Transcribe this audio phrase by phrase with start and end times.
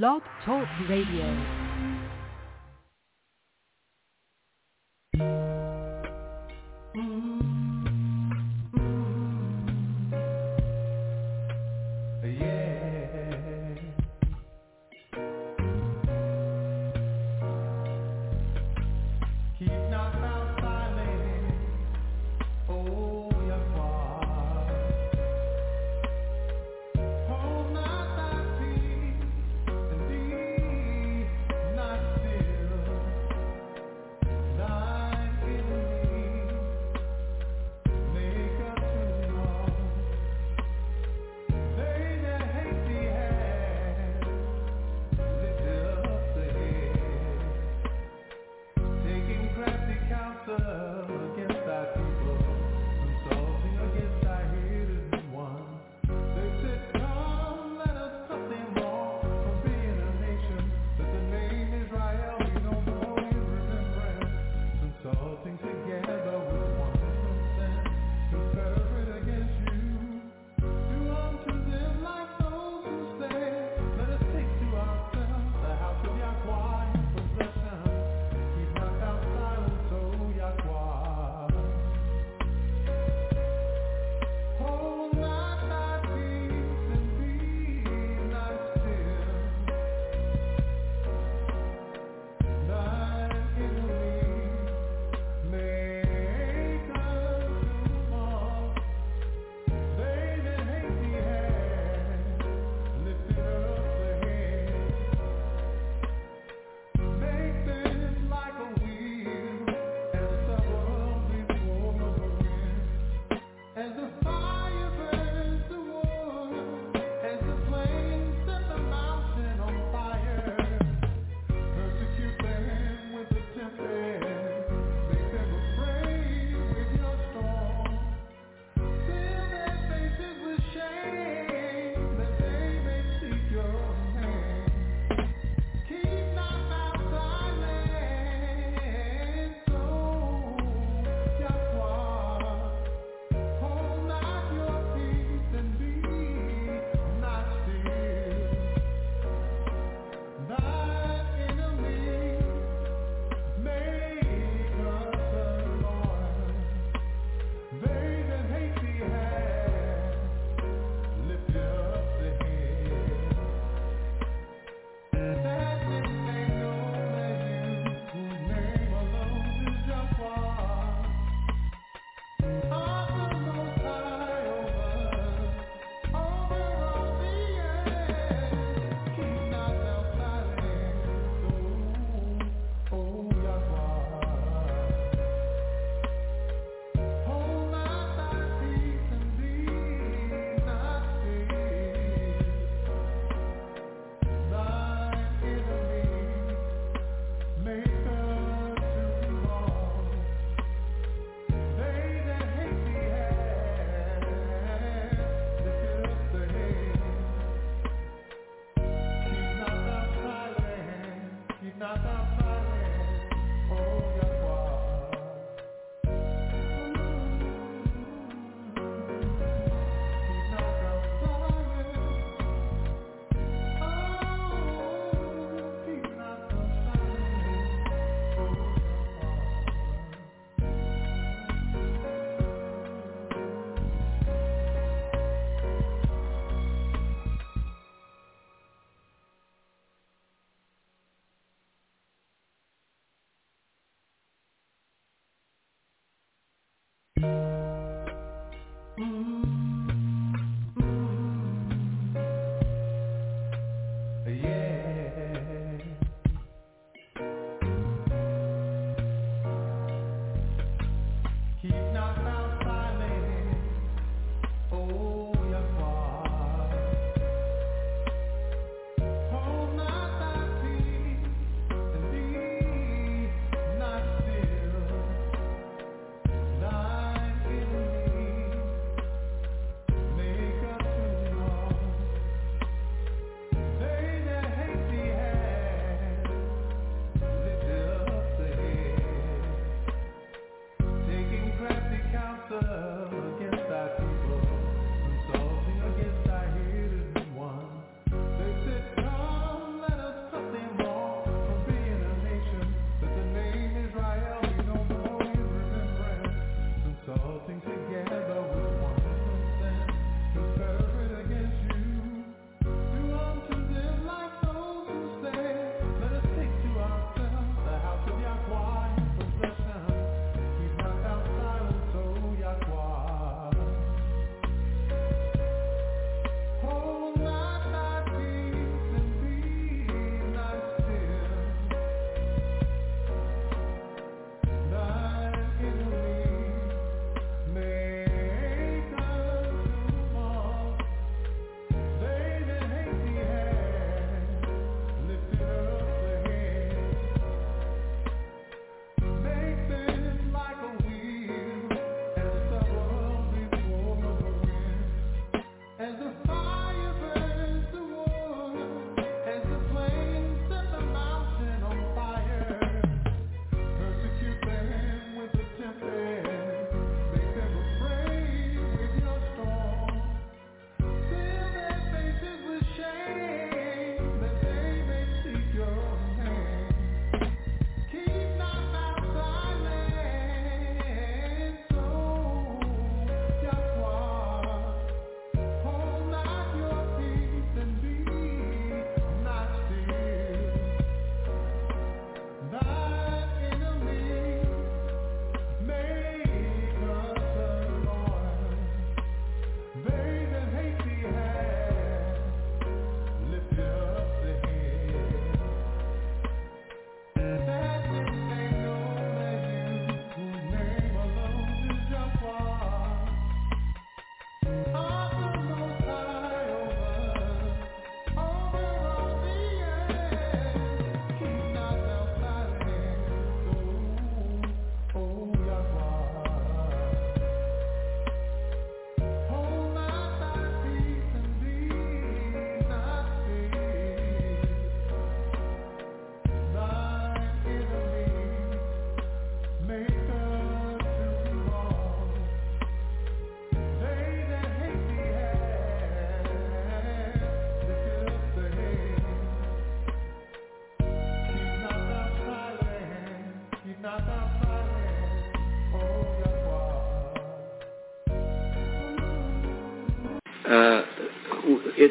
[0.00, 1.61] Blog Talk Radio.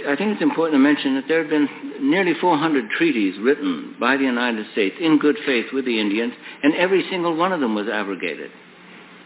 [0.01, 1.67] It, I think it's important to mention that there have been
[2.01, 6.33] nearly 400 treaties written by the United States in good faith with the Indians,
[6.63, 8.51] and every single one of them was abrogated.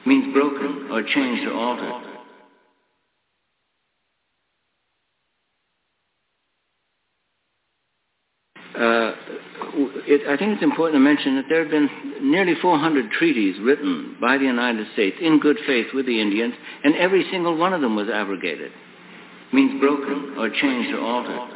[0.05, 2.11] Means broken or changed or altered.
[8.77, 9.15] Uh,
[10.05, 11.89] it, I think it's important to mention that there have been
[12.21, 16.95] nearly 400 treaties written by the United States in good faith with the Indians, and
[16.95, 18.71] every single one of them was abrogated.
[19.53, 21.55] Means broken or changed or altered.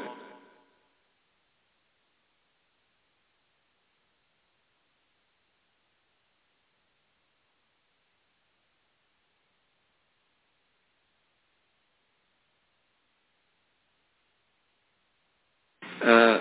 [16.01, 16.39] Uh,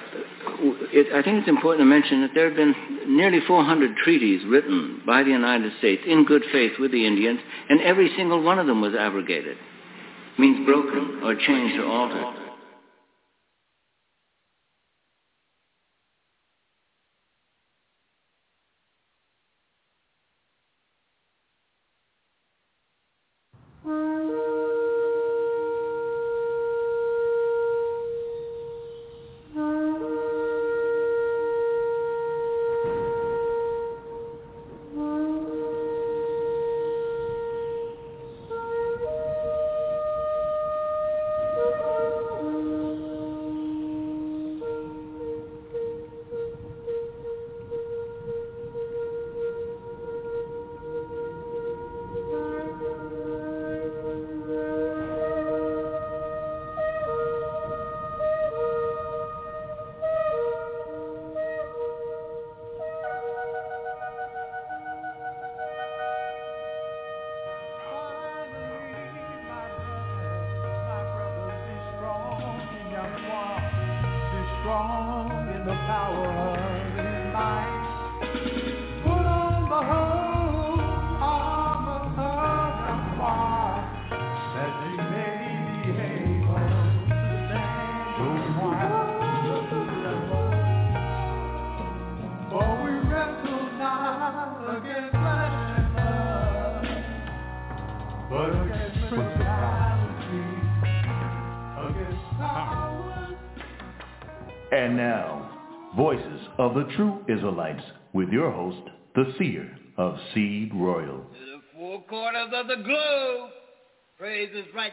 [1.14, 2.74] I think it's important to mention that there have been
[3.08, 7.80] nearly 400 treaties written by the United States in good faith with the Indians, and
[7.80, 9.56] every single one of them was abrogated.
[10.38, 12.47] Means broken or changed or altered.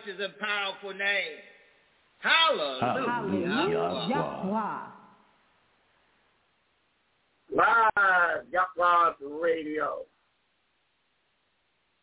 [0.06, 1.38] Praise his righteous and powerful name.
[2.20, 3.12] Hallelujah.
[3.12, 4.08] Hallelujah.
[4.10, 4.80] Yahweh.
[7.56, 10.06] Live Yahweh's Radio.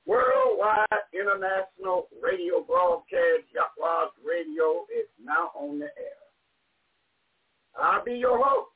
[0.06, 6.22] Worldwide International Radio Broadcast Yahweh's Radio is now on the air.
[7.80, 8.68] I'll be your host.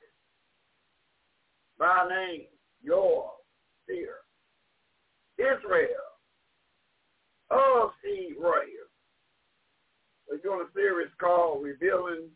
[1.78, 2.46] By name,
[2.82, 3.32] your
[3.86, 4.14] seer,
[5.38, 5.86] Israel
[7.50, 8.85] of Seed Royal.
[10.28, 12.26] We're doing a series called Revealing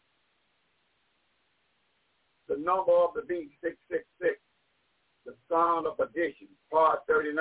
[2.47, 4.39] the Number of the Beast, 666,
[5.27, 7.35] The Son of Perdition, Part 39.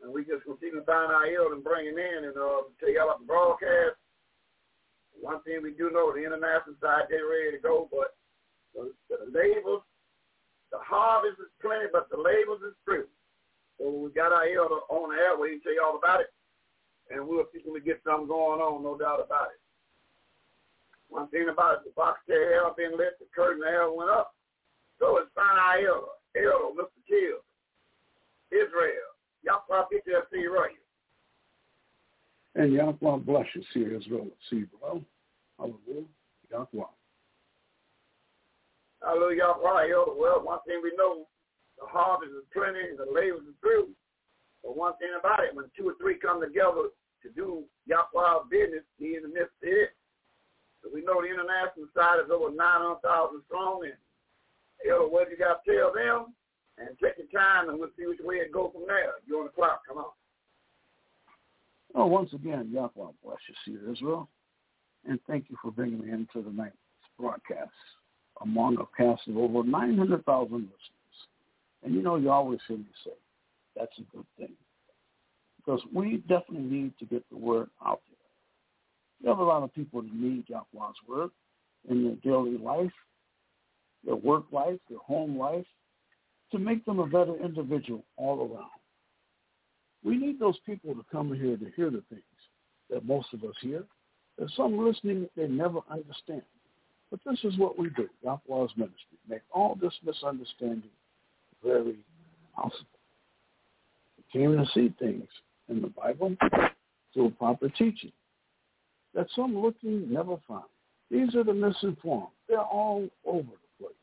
[0.00, 2.88] And we just continue to find our ill and bring it in and uh, tell
[2.88, 4.00] y'all about the broadcast.
[5.20, 8.16] One thing we do know, the international side, they're ready to go, but
[8.72, 9.84] the, the labels,
[10.72, 13.04] the harvest is plenty, but the labels is few.
[13.76, 16.32] So we got our ear on the air, we can tell you all about it,
[17.10, 19.60] and we'll see when we get something going on, no doubt about it.
[21.08, 24.34] One thing about it, the box chair air been lit, the curtain air went up.
[24.98, 25.98] So it's fine ear,
[26.36, 27.00] ear, Mr.
[27.08, 27.42] Kill,
[28.52, 29.10] Israel,
[29.42, 30.70] Yahweh PTFC right.
[32.54, 32.62] Here.
[32.62, 35.02] And Yahweh bless you, see Israel, see well.
[35.58, 36.06] Hallelujah.
[36.50, 36.84] Yahweh.
[39.02, 39.38] Hallelujah.
[39.38, 40.14] Yahweh.
[40.16, 41.26] Well, one thing we know,
[41.78, 43.88] the harvest is plenty and the labor is through.
[44.62, 48.84] But one thing about it, when two or three come together to do Yahweh business,
[48.98, 49.90] he in the midst of it.
[50.82, 53.84] So we know the international side is over 900,000 strong.
[53.84, 53.98] And,
[54.84, 56.34] you know, what you got to tell them?
[56.78, 59.20] And take your time and we'll see which way it go from there.
[59.26, 59.82] You're on the clock.
[59.86, 60.12] Come on.
[61.94, 64.28] Oh, once again, Yahweh bless you, see Israel.
[65.06, 66.76] And thank you for bringing me into the night's
[67.18, 67.70] broadcast
[68.40, 70.70] among a cast of over 900,000 listeners.
[71.82, 73.12] And you know, you always hear me say,
[73.76, 74.54] that's a good thing.
[75.64, 78.16] Because we definitely need to get the word out there.
[79.22, 81.30] We have a lot of people that need Yahweh's word
[81.88, 82.92] in their daily life,
[84.04, 85.66] their work life, their home life,
[86.52, 88.70] to make them a better individual all around.
[90.02, 92.22] We need those people to come here to hear the things
[92.90, 93.84] that most of us hear,
[94.38, 96.42] There's some listening they never understand.
[97.10, 99.18] But this is what we do, Yahweh's ministry.
[99.28, 100.90] Make all this misunderstanding
[101.64, 101.98] very
[102.54, 102.86] possible.
[104.32, 105.26] Came to see things
[105.70, 106.36] in the Bible
[107.14, 108.12] through proper teaching
[109.14, 110.64] that some looking never find.
[111.10, 112.28] These are the misinformed.
[112.48, 113.94] They're all over the place.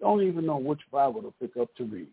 [0.00, 2.08] Don't even know which Bible to pick up to read.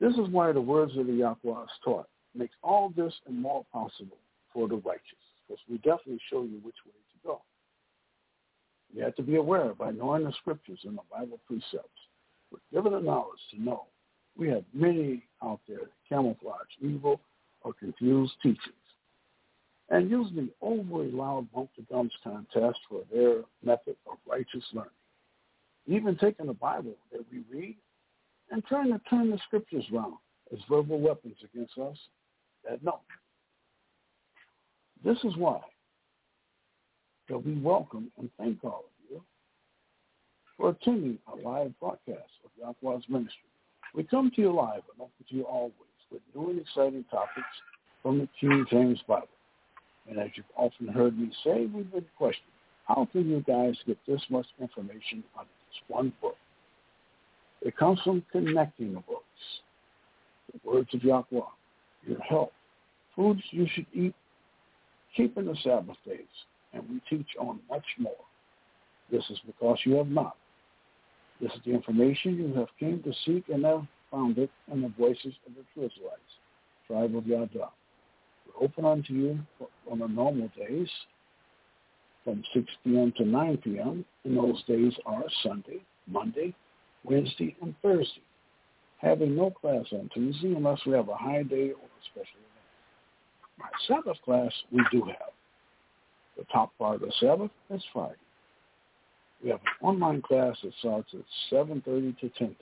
[0.00, 3.64] This is why the words of the Yahweh is taught makes all this and more
[3.72, 4.16] possible
[4.52, 5.02] for the righteous,
[5.46, 7.42] because we definitely show you which way to go.
[8.94, 11.88] You have to be aware by knowing the scriptures and the Bible precepts.
[12.50, 13.84] We're given the knowledge to know
[14.36, 17.20] we have many out there that camouflage evil
[17.62, 18.74] or confuse teachings
[19.90, 24.90] and use the overly loud bump the gums contest for their method of righteous learning.
[25.86, 27.76] Even taking the Bible that we read
[28.50, 30.14] and trying to turn the scriptures around
[30.52, 31.96] as verbal weapons against us
[32.68, 33.00] that no.
[35.04, 35.60] This is why
[37.28, 39.22] that we welcome and thank all of you
[40.56, 43.48] for attending a live broadcast of Yahweh's ministry.
[43.94, 45.72] We come to you live and open to you always
[46.10, 47.46] with new and exciting topics
[48.02, 49.28] from the King James Bible.
[50.08, 52.46] And as you've often heard me say, we've been questioned,
[52.86, 56.36] how can you guys get this much information out of this one book?
[57.62, 59.24] It comes from connecting the books,
[60.52, 61.40] the words of Yahweh,
[62.06, 62.50] your health,
[63.14, 64.14] foods you should eat,
[65.16, 66.20] keeping the Sabbath days,
[66.72, 68.12] and we teach on much more.
[69.10, 70.36] This is because you have not.
[71.40, 74.92] This is the information you have came to seek and have found it in the
[74.98, 76.20] voices of the true Israelites,
[76.86, 77.70] tribe of Yada.
[78.46, 79.38] We're open unto you
[79.90, 80.88] on the normal days
[82.24, 83.12] from 6 p.m.
[83.16, 84.04] to 9 p.m.
[84.24, 86.54] And those days are Sunday, Monday,
[87.04, 88.22] Wednesday, and Thursday.
[88.98, 93.58] Having no class on Tuesday unless we have a high day or a special event.
[93.58, 95.32] My Sabbath class we do have.
[96.36, 98.16] The top part of the Sabbath is Friday.
[99.42, 102.54] We have an online class that starts at 7.30 to 10.30.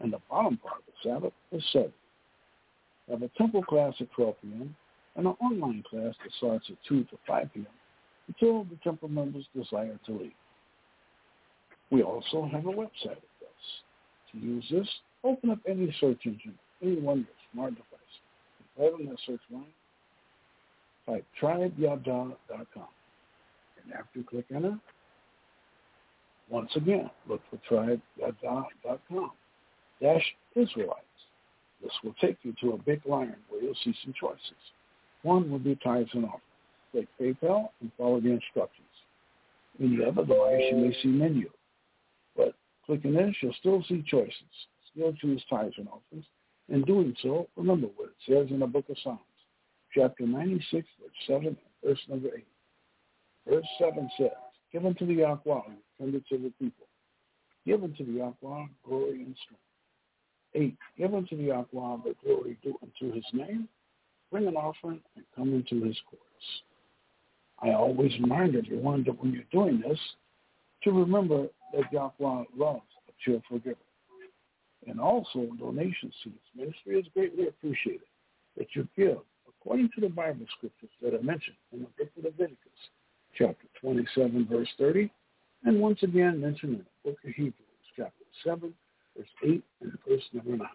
[0.00, 1.92] And the bottom part of the Sabbath is 7.
[3.06, 4.76] We have a temple class at 12 p.m.
[5.16, 7.66] and an online class that starts at 2 to 5 p.m.
[8.28, 10.32] until the temple members desire to leave.
[11.90, 13.62] We also have a website address.
[14.32, 14.88] To use this,
[15.24, 17.92] open up any search engine, any one of your smart devices.
[18.78, 19.66] Right on that search line,
[21.06, 22.88] type tribeyada.com.
[23.84, 24.78] And after you click enter,
[26.48, 29.30] once again, look for tribeyada.com
[30.00, 31.00] dash Israelites.
[31.82, 34.40] This will take you to a big line where you'll see some choices.
[35.22, 36.42] One will be tithes and offerings.
[36.92, 38.86] Click PayPal and follow the instructions.
[39.80, 41.48] In the other device, you may see menu.
[42.36, 42.54] But
[42.86, 44.34] clicking this, you'll still see choices.
[44.92, 46.26] Still choose tithes and offerings.
[46.68, 49.20] In doing so, remember what it says in the book of Psalms
[49.94, 52.46] chapter 96, verse 7 and verse number 8.
[53.48, 54.30] Verse 7 says,
[54.72, 55.60] Give unto the Yahweh,
[55.98, 56.86] tender to the people.
[57.66, 59.62] Give unto the Yahweh glory and strength.
[60.54, 60.76] 8.
[60.98, 63.68] Give unto the Yahweh the glory due unto his name.
[64.30, 66.24] Bring an offering and come into his courts.
[67.60, 69.98] I always remind everyone that when you're doing this,
[70.84, 73.76] to remember that Yahweh loves a cheerful giver.
[74.86, 78.08] And also donations to this ministry is greatly appreciated
[78.56, 82.24] that you give according to the Bible scriptures that are mentioned in the book of
[82.24, 82.58] Leviticus,
[83.36, 85.10] chapter 27, verse 30,
[85.64, 87.54] and once again mentioned in the book of Hebrews,
[87.96, 88.72] chapter 7,
[89.16, 90.66] verse 8, and verse number 9.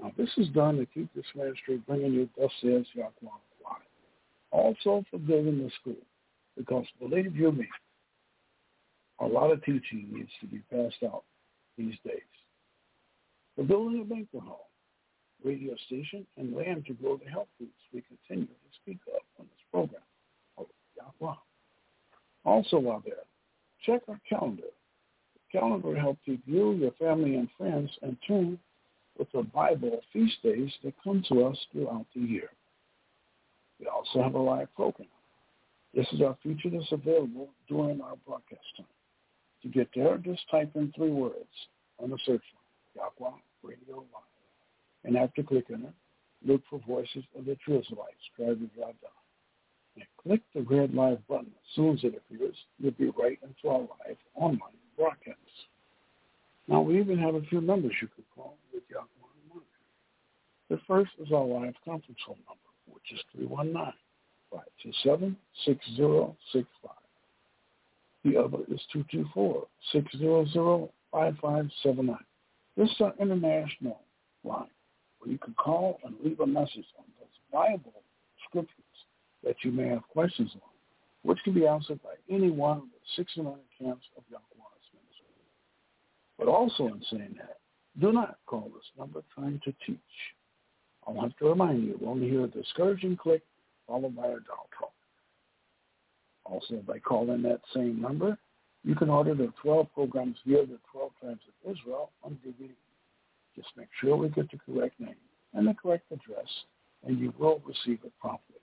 [0.00, 3.10] Now, this is done to keep this ministry bringing you thus says Yahweh.
[4.50, 6.00] Also for building the school,
[6.56, 7.68] because believe you me,
[9.20, 11.24] a lot of teaching needs to be passed out
[11.76, 12.22] these days.
[13.56, 14.70] For building a banquet hall,
[15.44, 19.46] radio station and land to grow the health foods we continue to speak of on
[19.46, 20.02] this program.
[21.20, 21.34] Yahweh.
[22.48, 23.26] Also while there,
[23.84, 24.62] check our calendar.
[25.34, 28.58] The calendar helps you, your family, and friends in tune
[29.18, 32.48] with the Bible feast days that come to us throughout the year.
[33.78, 35.08] We also have a live program.
[35.94, 38.86] This is our feature that's available during our broadcast time.
[39.62, 41.52] To get there, just type in three words
[42.02, 42.44] on the search
[42.96, 45.04] line, Yahweh Radio Live.
[45.04, 45.94] And after clicking it,
[46.50, 49.17] look for Voices of the True Israelites, tribe of Yada.
[49.98, 51.48] And click the red live button.
[51.48, 55.66] As soon as it appears, you'll be right into our live online broadcast.
[56.68, 59.08] Now, we even have a few numbers you can call with in mind.
[60.68, 63.20] The first is our live conference phone number, which is
[64.54, 66.64] 319-527-6065.
[68.24, 68.80] The other is
[69.94, 72.24] 224-600-5579.
[72.76, 74.00] This is our international
[74.44, 74.70] line
[75.18, 78.02] where you can call and leave a message on those Bible
[78.48, 78.84] scriptures
[79.48, 80.60] that you may have questions on,
[81.22, 83.46] which can be answered by any one of the 69
[83.80, 85.24] camps of Yahweh's ministry.
[86.38, 87.56] But also in saying that,
[87.98, 89.98] do not call this number trying to teach.
[91.06, 93.42] I'll have to remind you, we'll only hear a discouraging click
[93.86, 94.90] followed by a dial tone.
[96.44, 98.36] Also, by calling that same number,
[98.84, 102.68] you can order the 12 programs via the 12 Tribes of Israel on DVD.
[103.56, 105.16] Just make sure we get the correct name
[105.54, 106.48] and the correct address,
[107.06, 108.57] and you will receive it promptly.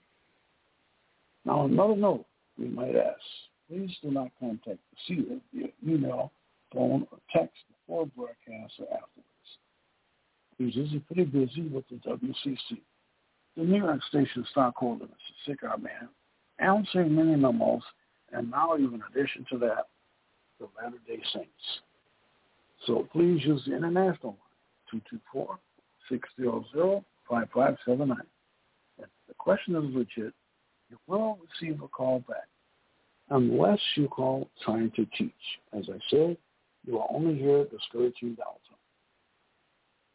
[1.46, 2.26] Now, another note
[2.58, 3.20] we might ask,
[3.68, 6.32] please do not contact the seer via email,
[6.74, 9.58] phone, or text before broadcast or afterwards.
[10.58, 12.80] He's usually pretty busy with the WCC.
[13.56, 15.34] The New York Station stockholder, Mr.
[15.46, 16.08] Cigar Man,
[16.58, 17.82] answering many memos,
[18.32, 19.86] and now even in addition to that,
[20.58, 21.80] the Latter-day Saints.
[22.86, 24.36] So please use the international
[24.92, 25.02] line,
[26.10, 28.16] 224-600-5579.
[28.98, 30.34] If the question is legit,
[31.06, 32.48] you will receive a call back
[33.30, 35.32] unless you call trying to teach.
[35.72, 36.36] As I said,
[36.86, 38.60] you will only hear discouraging doubts.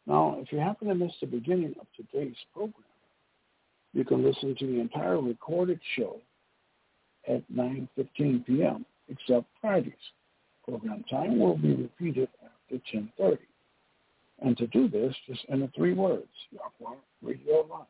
[0.06, 2.84] Now, if you happen to miss the beginning of today's program,
[3.92, 6.16] you can listen to the entire recorded show
[7.28, 9.92] at 9.15 p.m., except Fridays.
[10.64, 13.38] Program time will be repeated after 10.30.
[14.40, 17.86] And to do this, just enter three words, Yahweh Radio Live.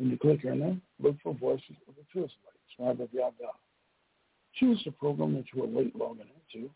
[0.00, 2.30] When you click on them, look for Voices of the Truth
[2.74, 3.32] Tribe of Yahweh.
[4.54, 6.70] Choose the program that you are late logging into,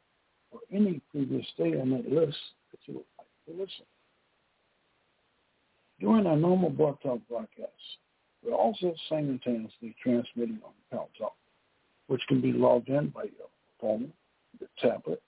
[0.50, 2.37] or any previous day on that list
[2.70, 3.87] that you would like to listen.
[6.00, 7.72] During our normal Blog Talk broadcasts,
[8.44, 11.37] we're also simultaneously transmitting on Pal Talk,
[12.08, 13.48] which can be logged in by your
[13.80, 14.12] phone,
[14.60, 15.22] your tablet,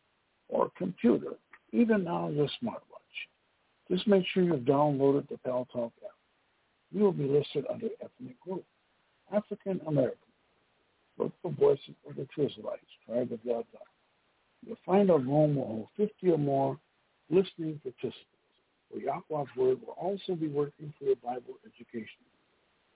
[0.50, 1.32] or computer,
[1.72, 3.16] even now your smartwatch.
[3.90, 6.15] Just make sure you've downloaded the Pal Talk app.
[6.92, 8.64] You will be listed under ethnic group,
[9.32, 10.18] African American.
[11.18, 13.62] Look for Voices of the Israelites, Tribe of Yahweh.
[14.64, 16.78] You'll find a room will hold 50 or more
[17.30, 18.26] listening participants.
[18.90, 22.24] For Yahweh's Word will also be working for your Bible education.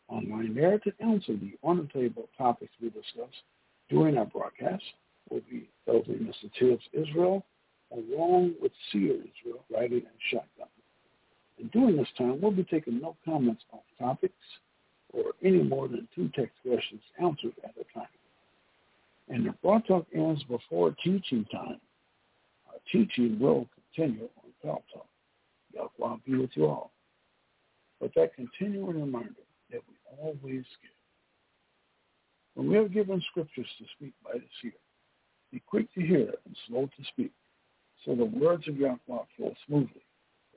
[0.09, 3.33] Online there to answer the on-the-table topics we discuss
[3.88, 4.83] during our broadcast
[5.31, 6.53] will be Elder Mr.
[6.59, 7.44] Tibbs Israel,
[7.92, 10.68] along with Seer Israel, writing and shotgun.
[11.60, 14.32] And during this time, we'll be taking no comments on topics
[15.12, 18.06] or any more than two text questions answered at a time.
[19.28, 21.80] And if broad talk ends before teaching time,
[22.66, 25.06] our teaching will continue on Pal Talk.
[25.74, 26.90] Yahweh be with you all.
[28.00, 29.34] But that continuing reminder
[29.70, 30.90] that we always give.
[32.54, 34.72] When we are given scriptures to speak by the seer,
[35.52, 37.32] be quick to hear and slow to speak,
[38.04, 40.02] so the words of Yahweh flow smoothly,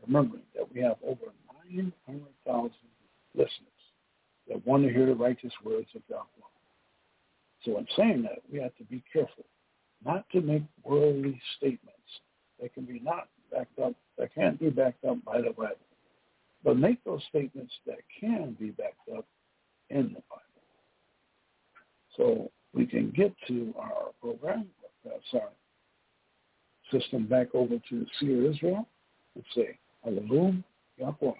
[0.06, 1.34] remembering that we have over
[1.70, 2.72] 900,000
[3.36, 3.50] listeners
[4.48, 6.24] that want to hear the righteous words of Yahweh.
[7.64, 9.46] So in saying that, we have to be careful
[10.06, 11.92] not to make worldly statements
[12.62, 15.78] that can be not backed up, that can't be backed up by the Bible.
[16.64, 19.26] But make those statements that can be backed up
[19.90, 20.44] in the Bible.
[22.18, 24.68] So we can get to our program,
[25.06, 25.50] uh, our
[26.92, 28.88] system back over to Seer Israel
[29.36, 30.64] and say, Hallelujah,
[30.98, 31.32] Yahweh.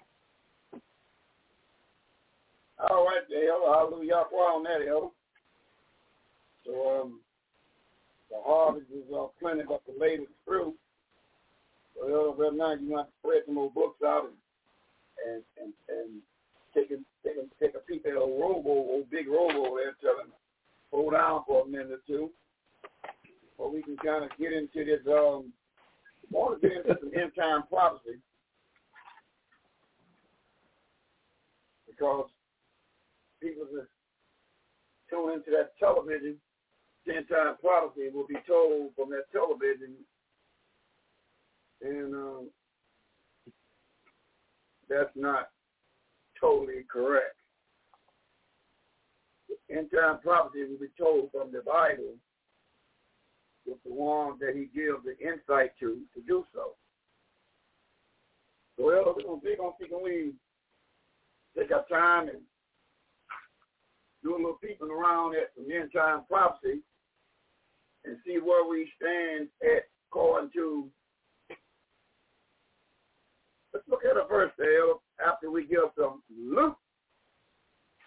[2.78, 3.72] All right, Dale.
[3.72, 5.06] Hallelujah, Yahweh on that, Elder.
[6.64, 7.20] So um,
[8.30, 10.74] the harvest is uh, plenty, but the latest fruit
[11.96, 16.20] well, right now you want to spread some more books out and and and, and
[16.74, 20.20] take a take a take a peek at a robo, old big robo there, tell
[20.20, 20.32] him
[20.90, 22.30] hold down for a minute or two,
[23.58, 25.00] or we can kind of get into this.
[25.06, 25.52] Um,
[26.30, 28.18] want to get into some end time prophecy
[31.96, 32.28] because
[33.42, 33.90] people just
[35.10, 36.36] tune into that television.
[37.06, 39.94] End time prophecy will be told from that television
[41.82, 42.48] and um,
[44.88, 45.48] that's not
[46.40, 47.36] totally correct.
[49.70, 52.14] End time prophecy will be told from the Bible
[53.66, 56.74] with the one that he gives the insight to to do so.
[58.76, 60.32] So well, we're gonna we're gonna see can we
[61.56, 62.40] take our time and
[64.22, 66.80] do a little peeping around at some end time prophecy
[68.04, 70.90] and see where we stand at according to
[73.74, 74.94] Let's look at a verse there
[75.26, 76.76] after we give some Luke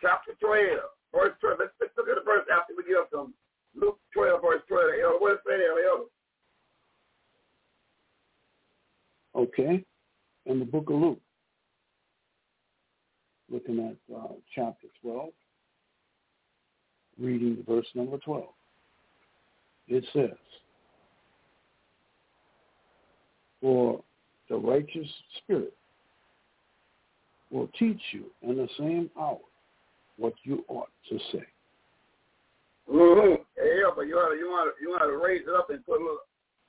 [0.01, 0.79] chapter 12,
[1.13, 1.57] verse 12.
[1.59, 3.33] Let's, let's look at the verse after we give some
[3.75, 4.83] Luke 12, verse 12.
[5.03, 6.07] Elder, what does it say there, Elder?
[9.35, 9.83] Okay.
[10.45, 11.19] In the book of Luke,
[13.51, 15.29] looking at uh, chapter 12,
[17.19, 18.45] reading verse number 12.
[19.87, 20.37] It says,
[23.61, 24.01] For
[24.49, 25.07] the righteous
[25.37, 25.73] spirit
[27.51, 29.39] will teach you in the same hour
[30.17, 31.45] what you ought to say.
[32.91, 33.41] Mm-hmm.
[33.57, 35.99] Yeah, but you want to you want you want to raise it up and put
[35.99, 36.19] a little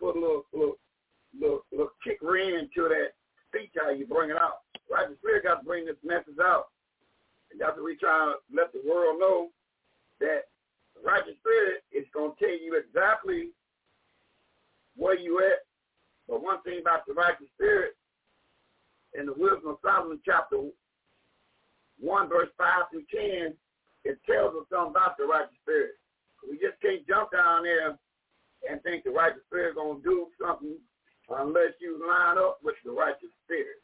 [0.01, 0.77] put a little little
[1.39, 3.15] little, little kick ring to that
[3.49, 4.63] speech how you bring it out.
[4.89, 6.69] The spirit got to bring this message out.
[7.53, 9.49] And that's what we trying to let the world know
[10.21, 10.49] that
[10.97, 13.51] the righteous spirit is going to tell you exactly
[14.97, 15.65] where you at.
[16.29, 17.97] But one thing about the righteous spirit
[19.19, 20.61] in the wisdom of Solomon chapter
[22.01, 23.55] 1 verse 5 through 10,
[24.05, 25.97] it tells us something about the righteous spirit.
[26.49, 27.97] We just can't jump down there
[28.69, 30.77] and think the righteous spirit is going to do something
[31.31, 33.81] unless you line up with the righteous spirit.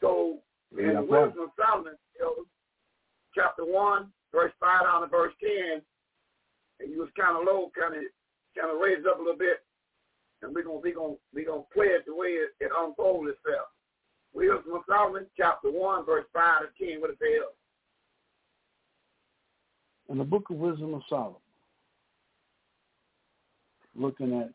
[0.00, 0.38] So
[0.76, 1.94] in the wisdom of Solomon,
[3.34, 5.82] chapter 1, verse 5 down to verse 10,
[6.80, 8.02] and you was kind of low, kind of
[8.58, 9.64] kind of raised up a little bit,
[10.42, 13.68] and we're gonna we gonna we gonna play it the way it, it unfolds itself.
[14.34, 17.00] Wisdom of Solomon, chapter one, verse five to ten.
[17.00, 17.48] What it says.
[20.10, 21.40] In the book of Wisdom of Solomon,
[23.94, 24.50] looking at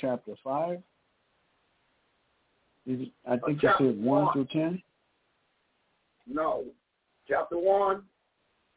[0.00, 0.82] chapter five.
[2.88, 4.82] I uh, think you said one, one through ten.
[6.26, 6.64] No,
[7.28, 8.02] chapter one,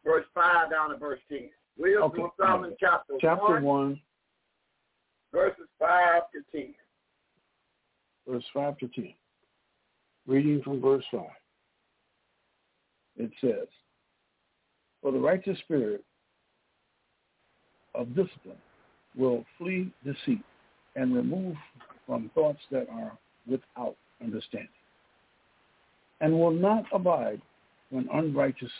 [0.04, 1.50] verse five down to verse ten.
[1.78, 2.22] Wisdom okay.
[2.22, 2.78] of Solomon, right.
[2.80, 4.02] chapter, chapter one, one,
[5.34, 6.74] verses five to ten.
[8.28, 9.14] Verse five to ten.
[10.28, 11.26] Reading from verse five.
[13.18, 13.68] It says,
[15.02, 16.04] For the righteous spirit
[17.94, 18.58] of discipline
[19.18, 20.44] will flee deceit
[20.96, 21.56] and remove
[22.06, 24.70] from thoughts that are without understanding,
[26.22, 27.42] and will not abide
[27.90, 28.72] when unrighteous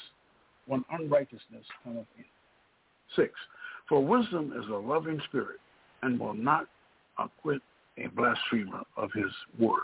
[0.68, 2.26] when unrighteousness cometh in.
[3.16, 3.32] Six,
[3.88, 5.60] for wisdom is a loving spirit,
[6.02, 6.68] and will not
[7.20, 7.62] acquit
[7.98, 9.82] a blasphemer of his words.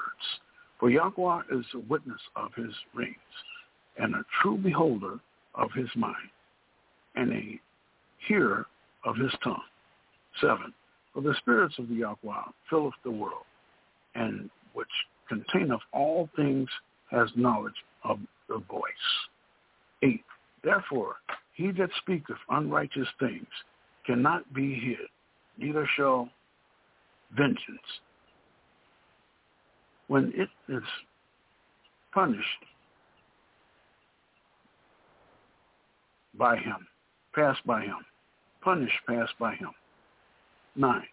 [0.79, 3.15] For Yahweh is a witness of his reigns,
[3.97, 5.19] and a true beholder
[5.55, 6.29] of his mind,
[7.15, 7.59] and a
[8.27, 8.65] hearer
[9.05, 9.61] of his tongue.
[10.39, 10.73] Seven,
[11.13, 13.45] for the spirits of the Yahweh filleth the world,
[14.15, 14.89] and which
[15.27, 16.69] containeth all things
[17.09, 18.81] has knowledge of the voice.
[20.03, 20.23] Eight,
[20.63, 21.17] therefore
[21.53, 23.47] he that speaketh unrighteous things
[24.05, 25.07] cannot be hid,
[25.57, 26.29] neither shall
[27.35, 27.59] vengeance.
[30.07, 30.83] When it is
[32.13, 32.65] punished
[36.37, 36.87] by him,
[37.33, 37.97] passed by him,
[38.61, 39.71] punished, passed by him.
[40.75, 41.07] Nine,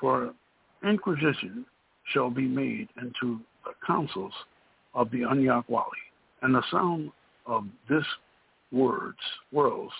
[0.00, 0.34] for
[0.82, 1.64] inquisition
[2.12, 4.32] shall be made into the councils
[4.94, 5.84] of the Unyakwali,
[6.42, 7.10] and the sound
[7.46, 8.04] of this
[8.72, 9.18] words,
[9.52, 9.92] worlds,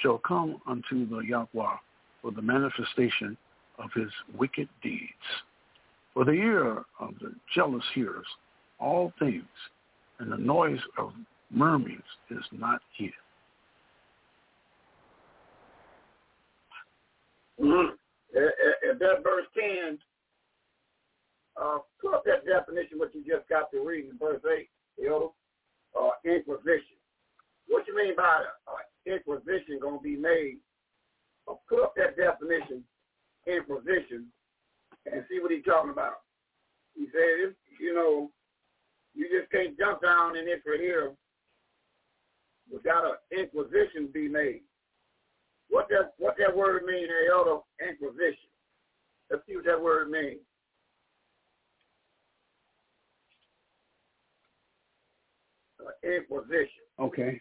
[0.00, 1.76] shall come unto the Yahweh
[2.20, 3.36] for the manifestation
[3.78, 5.10] of his wicked deeds.
[6.14, 8.26] For the ear of the jealous hears
[8.78, 9.44] all things,
[10.18, 11.12] and the noise of
[11.50, 13.12] murmurings is not hid.
[17.60, 17.94] Mm-hmm.
[18.34, 19.98] If that verse 10,
[21.60, 25.08] uh, put up that definition, what you just got to read in verse 8, you
[25.08, 25.34] know,
[25.98, 26.96] uh, inquisition.
[27.68, 30.58] What you mean by uh, inquisition going to be made?
[31.48, 32.84] Uh, put up that definition,
[33.46, 34.26] inquisition,
[35.10, 36.22] and see what he's talking about.
[36.94, 38.30] He said, you know,
[39.14, 41.12] you just can't jump down in Israel here
[42.70, 44.62] without an inquisition be made.
[45.68, 47.60] What that what that word mean, Elder?
[47.80, 48.52] Inquisition.
[49.30, 50.40] Let's see what that word means.
[56.02, 56.84] Inquisition.
[56.98, 57.40] Okay.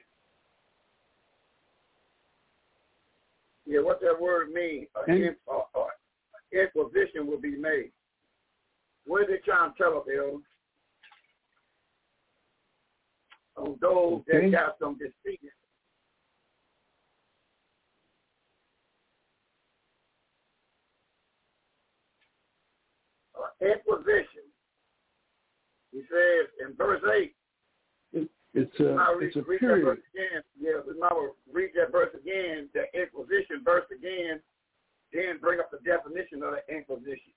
[3.65, 4.87] Yeah, what that word means?
[4.95, 5.85] Uh, in, uh, uh,
[6.51, 7.91] inquisition will be made.
[9.05, 10.43] What are they trying to tell us, Elder?
[13.57, 14.49] On those okay.
[14.49, 15.39] that got some deceit
[23.61, 24.45] inquisition.
[25.91, 27.33] He says in verse 8, it,
[28.53, 29.87] it's a, read, it's a read period.
[29.87, 30.41] That verse again.
[30.59, 31.15] Yeah, but now
[31.51, 34.41] read that verse again, the inquisition verse again,
[35.13, 37.31] then bring up the definition of the inquisition.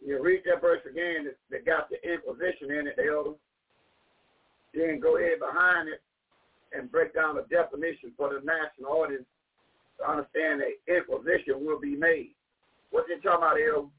[0.00, 3.36] You read that verse again that, that got the inquisition in it, elder.
[4.72, 6.00] Then go ahead behind it
[6.72, 9.26] and break down the definition for the national audience
[9.98, 12.32] to understand that inquisition will be made.
[12.90, 13.90] What you talking about, El?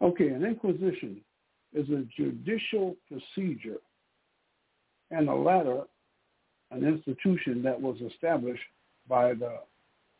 [0.00, 1.20] Okay, an inquisition
[1.74, 3.78] is a judicial procedure
[5.10, 5.82] and the latter
[6.72, 8.62] an institution that was established
[9.08, 9.58] by the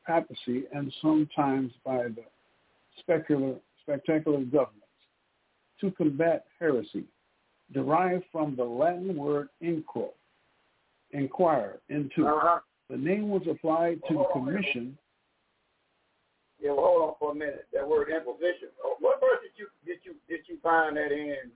[0.06, 2.24] papacy and sometimes by the
[3.00, 4.78] specular, spectacular governments
[5.80, 7.04] to combat heresy,
[7.72, 10.10] derived from the Latin word inquo,
[11.12, 12.26] inquire, into.
[12.26, 12.58] Uh-huh.
[12.90, 14.98] The name was applied to the commission.
[16.62, 17.66] Yeah, well, hold on for a minute.
[17.74, 18.70] That word imposition.
[18.86, 21.50] Oh, what verse did you did you did you find that in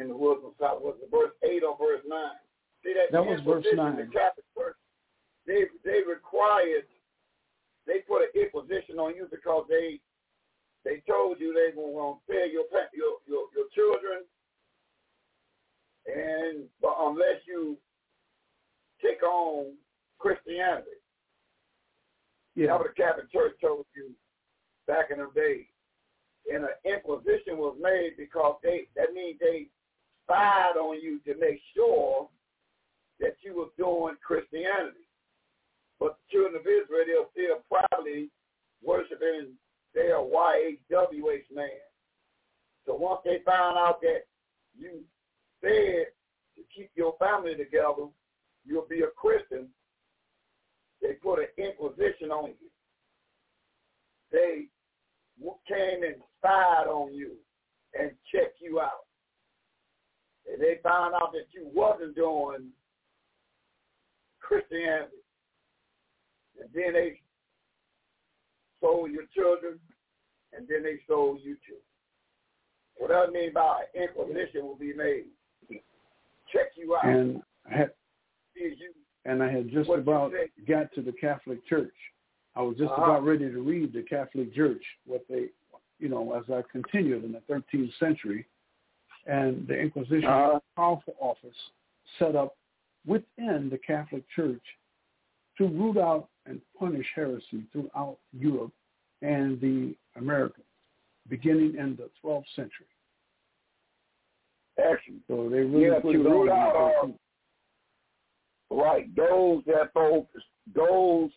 [0.00, 0.80] in the woods of South?
[0.80, 2.40] Was it verse eight or verse nine?
[2.82, 3.96] See that, That was verse imposition, nine.
[4.00, 4.80] The Catholic Church,
[5.46, 6.88] they they required
[7.86, 10.00] they put an imposition on you because they
[10.88, 12.64] they told you they were going to fail your
[12.96, 14.24] your your, your children,
[16.08, 17.76] and but unless you
[19.04, 19.76] take on
[20.16, 20.93] Christianity,
[22.54, 24.10] Yeah, that's what the Catholic Church told you
[24.86, 25.66] back in the day.
[26.52, 29.66] And an inquisition was made because they that means they
[30.24, 32.28] spied on you to make sure
[33.20, 35.08] that you were doing Christianity.
[35.98, 38.28] But the children of Israel, they're still proudly
[38.82, 39.52] worshiping
[39.94, 41.68] their YHWH man.
[42.86, 44.26] So once they found out that
[44.76, 45.00] you
[45.62, 46.06] said
[46.56, 48.08] to keep your family together,
[48.66, 49.68] you'll be a Christian,
[51.04, 52.70] they put an inquisition on you.
[54.32, 54.64] They
[55.68, 57.32] came and spied on you
[57.98, 59.04] and checked you out.
[60.50, 62.70] And they found out that you wasn't doing
[64.40, 65.12] Christianity.
[66.58, 67.20] And then they
[68.80, 69.78] sold your children,
[70.56, 71.76] and then they sold you too.
[72.96, 75.24] What that mean by inquisition will be made.
[76.52, 77.04] Check you out.
[77.04, 77.86] and I
[78.54, 78.92] See you
[79.24, 80.32] and I had just What about
[80.68, 81.94] got to the Catholic Church.
[82.56, 83.02] I was just Uh-huh.
[83.02, 85.48] about ready to read the Catholic Church, what they,
[85.98, 88.46] you know, as I continued in the 13th century,
[89.26, 90.60] and the Inquisition Uh-huh.
[90.76, 91.70] powerful office
[92.18, 92.56] set up
[93.06, 94.62] within the Catholic Church
[95.58, 98.72] to root out and punish heresy throughout Europe
[99.22, 100.64] and the Americas,
[101.28, 102.86] beginning in the 12th century.
[104.76, 105.22] action.
[105.28, 107.18] So they really Yeah, put to it root out all- 13th.
[108.74, 109.14] Right.
[109.14, 110.34] Those that folks,
[110.74, 111.30] those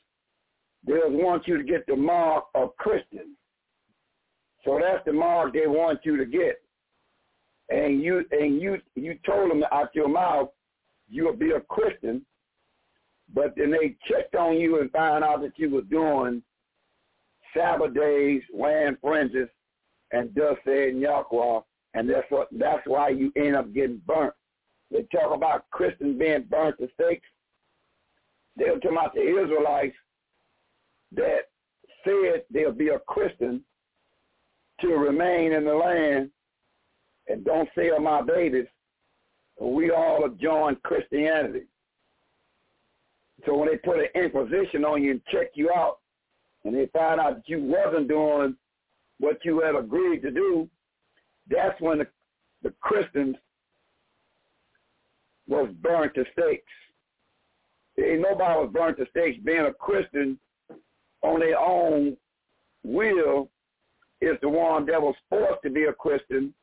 [0.87, 3.35] they want you to get the mark of Christian.
[4.65, 6.61] So that's the mark they want you to get.
[7.69, 10.49] And you and you you told them out your mouth
[11.09, 12.25] you'll be a Christian,
[13.33, 16.41] but then they checked on you and found out that you were doing
[17.55, 19.47] Sabbath days, wearing fringes,
[20.11, 21.59] and thus said Yahweh,
[21.93, 24.33] and that's what that's why you end up getting burnt.
[24.91, 27.27] They talk about Christians being burnt to stakes.
[28.55, 29.95] They're talking about the Israelites
[31.13, 31.49] that
[32.03, 33.61] said they'll be a Christian
[34.81, 36.29] to remain in the land
[37.27, 38.67] and don't sell my babies.
[39.59, 41.63] We all have joined Christianity.
[43.45, 45.97] So when they put an inquisition on you and check you out,
[46.63, 48.55] and they find out that you wasn't doing
[49.19, 50.69] what you had agreed to do,
[51.49, 52.07] that's when the,
[52.63, 53.35] the Christians
[55.47, 56.71] was burnt to stakes.
[57.99, 59.39] Ain't nobody was burnt to stakes.
[59.43, 60.39] Being a Christian
[61.23, 62.15] on their own
[62.83, 63.49] will
[64.21, 66.53] is the one that was forced to be a Christian,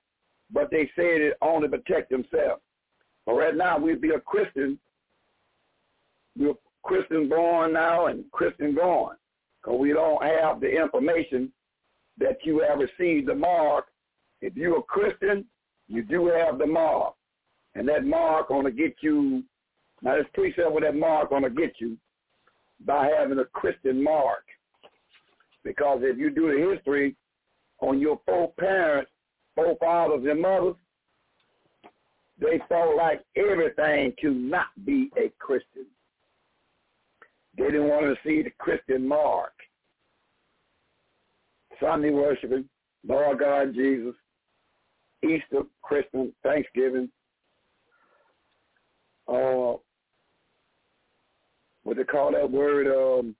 [0.52, 2.62] but they said it only protect themselves.
[3.26, 4.78] But right now, we'd be a Christian.
[6.36, 9.16] We're Christian born now and Christian gone,
[9.62, 11.50] because we don't have the information
[12.18, 13.86] that you have received the mark.
[14.40, 15.46] If you're a Christian,
[15.88, 17.14] you do have the mark
[17.74, 19.42] and that mark to get you.
[20.02, 21.96] Now, this precept with that mark to get you
[22.84, 24.44] by having a Christian mark,
[25.62, 27.16] because if you do the history
[27.80, 29.10] on your four parents,
[29.54, 30.74] four fathers and mothers,
[32.38, 35.86] they felt like everything to not be a Christian.
[37.56, 39.52] They didn't want to see the Christian mark.
[41.80, 42.68] Sunday worshiping,
[43.06, 44.14] Lord God Jesus,
[45.22, 47.08] Easter, Christmas, Thanksgiving,
[49.28, 49.76] uh,
[51.82, 53.34] what they call that word, um,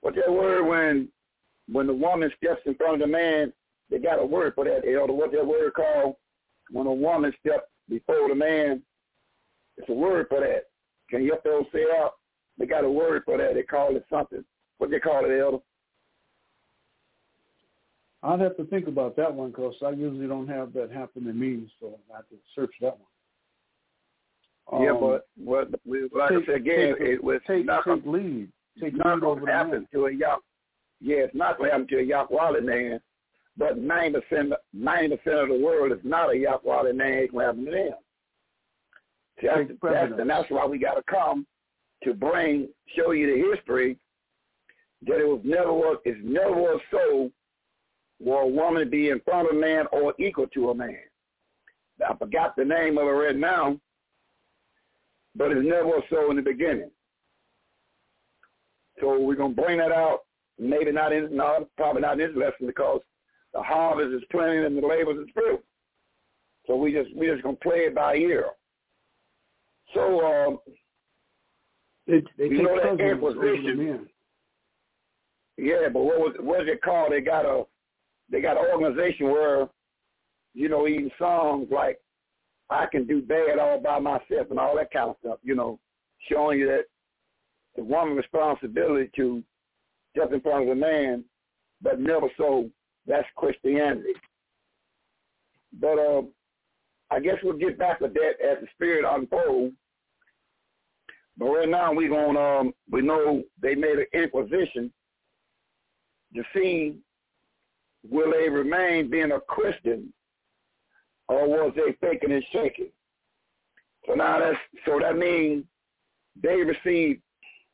[0.00, 1.08] what that word when
[1.70, 3.52] when the woman steps in front of the man,
[3.90, 5.12] they got a word for that, elder.
[5.12, 6.16] What that word called?
[6.70, 8.82] When a woman steps before the man,
[9.76, 10.64] it's a word for that.
[11.10, 12.14] Can you help say out?
[12.58, 13.54] They got a word for that.
[13.54, 14.44] They call it something.
[14.78, 15.58] What they call it, elder?
[18.22, 21.32] I'd have to think about that one because I usually don't have that happen to
[21.32, 23.08] me, so I have to search that one.
[24.72, 27.84] Yeah, Um, but what, we- like take, I said again, take, it was take, not
[27.84, 28.48] take lead.
[28.80, 30.36] Take not going to happen to a Yah.
[31.00, 33.00] Yeah, it's not going to happen to a Yahweh man.
[33.56, 37.12] But ninety percent, ninety percent of the world is not a Yahweh man.
[37.14, 37.92] It's going to happen to them.
[39.42, 41.46] that's, that's, and that's why we got to come
[42.04, 43.98] to bring, show you the history
[45.06, 47.30] that it was never was, it never was so
[48.22, 50.98] for a woman to be in front of a man or equal to a man.
[52.08, 53.78] I forgot the name of it right now,
[55.38, 56.90] but it never so in the beginning.
[59.00, 60.20] So we're gonna bring that out.
[60.58, 63.00] Maybe not in no, probably not in this lesson because
[63.54, 65.60] the harvest is plenty and the labor is few.
[66.66, 68.46] So we just we just gonna play it by ear.
[69.94, 70.58] So um,
[72.06, 74.08] they, they you know that Inquisition.
[75.56, 77.12] Yeah, but what was what is it called?
[77.12, 77.64] They got a
[78.30, 79.68] they got an organization where,
[80.54, 81.98] you know, even songs like
[82.70, 85.78] I can do bad all by myself and all that kind of stuff, you know,
[86.30, 86.84] showing you that
[87.76, 89.42] the woman responsibility to
[90.16, 91.24] jump in front of a man,
[91.80, 92.68] but never so
[93.06, 94.12] that's Christianity.
[95.80, 96.22] But uh,
[97.10, 99.74] I guess we'll get back to that as the spirit unfolds.
[101.38, 104.92] But right now we going um we know they made an inquisition
[106.34, 106.96] to see
[108.08, 110.12] will they remain being a Christian
[111.28, 112.90] or was they faking and shaking?
[114.06, 115.64] So now that's so that means
[116.42, 117.20] they received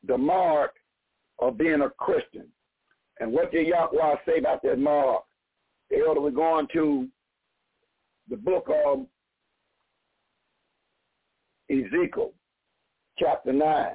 [0.07, 0.75] the mark
[1.39, 2.47] of being a Christian.
[3.19, 5.23] And what did Yahweh say about that mark?
[5.91, 7.07] Ought to be going to
[8.29, 9.05] the book of
[11.69, 12.33] Ezekiel,
[13.17, 13.87] chapter 9.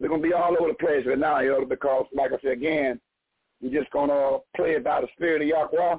[0.00, 2.52] We're going to be all over the place right now, Elder, because, like I said
[2.52, 3.00] again,
[3.60, 5.96] we're just going to play about the spirit of Yahweh.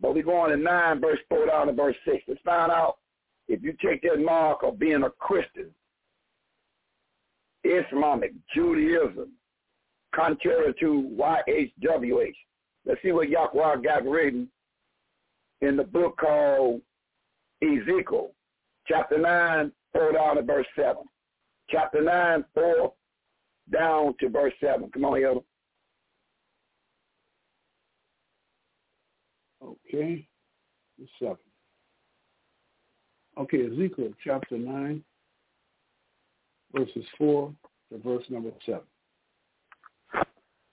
[0.00, 2.24] But we're going to 9, verse 4 down to verse 6.
[2.28, 2.96] Let's find out
[3.48, 5.70] if you take that mark of being a Christian,
[7.64, 9.32] Islamic, Judaism,
[10.14, 12.34] contrary to YHWH.
[12.84, 14.48] Let's see what Yahweh got written
[15.60, 16.82] in the book called
[17.62, 18.30] Ezekiel,
[18.86, 20.96] chapter 9, 4 down to verse 7.
[21.70, 22.92] Chapter 9, 4
[23.72, 24.90] down to verse 7.
[24.92, 25.40] Come on, Elder.
[29.96, 30.26] Okay,
[31.18, 31.36] seven.
[33.38, 35.02] Okay, Ezekiel chapter 9,
[36.74, 37.50] verses 4
[37.90, 38.80] to verse number 7.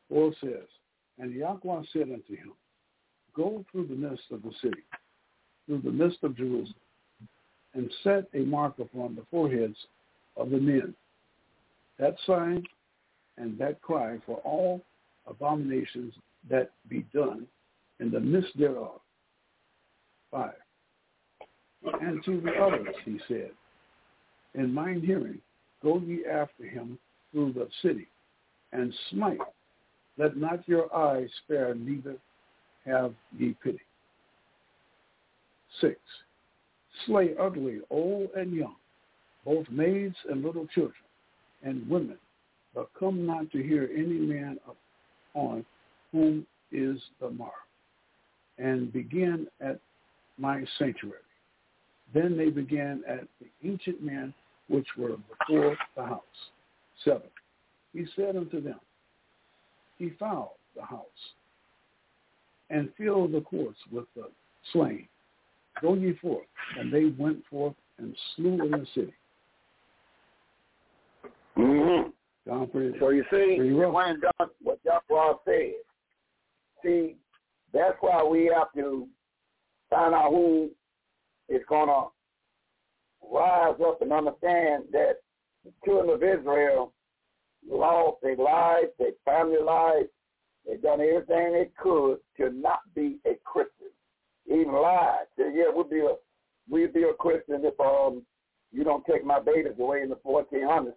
[0.09, 0.67] 4 says,
[1.19, 2.51] And Yahweh said unto him,
[3.33, 4.83] Go through the midst of the city,
[5.67, 6.75] through the midst of Jerusalem,
[7.75, 9.77] and set a mark upon the foreheads
[10.35, 10.93] of the men.
[11.97, 12.63] That sign
[13.37, 14.81] and that cry for all
[15.27, 16.13] abominations
[16.49, 17.47] that be done
[18.01, 18.99] in the midst thereof.
[20.33, 20.53] Five.
[22.01, 23.51] And to the others he said,
[24.55, 25.39] In mine hearing,
[25.83, 26.97] go ye after him
[27.31, 28.07] through the city,
[28.71, 29.37] and smite.
[30.17, 32.15] Let not your eyes spare, neither
[32.85, 33.81] have ye pity.
[35.81, 35.99] Six.
[37.05, 38.75] Slay utterly old and young,
[39.45, 40.93] both maids and little children,
[41.63, 42.17] and women,
[42.73, 44.57] but come not to hear any man
[45.35, 45.65] upon
[46.11, 47.53] whom is the mark
[48.57, 49.79] and begin at
[50.37, 51.19] my sanctuary.
[52.13, 54.33] Then they began at the ancient men
[54.67, 56.21] which were before the house.
[57.03, 57.29] Seven.
[57.93, 58.79] He said unto them,
[59.99, 61.05] Defile the house,
[62.69, 64.29] and fill the courts with the
[64.71, 65.07] slain.
[65.81, 66.45] Go ye forth.
[66.79, 69.13] And they went forth and slew in the city.
[71.57, 72.09] Mm-hmm.
[72.49, 75.73] Down pretty, so you see, when God, what Yahweh said,
[76.83, 77.15] see,
[77.73, 79.07] that's why we have to
[79.93, 80.69] find out who
[81.49, 82.05] is going to
[83.31, 85.17] rise up and understand that
[85.63, 86.93] the children of Israel
[87.69, 90.09] lost their lives, their family lives.
[90.65, 93.91] They've done everything they could to not be a Christian.
[94.47, 95.25] Even lied.
[95.37, 96.15] Said, yeah, we'll be a
[96.69, 98.23] we'll be a Christian if um
[98.71, 100.93] you don't take my babies away in the 1400s.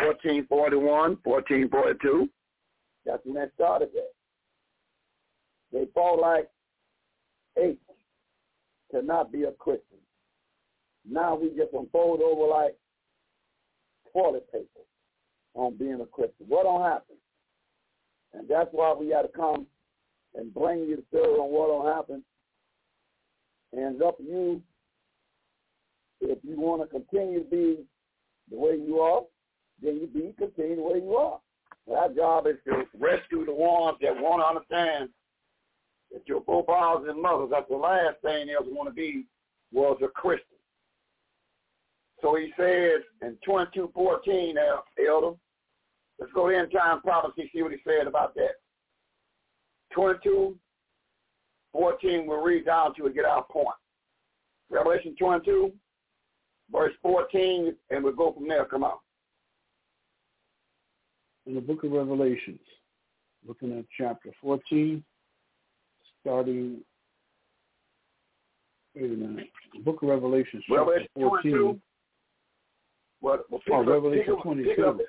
[0.00, 2.28] 1441, 1442.
[3.04, 4.12] That's when that started that.
[5.72, 6.48] They fought like
[7.58, 7.78] eight
[8.92, 9.98] to not be a Christian.
[11.08, 12.76] Now we just unfold over like
[14.12, 14.66] toilet paper
[15.54, 16.46] on being a Christian.
[16.46, 17.16] What don't happen?
[18.34, 19.66] And that's why we got to come
[20.34, 22.24] and bring you the story on what don't happen.
[23.72, 24.62] And it's up to you
[26.22, 27.84] if you want to continue to be
[28.50, 29.22] the way you are,
[29.82, 31.40] then you be continue the way you are.
[31.90, 35.10] Our job is to rescue the ones that want to understand
[36.12, 39.26] that your forefathers and mothers, that's the last thing they ever want to be,
[39.72, 40.46] was a Christian.
[42.20, 44.62] So he says in 2214, uh,
[45.08, 45.36] Elder,
[46.18, 48.60] let's go to end time prophecy, see what he said about that.
[49.92, 50.56] 22,
[51.72, 53.68] 14, we'll read down to it, get our point.
[54.70, 55.72] Revelation 22,
[56.70, 58.64] verse 14, and we'll go from there.
[58.64, 58.98] Come on.
[61.46, 62.60] In the book of Revelations,
[63.46, 65.02] looking at chapter 14,
[66.22, 66.80] starting,
[68.94, 69.46] wait a minute,
[69.84, 71.52] book of Revelations, chapter Revelation 14.
[71.52, 71.80] 22.
[73.20, 74.68] Well, well, Oh, Revelation pick up- 22.
[74.70, 75.06] pick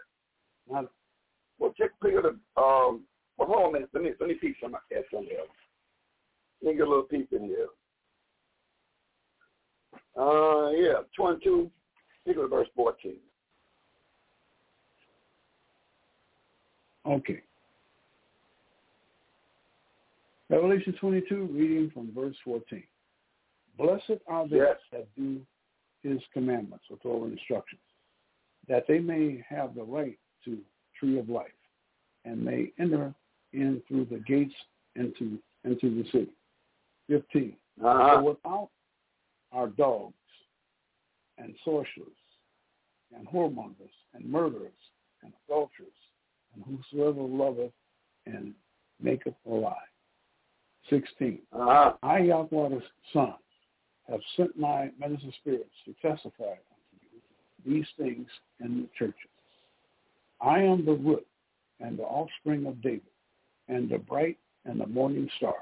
[0.70, 0.86] Not,
[1.60, 3.06] Well, check pick up the um.
[3.38, 3.90] Well, hold on a minute.
[3.94, 5.50] Let me let me peep some at something else.
[6.62, 7.68] Let me get a little peep in here.
[10.16, 11.72] Uh, yeah, twenty-two.
[12.26, 13.18] Pick up verse fourteen.
[17.06, 17.42] okay.
[20.54, 22.84] Revelation 22, reading from verse 14.
[23.76, 24.80] Blessed are they Yes.
[24.92, 25.44] that do
[26.04, 27.82] his commandments or Torah instructions,
[28.68, 31.58] that they may have the right to tree of life
[32.26, 33.16] and may enter
[33.54, 34.54] in through the gates
[34.96, 36.36] into into the city.
[37.08, 37.58] 15.
[37.82, 38.18] Uh-huh.
[38.18, 38.70] For without
[39.52, 40.14] are dogs
[41.40, 42.08] and sorcerers
[43.16, 44.72] and whoremongers and murderers
[45.24, 45.98] and adulterers
[46.54, 47.74] and whosoever loveth
[48.28, 48.54] and
[49.00, 49.88] maketh a lie.
[50.90, 51.40] 16.
[51.54, 51.94] Uh-huh.
[52.04, 53.34] I, Yahweh's son,
[54.10, 57.06] have sent my medicine spirits to testify unto
[57.66, 58.28] you these things
[58.60, 59.16] in the churches.
[60.42, 61.26] I am the root
[61.80, 63.02] and the offspring of David,
[63.68, 65.56] and the bright and the morning star.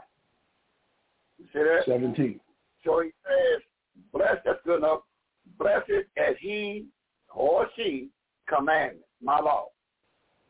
[1.37, 1.83] You see that?
[1.85, 2.39] 17.
[2.85, 3.61] So he says,
[4.13, 5.01] blessed, that's good enough.
[5.57, 6.85] Blessed as he
[7.33, 8.09] or she
[8.47, 9.67] commanded, my law.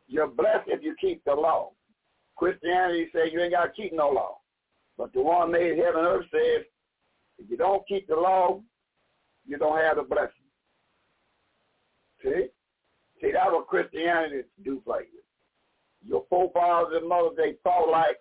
[0.08, 1.70] You're blessed if you keep the law.
[2.36, 4.38] Christianity says you ain't got to keep no law.
[5.02, 6.64] But the one made heaven and earth says,
[7.36, 8.60] if you don't keep the law,
[9.44, 10.30] you don't have the blessing.
[12.22, 12.46] See?
[13.20, 15.08] See, that's what Christianity do for you.
[16.06, 18.20] Your forefathers and mothers, they thought like,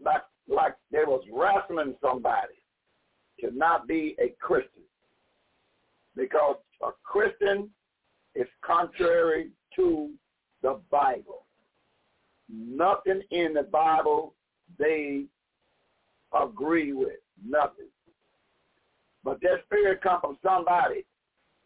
[0.00, 2.54] like, like they was wrestling somebody
[3.40, 4.84] to not be a Christian.
[6.14, 6.54] Because
[6.84, 7.68] a Christian
[8.36, 10.10] is contrary to
[10.62, 11.46] the Bible.
[12.48, 14.34] Nothing in the Bible
[14.78, 15.24] they
[16.32, 17.18] agree with.
[17.44, 17.86] Nothing.
[19.24, 21.04] But that spirit comes from somebody.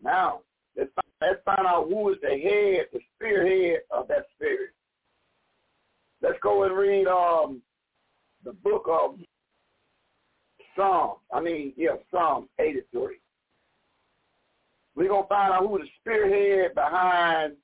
[0.03, 0.41] Now,
[0.77, 0.91] let's,
[1.21, 4.71] let's find out who is the head, the spearhead of that spirit.
[6.21, 7.63] Let's go and read um,
[8.45, 9.19] the book of
[10.77, 11.17] Psalm.
[11.33, 13.19] I mean, yeah, Psalm 83.
[14.95, 17.55] We're going to find out who the spearhead behind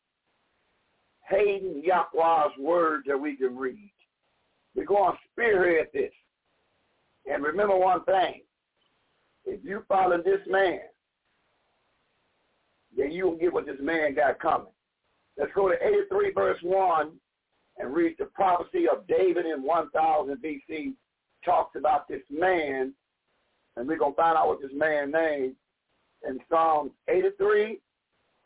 [1.28, 3.90] hating Yahweh's word that we can read.
[4.78, 6.12] We're going to spearhead this.
[7.26, 8.42] And remember one thing.
[9.44, 10.78] If you follow this man,
[12.96, 14.68] then you will get what this man got coming.
[15.36, 17.10] Let's go to 83 verse 1
[17.78, 20.92] and read the prophecy of David in 1000 BC.
[21.44, 22.92] Talks about this man,
[23.76, 25.54] and we're going to find out what this man named
[26.28, 27.80] in Psalm 83.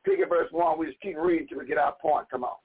[0.06, 0.78] Pick at verse 1.
[0.78, 2.26] We just keep reading till we get our point.
[2.30, 2.56] Come on.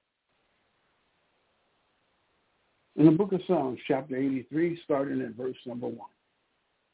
[2.97, 5.97] In the book of Psalms, chapter 83, starting at verse number 1.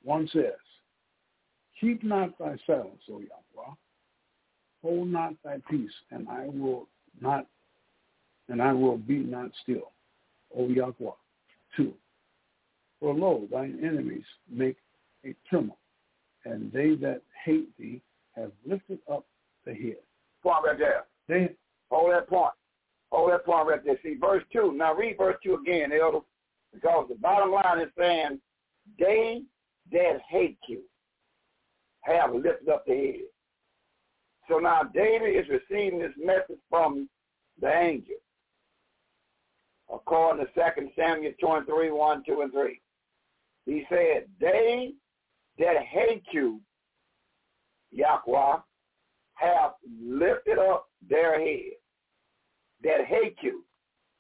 [0.04, 0.52] 1 says,
[1.80, 3.74] Keep not thy silence, O Yahweh.
[4.82, 6.90] Hold not thy peace, and I will
[7.22, 7.48] not,
[8.50, 9.94] and I will be not still,
[10.58, 11.12] O Yahweh.
[11.78, 11.94] 2.
[13.00, 14.78] For lo, thine enemies make
[15.26, 15.78] a tumult,
[16.44, 18.02] and they that hate thee
[18.36, 19.26] have lifted up
[19.66, 19.98] the head.
[20.42, 21.06] Point right there.
[21.30, 21.56] They,
[21.90, 22.52] Hold that point.
[23.14, 24.00] Oh, Hold that point right there.
[24.04, 24.74] See, verse 2.
[24.76, 26.20] Now read verse 2 again, Elder,
[26.74, 28.40] because the bottom line is saying,
[29.00, 29.42] they
[29.92, 30.82] that hate you
[32.02, 33.22] have lifted up the head.
[34.50, 37.08] So now David is receiving this message from
[37.62, 38.16] the angel.
[39.94, 42.82] According to 2 Samuel 23, 1, 2, and 3.
[43.66, 44.94] He said, they
[45.60, 46.60] that hate you,
[47.92, 48.58] Yahweh,
[49.36, 51.74] have lifted up their head.
[52.84, 53.64] That hate you.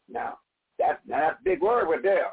[0.09, 0.37] Now,
[0.79, 2.31] that's, now that's a big word right there.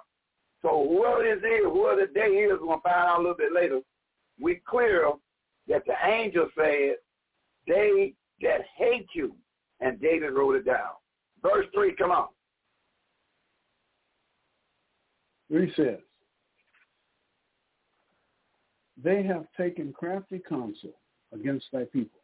[0.62, 3.36] So whoever this is, whoever the day is, we're going to find out a little
[3.36, 3.80] bit later.
[4.40, 5.10] We clear
[5.68, 6.96] that the angel said,
[7.66, 9.34] they that hate you.
[9.80, 10.90] And David wrote it down.
[11.42, 12.28] Verse 3, come on.
[15.50, 15.98] 3 says,
[19.02, 20.92] They have taken crafty counsel
[21.32, 22.20] against thy people,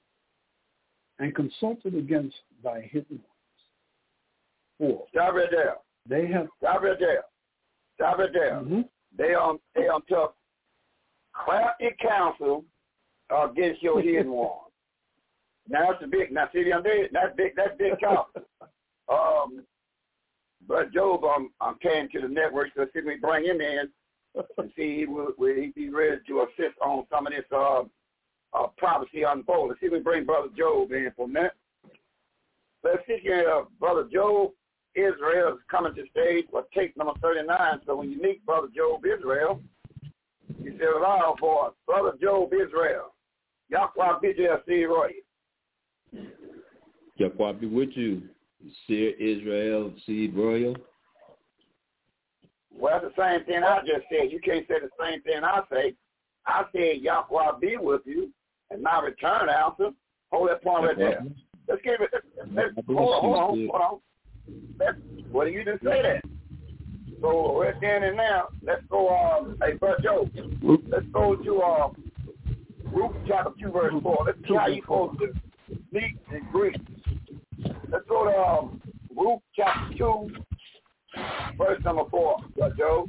[1.19, 3.36] and consulted against thy hidden ones.
[4.79, 5.05] 4.
[5.11, 5.75] Stop right there.
[6.09, 7.25] They have Stop right there.
[7.97, 8.53] Stop right there.
[8.61, 10.35] mhm, They on they on took
[11.33, 12.65] crafty counsel
[13.31, 14.59] against your hidden one.
[15.69, 18.31] Now that's a big now see I'm big that's big that's big talk.
[19.09, 19.63] um
[20.69, 23.89] but Job um, um came to the network so see me bring him in
[24.59, 27.83] and see he will will he be ready to assist on some of this uh
[28.55, 29.69] uh, prophecy unfold.
[29.69, 31.53] Let's see we bring Brother Job in for a minute.
[32.83, 34.53] Let's see here, uh, Brother Job
[34.97, 37.81] Israel is coming to stage for tape number 39.
[37.87, 39.61] So when you meet Brother Job Israel,
[40.63, 43.15] you say, allow for Brother Job Israel.
[43.69, 44.85] Yahweh BJL C.
[44.85, 45.11] Roy.
[47.17, 48.23] Yahweh be with you,
[48.87, 50.77] Seer Israel Seed Royal.
[52.73, 54.31] Well, the same thing I just said.
[54.31, 55.95] You can't say the same thing I say.
[56.47, 58.31] I said Yahweh be with you,
[58.71, 59.91] and my return answer.
[60.31, 61.25] Hold that point right there.
[61.69, 62.11] Let's give it.
[62.13, 63.99] Let's, let's, hold on, hold on, hold on.
[65.31, 66.23] What do you just say that?
[67.21, 69.09] So then and now, let's go.
[69.09, 70.31] Uh, hey, Brother Joe,
[70.89, 71.89] let's go to uh,
[72.95, 74.25] Luke chapter two, verse four.
[74.27, 75.33] Let's see how you supposed to
[75.89, 76.77] speak in Greek.
[77.91, 78.83] Let's go to um,
[79.17, 80.31] Luke chapter two,
[81.57, 83.07] verse number four, Brother Joe.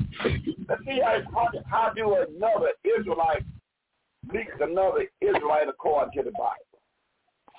[0.70, 3.44] Let's see how how, how do another Israelite
[4.32, 6.56] meet another Israelite according to the Bible.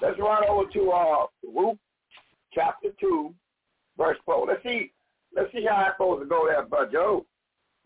[0.01, 1.79] Let's run over to uh, Luke
[2.55, 3.35] chapter two,
[3.99, 4.46] verse four.
[4.46, 4.92] Let's see.
[5.36, 7.26] Let's see how I'm supposed to go there, Brother Joe.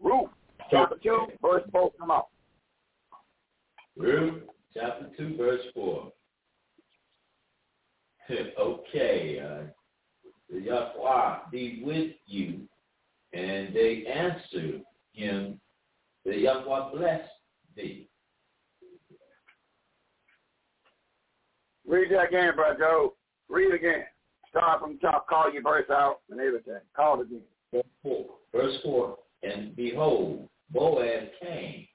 [0.00, 0.30] Ruth
[0.70, 1.90] chapter two, verse four.
[1.98, 2.22] Come on.
[3.96, 4.42] Ruth
[4.72, 6.12] chapter two, verse four.
[8.60, 9.40] okay.
[9.40, 9.66] Uh,
[10.52, 12.60] the Yahweh be with you.
[13.32, 14.82] And they answered
[15.12, 15.58] him,
[16.24, 17.26] the Yahweh bless
[17.74, 18.08] thee.
[21.86, 23.14] Read that again, Brother Joe.
[23.48, 24.04] Read again.
[24.52, 26.80] Start from the top, call your verse out and everything.
[26.94, 27.40] Call it again.
[27.72, 28.26] Verse 4.
[28.54, 29.16] Verse 4.
[29.42, 31.86] And behold, Boaz came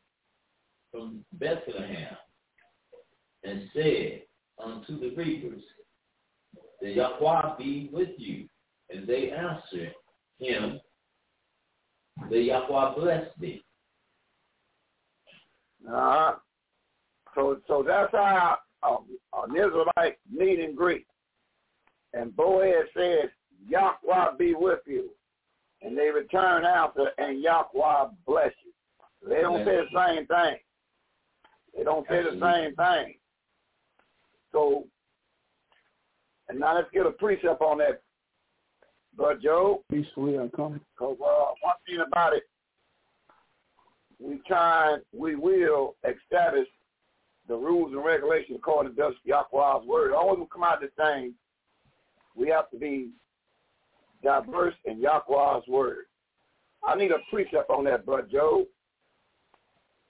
[0.92, 2.18] from Bethlehem
[3.44, 4.24] and said
[4.64, 5.62] unto the reapers,
[6.82, 8.48] The Yahweh be with you.
[8.90, 9.94] And they answered
[10.40, 10.80] him,
[12.32, 13.64] The Yahweh bless thee.
[15.88, 16.34] Uh-huh.
[17.36, 19.06] So, so that's how um,
[19.44, 21.06] an Israelite meet in Greek.
[22.18, 23.30] And Boaz says,
[23.68, 25.10] Yahweh be with you.
[25.82, 29.30] And they return after, and Yahweh bless you.
[29.30, 30.58] They don't say the same thing.
[31.76, 33.16] They don't say the same thing.
[34.52, 34.86] So,
[36.50, 38.02] and now let's get a precept on that,
[39.16, 39.84] But Joe.
[39.92, 40.82] Peacefully come.
[40.96, 42.44] Because uh, one thing about it,
[44.20, 46.68] we try, we will establish
[47.48, 50.14] the rules and regulations according to Yahweh's word.
[50.14, 51.36] Always will come out the same
[52.38, 53.10] we have to be
[54.24, 56.06] diverse in Yahweh's word.
[56.88, 58.66] I need a precept on that, Brother Joe.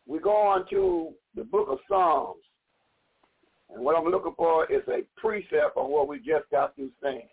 [0.05, 2.43] We go on to the book of Psalms.
[3.73, 7.27] And what I'm looking for is a precept on what we just got through saying.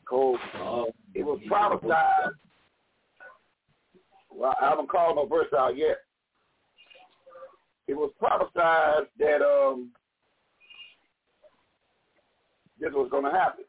[0.00, 0.38] Because
[1.14, 2.30] it was prophesied.
[4.30, 5.98] Well, I haven't called no verse out yet.
[7.88, 9.90] It was prophesied that um,
[12.80, 13.64] this was going to happen.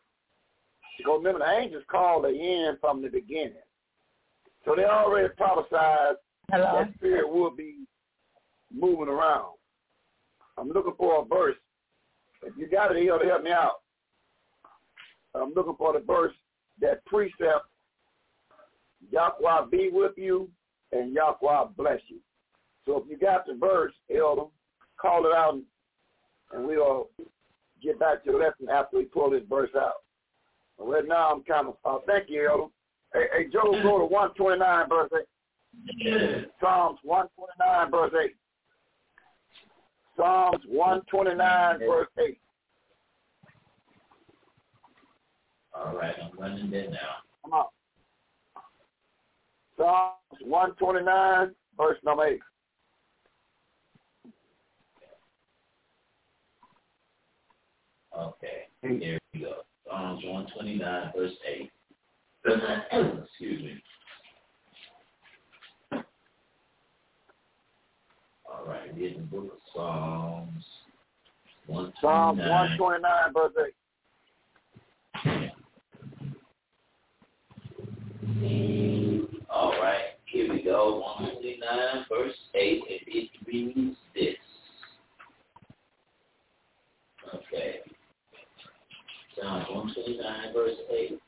[0.97, 3.53] Because remember, the angels called the end from the beginning.
[4.65, 6.15] So they already prophesied
[6.51, 6.83] Hello?
[6.83, 7.85] that spirit would be
[8.73, 9.55] moving around.
[10.57, 11.55] I'm looking for a verse.
[12.43, 13.81] If you got it, he'll help me out.
[15.35, 16.33] I'm looking for the verse
[16.81, 17.65] that precept
[19.11, 20.49] Yahweh be with you
[20.91, 22.17] and Yahweh bless you.
[22.85, 24.43] So if you got the verse, Elder,
[24.99, 25.59] call it out
[26.51, 27.09] and we'll
[27.81, 30.03] get back to the lesson after we pull this verse out.
[30.77, 32.71] Right now, I'm kind of, uh, thank you, Elder.
[33.13, 36.45] Hey, hey, Joe, go to 129, verse 8.
[36.61, 38.35] Psalms 129, verse 8.
[40.15, 42.39] Psalms 129, verse 8.
[45.73, 46.97] All right, I'm running that now.
[47.43, 47.65] Come on.
[49.77, 52.39] Psalms 129, verse number 8.
[58.19, 59.61] Okay, here we go.
[59.87, 61.71] Psalms 129, verse 8.
[63.23, 63.83] Excuse me.
[68.51, 70.65] All right, here's the book of Psalms.
[72.01, 73.73] Psalms 129, verse 8.
[79.49, 80.99] All right, here we go.
[81.19, 84.35] 129, verse 8, and it reads this.
[87.33, 87.79] Okay.
[89.41, 91.19] Psalms 129, verse 8.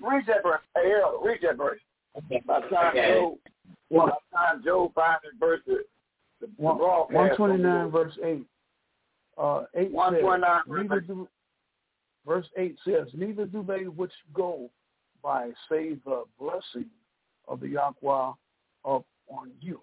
[0.00, 0.60] Read that verse.
[0.74, 1.80] Hey, El, read that verse.
[2.16, 2.42] Okay.
[2.46, 3.14] By the time okay.
[3.14, 3.38] Joe,
[3.90, 5.84] by the time Joe finds that verse, the,
[6.40, 8.44] the, the 129, verse 8.
[9.38, 11.28] Uh, 8 129, says, neither do,
[12.26, 14.70] verse 8 says, neither do they which go
[15.22, 16.90] by save the blessing
[17.48, 18.32] of the Yahweh
[18.84, 19.80] upon you.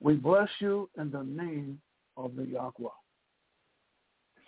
[0.00, 1.80] We bless you in the name
[2.16, 2.88] of the Yahweh.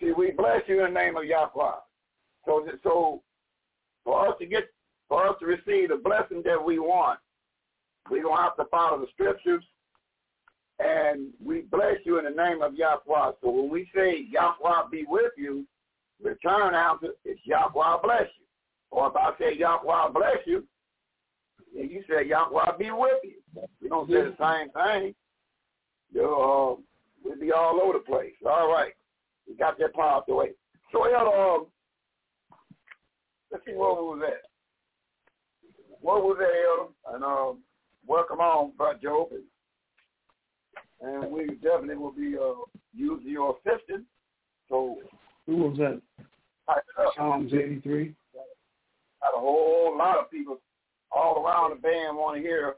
[0.00, 1.72] See, we bless you in the name of Yahweh.
[2.46, 3.22] So, so
[4.04, 4.70] for us to get,
[5.08, 7.18] for us to receive the blessing that we want,
[8.10, 9.62] we're going to have to follow the scriptures
[10.78, 13.32] and we bless you in the name of Yahweh.
[13.42, 15.66] So when we say Yahweh be with you,
[16.22, 18.46] return answer is Yahweh bless you.
[18.90, 20.64] Or if I say Yahweh bless you,
[21.78, 23.34] and you say Yahweh be with you.
[23.82, 25.14] We don't say the same thing.
[26.12, 26.82] You'll, uh,
[27.24, 28.34] we'll be all over the place.
[28.46, 28.92] All right.
[29.48, 30.50] We got that part out the way.
[30.92, 31.70] So, uh, let's
[33.64, 34.42] see where we was at.
[36.00, 36.92] What was that, Elder?
[37.14, 37.58] And uh,
[38.06, 39.28] welcome on, Brother Job.
[41.00, 42.54] And we definitely will be uh,
[42.94, 44.04] using your assistance.
[44.68, 44.98] So,
[45.46, 46.00] who was that?
[47.16, 48.14] Psalms 83.
[49.20, 50.58] Got a whole lot of people
[51.12, 52.74] all around the band want to hear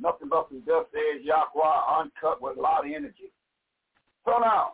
[0.00, 3.32] nothing but some just says Yahweh uncut with a lot of energy.
[4.24, 4.72] So now,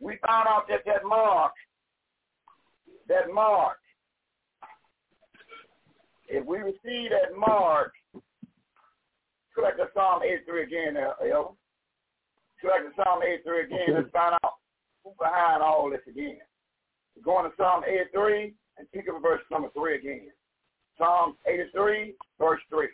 [0.00, 1.52] we found out that that mark,
[3.08, 3.78] that mark,
[6.28, 7.92] if we receive that mark,
[9.54, 11.50] correct the Psalm 83 again, Elder.
[12.60, 14.54] Correct the Psalm 83 again, let's find out
[15.04, 16.38] who's behind all this again.
[17.16, 20.28] We're going to Psalm 83 and pick up verse number 3 again.
[20.98, 22.86] Psalm 83, verse 3.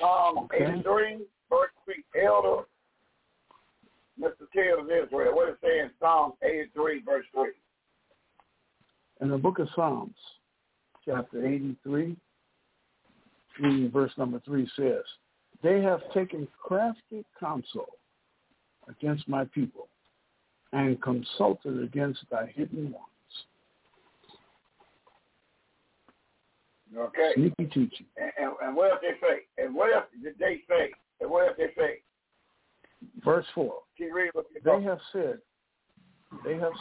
[0.00, 0.64] Psalm okay.
[0.64, 1.18] 83,
[1.50, 2.22] verse 3.
[2.22, 2.64] Elder,
[4.20, 4.46] Mr.
[4.54, 7.50] Taylor of Israel, what it saying Psalm 83, verse 3?
[9.20, 10.14] In the book of Psalms,
[11.04, 12.16] chapter 83,
[13.60, 15.02] reading verse number 3 says,
[15.62, 17.86] They have taken crafty counsel
[18.88, 19.88] against my people
[20.72, 23.04] and consulted against thy hidden ones.
[26.96, 27.32] Okay.
[27.34, 28.06] Sneaky teaching.
[28.16, 29.64] And, and, and what else they say?
[29.64, 30.90] And what else did they say?
[31.20, 32.00] And what else they say?
[33.24, 33.72] Verse 4.
[33.96, 35.38] Can you read what they have said,
[36.44, 36.72] they have,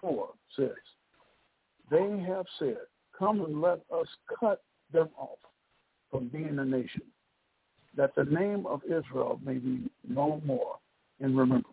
[0.00, 0.70] 4 says,
[1.90, 2.78] they have said,
[3.18, 4.06] come and let us
[4.40, 4.62] cut
[4.92, 5.38] them off
[6.10, 7.02] from being a nation,
[7.96, 10.78] that the name of Israel may be no more
[11.20, 11.66] in remembrance.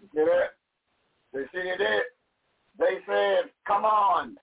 [0.00, 0.50] See that?
[1.32, 2.02] They see it.
[2.78, 4.36] They said, come on.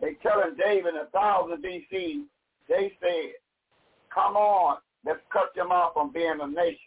[0.00, 2.24] They telling David in 1000 BC,
[2.68, 3.32] they said,
[4.12, 6.78] come on, let's cut them off from being a nation.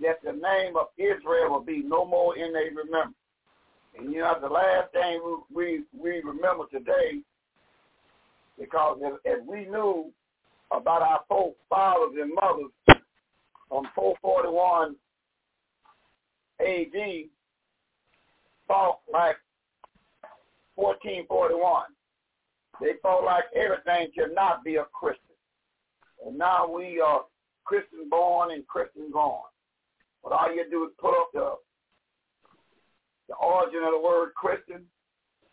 [0.00, 3.14] That the name of Israel will be no more in their remembrance.
[3.96, 5.20] And you know, the last thing
[5.54, 7.20] we, we, remember today,
[8.58, 10.10] because if, if we knew
[10.70, 11.20] about our
[11.68, 12.72] fathers and mothers
[13.68, 14.96] from 441
[16.60, 17.28] AD
[18.66, 19.36] fought like
[20.76, 21.84] 1441.
[22.80, 25.36] They felt like everything should not be a Christian.
[26.26, 27.22] And now we are
[27.64, 29.51] Christian born and Christian gone.
[30.22, 31.54] But all you do is put up the
[33.28, 34.84] the origin of the word Christian,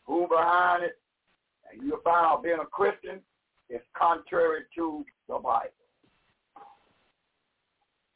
[0.06, 1.00] who behind it,
[1.72, 3.22] and you'll find out being a Christian
[3.70, 5.70] is contrary to the Bible.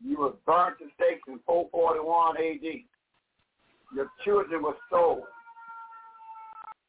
[0.03, 2.83] You were burnt to stakes in 441 AD.
[3.95, 5.23] Your children were sold.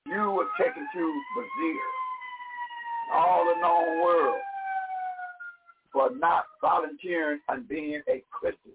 [0.06, 1.80] You were taken to Brazil,
[3.14, 4.40] all the known world,
[5.92, 8.72] for not volunteering and being a Christian.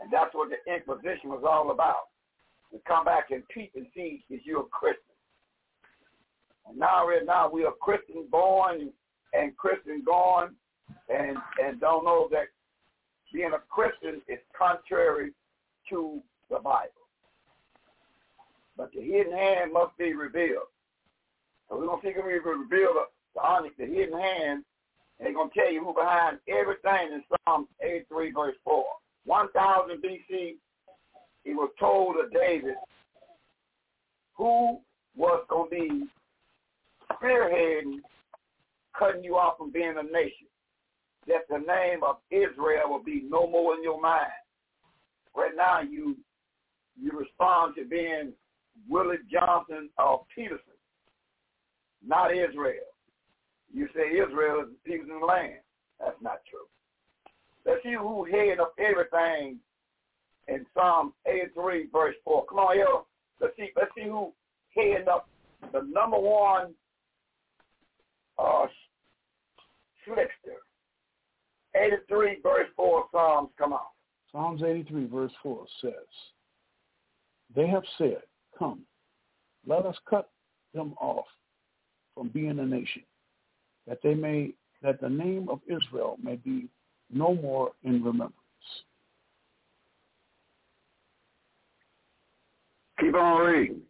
[0.00, 2.08] And that's what the Inquisition was all about.
[2.72, 5.02] To come back and peep and see if you're a Christian.
[6.68, 8.90] And now, right now, we are Christian born
[9.32, 10.54] and Christian gone,
[11.08, 12.48] and and don't know that
[13.32, 15.32] being a Christian is contrary
[15.90, 16.20] to
[16.50, 16.92] the Bible.
[18.76, 20.68] But the hidden hand must be revealed.
[21.68, 24.64] So we're going to see if we reveal the, the, onyx, the hidden hand,
[25.18, 28.84] and they're going to tell you who behind everything in Psalm 83, verse 4.
[29.28, 30.56] 1000 BC,
[31.44, 32.74] he was told of David
[34.34, 34.78] who
[35.14, 36.06] was going to be
[37.12, 37.98] spearheading,
[38.98, 40.46] cutting you off from being a nation
[41.26, 44.30] that the name of Israel will be no more in your mind.
[45.36, 46.16] Right now, you
[47.00, 48.32] you respond to being
[48.88, 50.58] Willie Johnson or Peterson,
[52.04, 52.88] not Israel.
[53.72, 55.60] You say Israel is the the land.
[56.00, 56.66] That's not true.
[57.66, 59.58] Let's see who head up everything
[60.48, 62.46] in Psalm 83, verse 4.
[62.46, 63.06] Come on, yo.
[63.40, 64.32] Let's see, let's see who
[64.74, 65.28] head up
[65.72, 66.74] the number one
[68.38, 68.66] uh,
[70.06, 70.58] slickster
[71.76, 73.80] 83 verse 4 Psalms, come on.
[74.32, 75.92] Psalms 83 verse 4 says,
[77.54, 78.22] They have said,
[78.58, 78.82] Come,
[79.66, 80.30] let us cut
[80.74, 81.26] them off
[82.14, 83.02] from being a nation,
[83.86, 84.52] that they may
[84.82, 86.68] that the name of Israel may be
[87.10, 88.34] no more in remembrance.
[93.00, 93.80] Keep on reading.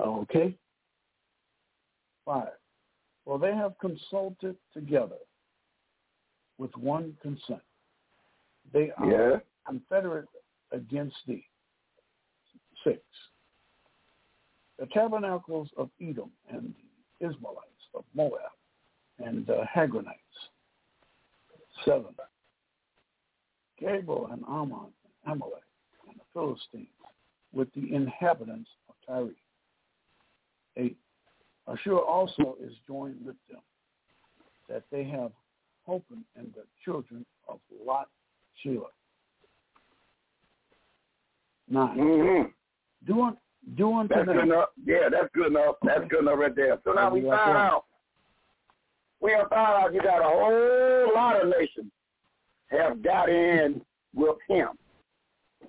[0.00, 0.56] Okay.
[2.24, 2.48] Five.
[3.24, 5.18] Well, they have consulted together
[6.58, 7.62] with one consent.
[8.72, 9.40] They are Yeah.
[9.66, 10.28] confederate
[10.70, 11.48] against thee.
[12.84, 13.04] Six.
[14.78, 16.74] The tabernacles of Edom and
[17.18, 18.52] the Ishmaelites of Moab
[19.18, 20.50] and the Hagranites.
[21.84, 22.14] Seven.
[23.80, 24.92] Gebal and Ammon
[25.24, 25.62] and Amalek
[26.08, 26.86] and the Philistines
[27.52, 29.30] with the inhabitants of Tyre.
[30.76, 30.96] Eight.
[31.68, 33.60] Ashur also is joined with them,
[34.68, 35.30] that they have
[35.86, 38.08] Hopen and the children of Lot
[38.62, 38.86] Selah.
[41.68, 41.96] Nine.
[41.98, 42.48] Mm-hmm.
[43.06, 43.36] Do, un,
[43.76, 44.36] do unto That's them.
[44.36, 44.68] good enough.
[44.84, 45.76] Yeah, that's good enough.
[45.84, 46.78] That's good enough right there.
[46.84, 47.84] So now we found out.
[49.22, 51.92] We have found out you got a whole lot of nations
[52.70, 53.80] have got in
[54.14, 54.70] with him.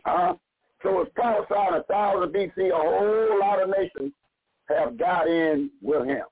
[0.06, 0.34] Uh,
[0.82, 4.12] so it's prophesied a thousand BC, a whole lot of nations
[4.70, 6.24] have got in with him.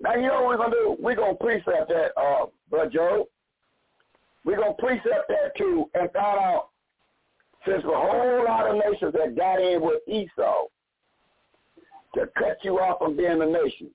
[0.00, 0.96] Now you know what we're gonna do?
[0.98, 3.28] We're gonna precept that, uh, Brother Joe.
[4.44, 6.70] We're gonna precept that too and find out
[7.66, 10.64] since a whole lot of nations that got in with Esau
[12.14, 13.90] to cut you off from being a nation.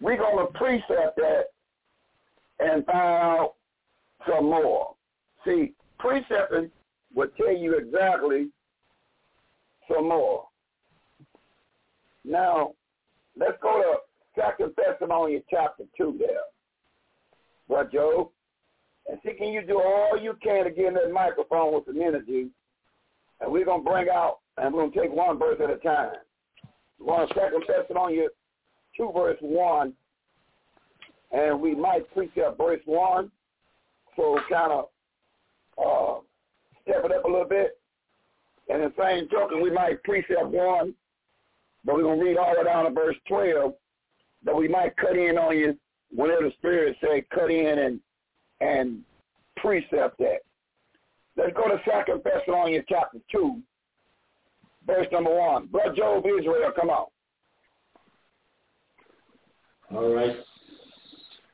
[0.00, 1.44] We're going to precept that
[2.58, 3.54] and find out
[4.28, 4.94] some more.
[5.44, 6.70] See, precepting
[7.14, 8.48] will tell you exactly
[9.88, 10.44] some more.
[12.24, 12.72] Now,
[13.36, 16.28] let's go to Second Thessalonians chapter 2 there.
[17.68, 18.32] Brother Joe.
[19.08, 22.00] And see, can you do all you can to get in that microphone with some
[22.00, 22.48] energy?
[23.40, 25.76] And we're going to bring out, and we're going to take one verse at a
[25.78, 26.12] time.
[26.98, 28.30] To Second Thessalonians
[29.00, 29.94] 2 verse 1,
[31.32, 33.30] and we might precept verse 1,
[34.14, 34.88] so kind of
[35.78, 36.20] uh,
[36.82, 37.78] step it up a little bit.
[38.68, 40.94] And in the same token, we might precept 1,
[41.84, 43.72] but we're going to read all the way down to verse 12,
[44.44, 45.76] but we might cut in on you
[46.14, 48.00] whenever the Spirit say cut in and
[48.60, 49.00] and
[49.56, 50.40] precept that.
[51.38, 53.60] Let's go to Second Thessalonians chapter 2,
[54.86, 55.68] verse number 1.
[55.68, 57.06] Brother Job Israel, come on.
[59.92, 60.36] All right.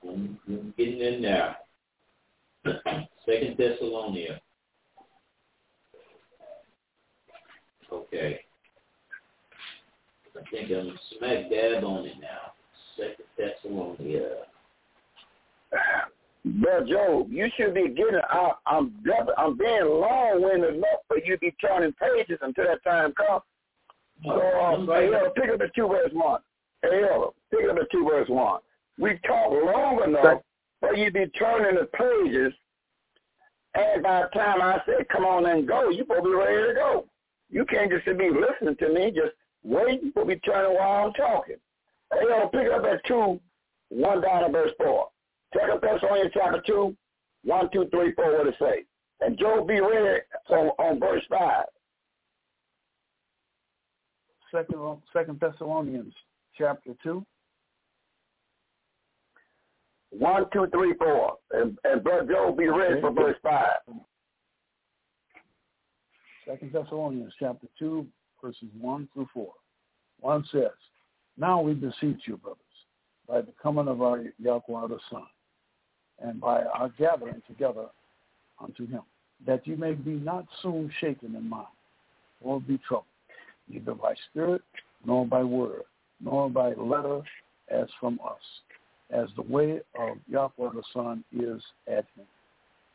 [0.07, 1.57] I'm, I'm getting in there.
[3.27, 4.41] Second Thessalonians.
[7.93, 8.41] Okay.
[10.37, 12.53] I think I'm smack dab on it now.
[12.97, 14.47] Second Thessalonians.
[16.63, 18.21] Well, Job, you should be getting.
[18.31, 18.93] I, I'm
[19.37, 23.43] I'm being long-winded enough for you to be turning pages until that time comes.
[24.25, 26.41] So, uh, hey, Elder, pick up the two verse one.
[26.91, 28.61] Hey, Elder, pick up the two verse one.
[28.99, 30.43] We talked long enough
[30.81, 32.53] for you to be turning the pages,
[33.75, 36.69] and by the time I say come on and go, you supposed to be ready
[36.69, 37.07] to go.
[37.51, 39.35] You can't just be listening to me, just
[39.65, 41.57] waiting, You supposed to be turning while I'm talking.
[42.13, 43.41] Hey, Elder, pick up that two,
[43.89, 45.09] one down to verse four.
[45.55, 46.97] Second Thessalonians chapter 2,
[47.45, 48.85] 1, 2, 3, 4, what it say?
[49.21, 50.21] And Job be ready
[50.51, 51.65] on, on verse 5.
[54.53, 56.13] Second, Second Thessalonians
[56.57, 57.25] chapter 2.
[60.11, 61.33] 1, 2, 3, 4.
[61.53, 63.01] And, and Brother Job be ready Okay.
[63.01, 63.65] for verse 5.
[66.47, 68.07] Second Thessalonians chapter 2,
[68.43, 69.53] verses 1 through 4.
[70.21, 70.71] 1 says,
[71.37, 72.61] Now we beseech you, brothers,
[73.29, 75.25] by the coming of our Yahweh the Son,
[76.21, 77.87] and by our gathering together
[78.63, 79.03] unto him,
[79.45, 81.67] that you may be not soon shaken in mind,
[82.41, 83.07] or be troubled,
[83.69, 84.63] neither by spirit,
[85.05, 85.83] nor by word,
[86.21, 87.23] nor by letter
[87.69, 88.41] as from us,
[89.11, 92.27] as the way of Yahweh the Son is at him.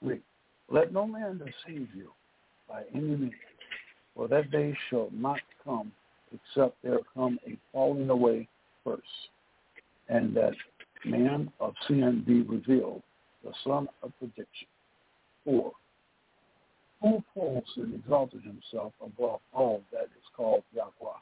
[0.01, 0.21] Read.
[0.69, 2.11] Let no man deceive you
[2.67, 3.33] by any means,
[4.15, 5.91] for that day shall not come
[6.33, 8.47] except there come a falling away
[8.83, 9.01] first,
[10.07, 10.53] and that
[11.05, 13.03] man of sin be revealed,
[13.43, 14.67] the son of perdition.
[15.43, 15.73] Four,
[17.01, 21.17] who falls and exalted himself above all that is called Yahweh,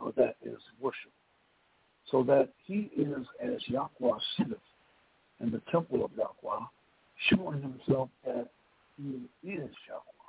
[0.00, 1.10] or that is worship,
[2.10, 4.58] so that he is as Yahweh sitteth
[5.40, 6.64] in the temple of Yahweh,
[7.30, 8.48] showing himself that
[8.96, 10.22] he is Yahweh.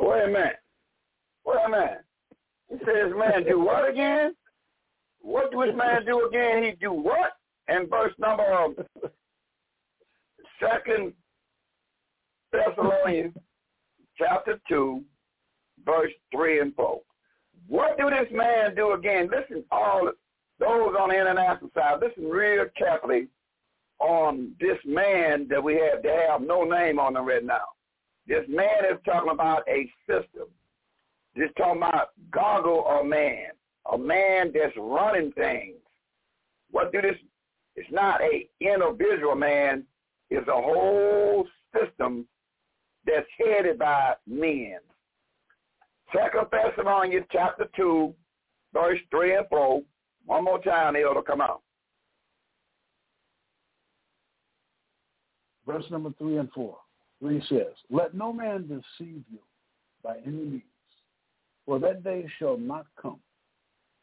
[0.00, 0.60] Wait a minute.
[1.44, 2.04] Wait a minute.
[2.70, 4.34] He says, man, do what again?
[5.22, 6.62] What do his man do again?
[6.62, 7.32] He do what?
[7.68, 8.76] And verse number um,
[10.60, 11.12] second
[12.52, 13.34] Thessalonians
[14.16, 15.02] chapter two,
[15.84, 17.00] verse three and four.
[17.68, 19.28] What do this man do again?
[19.30, 20.10] Listen, all
[20.58, 23.28] those on the international side, listen real carefully
[24.00, 27.66] on this man that we have to have no name on him right now.
[28.26, 30.48] This man is talking about a system.
[31.36, 33.50] This talking about goggle or man,
[33.92, 35.76] a man that's running things.
[36.70, 37.16] What do this?
[37.76, 39.84] It's not a individual man.
[40.30, 42.26] It's a whole system
[43.06, 44.78] that's headed by men.
[46.12, 48.14] Second Thessalonians chapter 2,
[48.72, 49.82] verse 3 and 4.
[50.26, 51.62] One more time, it'll come out.
[55.66, 56.76] Verse number 3 and 4.
[57.20, 59.38] 3 says, Let no man deceive you
[60.02, 60.62] by any means,
[61.66, 63.20] for that day shall not come,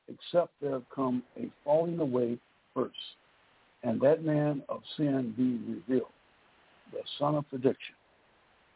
[0.07, 2.37] except there come a falling away
[2.75, 2.93] first,
[3.83, 6.11] and that man of sin be revealed,
[6.91, 7.95] the son of perdition.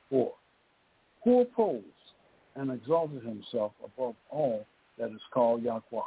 [0.09, 0.31] 4.
[1.25, 1.85] Who opposed
[2.55, 4.65] and exalted himself above all
[4.97, 6.01] that is called Yahweh,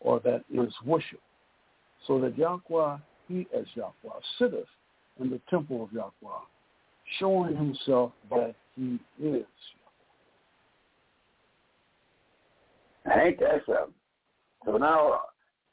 [0.00, 1.20] or that is worship,
[2.06, 4.68] so that Yahweh, he as Yahweh, sitteth
[5.20, 6.40] in the temple of Yahweh,
[7.18, 9.46] showing himself that he is
[13.06, 13.24] Yahweh.
[13.24, 13.94] Ain't that something?
[14.66, 15.20] So now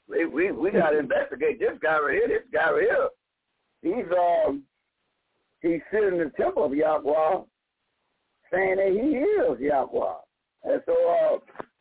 [0.07, 2.27] we we, we got to investigate this guy right here.
[2.27, 3.09] This guy right here,
[3.81, 4.63] he's um
[5.61, 7.41] he's sitting in the temple of Yahweh,
[8.55, 10.13] saying that he is Yahweh.
[10.63, 11.37] And so, uh,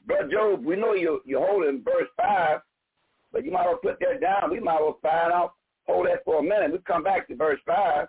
[0.06, 2.60] Brother Job, we know you you're holding verse five,
[3.32, 4.50] but you might well put that down.
[4.50, 5.54] We might well find out
[5.86, 6.72] hold that for a minute.
[6.72, 8.08] We come back to verse 5.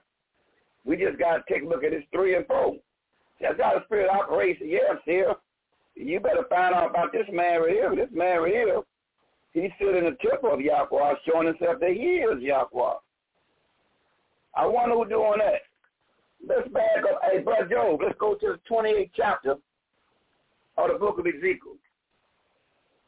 [0.85, 2.75] We just got to take a look at this 3 and 4.
[3.41, 4.61] That's how the spirit operates.
[4.63, 5.33] Yes, here.
[5.95, 7.95] You better find out about this man right here.
[7.95, 8.81] This man right here,
[9.53, 12.93] he's sitting in the temple of Yahweh, showing himself that he is Yahweh.
[14.55, 15.61] I wonder who's doing that.
[16.47, 17.21] Let's back up.
[17.29, 19.55] Hey, Brother Job, let's go to the 28th chapter
[20.77, 21.77] of the book of Ezekiel.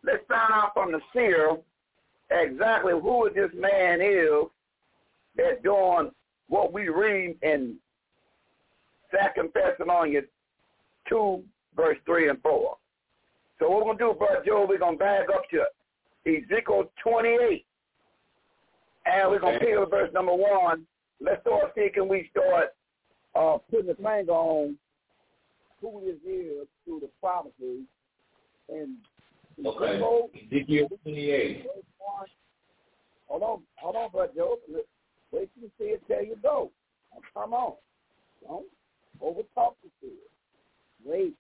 [0.04, 1.58] Let's find out from the seer
[2.32, 4.50] exactly who this man is
[5.36, 6.12] that's doing
[6.48, 7.76] what we read in
[9.12, 10.28] Second Thessalonians
[11.10, 11.44] 2,
[11.76, 12.78] verse 3 and 4.
[13.60, 15.64] So what we're going to do, Brother Joe, we're going to back up to
[16.26, 17.66] Ezekiel 28.
[19.06, 20.86] And we're going to pick up verse number 1.
[21.22, 22.70] Let's start seeing we start
[23.38, 24.78] uh, putting the finger on
[25.82, 27.84] who this is through the prophecy.
[28.70, 28.98] And
[29.66, 30.02] okay.
[30.52, 31.66] Ezekiel 28.
[33.28, 34.58] Hold on, hold on, Brother Joe.
[35.32, 36.72] Wait till you see it tell you go.
[37.34, 37.74] Come on.
[38.48, 38.66] Don't
[39.22, 40.18] over talk the spirit.
[41.06, 41.34] Wait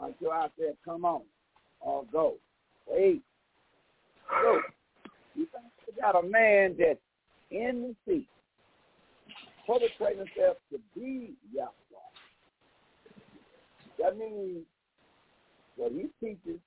[0.00, 1.22] until I said come on
[1.80, 2.34] or go.
[2.88, 3.22] Wait.
[4.42, 4.60] Go.
[5.34, 5.46] You
[6.00, 6.98] got a man that's
[7.50, 8.28] in the seat,
[9.72, 11.70] perpetrating himself to be Yahweh.
[13.98, 14.64] That means
[15.76, 16.60] what he teaches,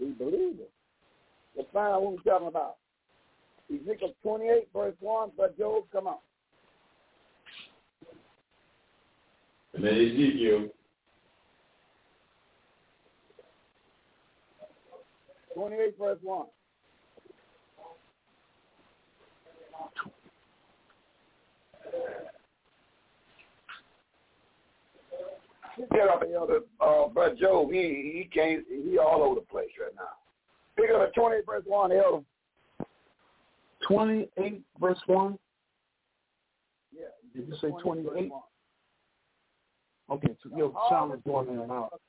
[0.00, 0.70] we believe it.
[1.56, 2.76] Let's find out what we're talking about.
[3.72, 6.18] Ezekiel 28, verse 1, but Job, come on.
[9.74, 10.68] And then Ezekiel.
[15.54, 16.46] 28, verse 1.
[25.92, 29.94] Get up, the, uh, Brother Job, he, he came, he all over the place right
[29.96, 30.02] now.
[30.76, 32.24] Pick up at 28 verse 1, Elder.
[33.88, 35.38] 28 verse 1?
[36.92, 37.06] Yeah.
[37.34, 38.30] Did you say 28?
[40.10, 42.00] Okay, so your sound is going in and out.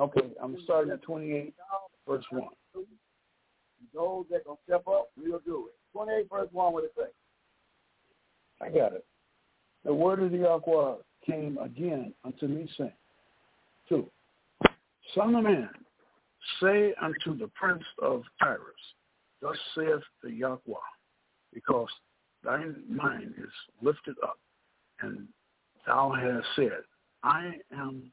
[0.00, 1.54] Okay, I'm starting at 28
[2.08, 2.42] verse 1.
[3.94, 5.74] Those that to step up, we'll do it.
[5.92, 7.04] 28 verse 1, what it say?
[8.64, 9.04] I got it.
[9.84, 10.94] The word of the Yahweh
[11.26, 12.92] came again unto me, saying,
[13.88, 14.06] 2.
[15.14, 15.68] Son of man,
[16.60, 18.60] Say unto the prince of Tyrus,
[19.40, 20.74] Thus saith the Yahweh,
[21.52, 21.88] because
[22.42, 23.50] thy mind is
[23.82, 24.38] lifted up,
[25.00, 25.26] and
[25.86, 26.82] thou hast said,
[27.22, 28.12] I am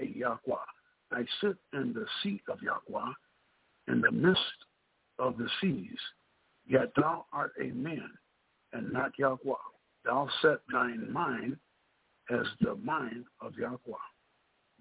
[0.00, 0.56] a Yahweh.
[1.10, 3.12] I sit in the seat of Yahweh,
[3.88, 4.40] in the midst
[5.18, 5.98] of the seas,
[6.66, 8.10] yet thou art a man,
[8.72, 9.54] and not Yahweh.
[10.04, 11.56] Thou set thine mind
[12.30, 13.78] as the mind of Yahweh.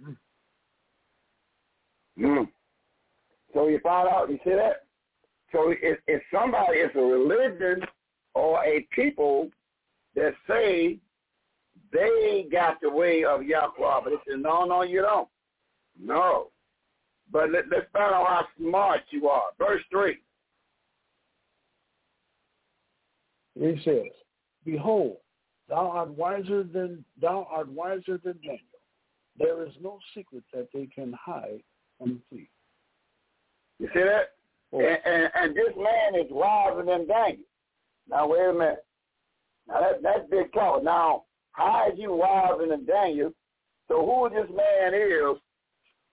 [0.03, 0.17] Mm.
[2.19, 2.47] Mm.
[3.53, 4.83] So you find out, you see that?
[5.51, 7.81] So if, if somebody is a religion
[8.33, 9.49] or a people
[10.15, 10.97] that say
[11.91, 15.27] they got the way of Yahweh, but it says, no, no, you don't.
[15.99, 16.47] No.
[17.31, 19.43] But let, let's find out how smart you are.
[19.57, 20.17] Verse 3.
[23.59, 24.05] He says,
[24.65, 25.17] Behold,
[25.69, 28.59] thou art wiser than thou art wiser than Daniel.
[29.37, 31.61] There is no secret that they can hide
[31.97, 32.49] from thee.
[33.79, 34.33] You see that?
[34.73, 34.79] Oh.
[34.79, 37.45] And, and, and this man is wiser than Daniel.
[38.09, 38.85] Now wait a minute.
[39.67, 40.83] Now that, that's big talk.
[40.83, 43.33] Now, how is you wiser than Daniel?
[43.87, 45.37] So who this man is?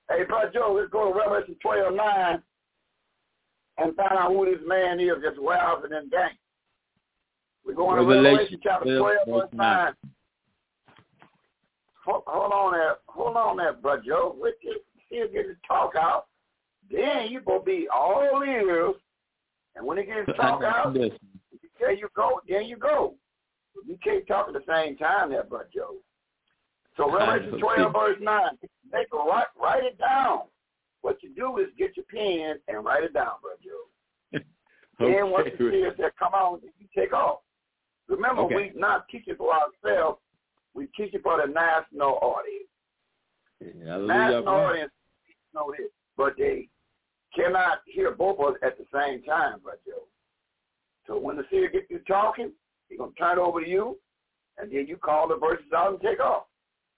[0.09, 2.43] Hey, Brother Joe, let's go to Revelation 12, 9
[3.79, 6.39] and find out who this man is that's wiser than Daniel.
[7.69, 9.93] We're going Revelation, to Revelation chapter 12, verse 9.
[12.07, 12.95] Hold, hold on there.
[13.09, 14.37] Hold on there, Brother Joe.
[14.43, 14.79] Let's see
[15.11, 16.29] get the talk out.
[16.91, 18.95] Then you going to be all ears.
[19.77, 22.41] And when it gets talk out, there you go.
[22.49, 23.17] There you go.
[23.87, 25.97] You can't talk at the same time there, Brother Joe.
[26.97, 28.43] So Revelation 12, verse 9.
[28.91, 30.45] Make a write, write it down.
[31.03, 34.39] What you do is get your pen and write it down, Brother Joe.
[34.39, 34.45] okay.
[34.99, 37.41] Then once you see it, that come on, you take off.
[38.09, 38.55] Remember, okay.
[38.55, 40.19] we not teaching for ourselves.
[40.75, 42.69] We teach it for the national audience.
[43.61, 44.93] Yeah, national audience
[45.55, 46.69] know this, but they
[47.35, 50.03] cannot hear both of us at the same time, Brother Joe.
[51.07, 52.53] So when the seer gets you talking,
[52.89, 53.99] he's going to turn it over to you,
[54.59, 56.45] and then you call the verses out and take off.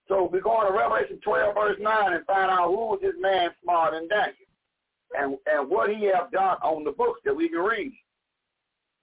[0.08, 3.50] So we're going to Revelation 12, verse 9, and find out who was this man
[3.62, 4.34] smarter than Daniel,
[5.16, 7.92] and, and what he have done on the books that we can read.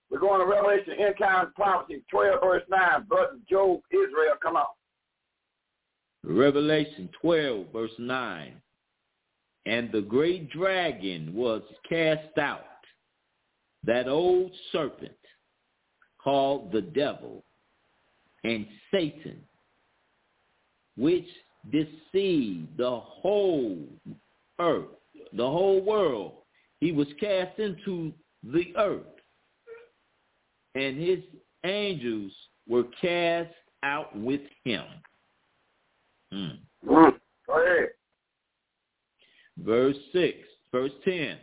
[0.10, 3.04] We're going to Revelation End Times Prophecy 12, verse 9.
[3.10, 4.66] Brother Job, Israel, come on.
[6.24, 8.54] Revelation 12, verse 9.
[9.66, 12.62] And the great dragon was cast out,
[13.84, 15.12] that old serpent
[16.24, 17.44] called the devil
[18.44, 19.42] and Satan,
[20.96, 21.28] which
[21.70, 23.78] deceived the whole
[24.60, 24.86] earth,
[25.34, 26.34] the whole world.
[26.80, 29.04] He was cast into the earth
[30.78, 31.20] and his
[31.66, 32.32] angels
[32.68, 33.54] were cast
[33.84, 34.84] out with him.
[36.32, 36.60] Mm.
[36.86, 37.14] Go
[37.50, 37.90] ahead.
[39.58, 40.38] Verse 6,
[40.72, 41.38] verse 10.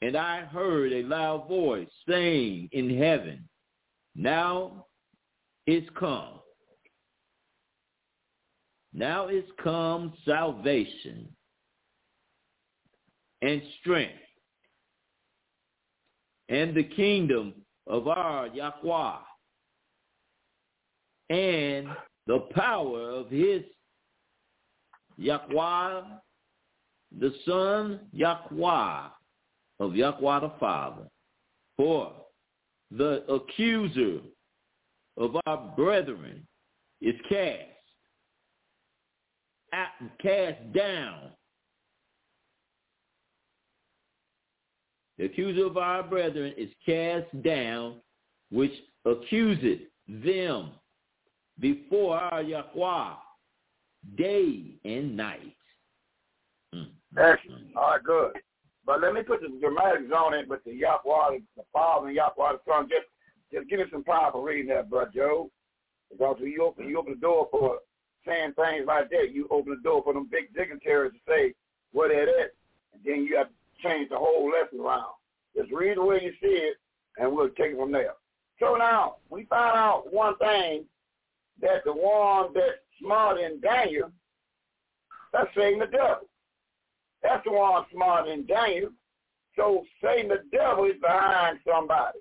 [0.00, 3.46] And I heard a loud voice saying in heaven,
[4.16, 4.86] Now
[5.66, 6.40] is come.
[8.94, 11.28] Now is come salvation
[13.42, 14.22] and strength
[16.48, 17.54] and the kingdom
[17.88, 19.16] our Yahweh
[21.30, 21.88] and
[22.26, 23.62] the power of his
[25.18, 26.02] Yahweh,
[27.18, 29.08] the Son Yahweh
[29.80, 31.08] of Yahweh the Father.
[31.76, 32.12] For
[32.90, 34.20] the accuser
[35.16, 36.46] of our brethren
[37.00, 37.58] is cast,
[40.22, 41.30] cast down
[45.18, 47.96] The accuser of our brethren is cast down,
[48.50, 48.72] which
[49.06, 50.70] accuseth them
[51.60, 53.14] before our Yahweh
[54.16, 55.54] day and night.
[56.74, 56.88] Mm.
[57.16, 57.76] Excellent.
[57.76, 58.32] All right, good.
[58.84, 62.52] But let me put the dramatic on it with the Yahweh, the Father and Yahweh
[62.52, 62.88] the Son.
[62.88, 63.06] Just,
[63.52, 65.50] just give me some power for reading that, Brother Joe.
[66.10, 67.78] Because when you open, you open the door for
[68.26, 71.54] saying things like that, you open the door for them big dignitaries to say
[71.92, 72.50] what it is.
[72.92, 73.48] And then you have
[73.82, 75.12] change the whole lesson around.
[75.56, 76.76] Just read the way you see it,
[77.18, 78.14] and we'll take it from there.
[78.58, 80.84] So now, we found out one thing,
[81.60, 84.10] that the one that's smarter than Daniel,
[85.32, 86.28] that's Satan the devil.
[87.22, 88.90] That's the one smarter than Daniel.
[89.56, 92.18] So Satan the devil is behind somebody.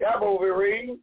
[0.00, 0.98] Y'all over reading.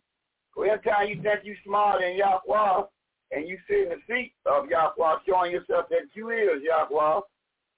[0.55, 2.83] Well, every time you think you smarter than Yahweh,
[3.31, 7.21] and you sit in the seat of Yahweh, showing yourself that you is Yahweh,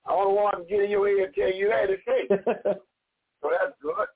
[0.08, 2.30] I don't want to get in your ear and tell you that it's fake.
[3.42, 4.08] so that's good.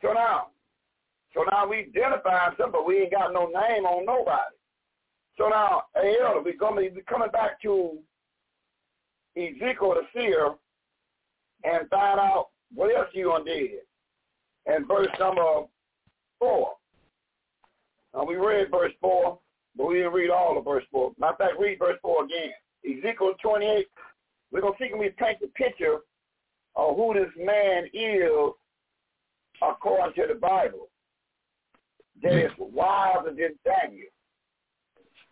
[0.00, 0.48] So now,
[1.34, 4.56] so now we identified something, but we ain't got no name on nobody.
[5.38, 7.98] So now, hey, Elder, we're be coming back to
[9.36, 10.54] Ezekiel the seer
[11.64, 13.80] and find out what else you undid.
[14.66, 15.64] And verse number
[16.38, 16.72] four.
[18.14, 19.38] Now we read verse four,
[19.76, 21.12] but we didn't read all of verse four.
[21.18, 22.52] Matter of fact, read verse four again.
[22.84, 23.86] Ezekiel 28,
[24.52, 25.98] we're going to see can we paint the picture
[26.76, 28.52] of who this man is
[29.62, 30.88] according to the Bible.
[32.22, 34.08] That is wiser than Daniel.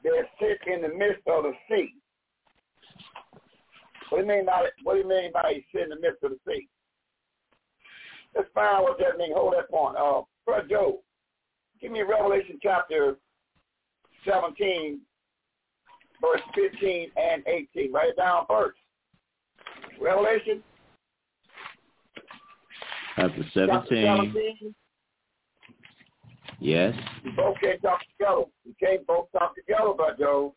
[0.02, 1.94] That sits in the midst of the sea.
[4.08, 6.22] What do you mean by what do you mean by he sit in the midst
[6.24, 6.68] of the sea?
[8.34, 9.34] Let's find out what that means.
[9.36, 9.96] Hold that point.
[9.96, 11.00] Uh Brother Joe,
[11.80, 13.16] give me Revelation chapter
[14.26, 15.00] 17,
[16.20, 17.92] verse 15 and 18.
[17.92, 18.79] Write it down first.
[20.00, 20.62] Revelation?
[23.16, 23.86] Chapter 17.
[23.88, 24.74] 17.
[26.60, 26.94] Yes.
[27.24, 28.44] We both can't talk together.
[28.66, 30.54] We can't both talk together, but Joe,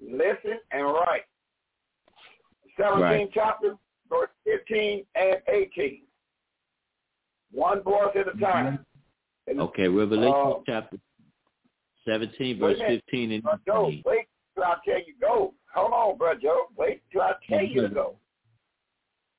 [0.00, 1.22] listen and write.
[2.76, 3.30] 17 right.
[3.34, 3.74] chapter,
[4.08, 6.02] verse 15 and 18.
[7.52, 8.84] One voice at a time.
[9.46, 10.96] And, okay, Revelation uh, chapter
[12.08, 13.58] 17, verse 15 and 18.
[13.66, 15.54] Joe, wait till I tell you go.
[15.74, 16.66] Hold on, brother Joe.
[16.76, 18.16] Wait till I tell you to go.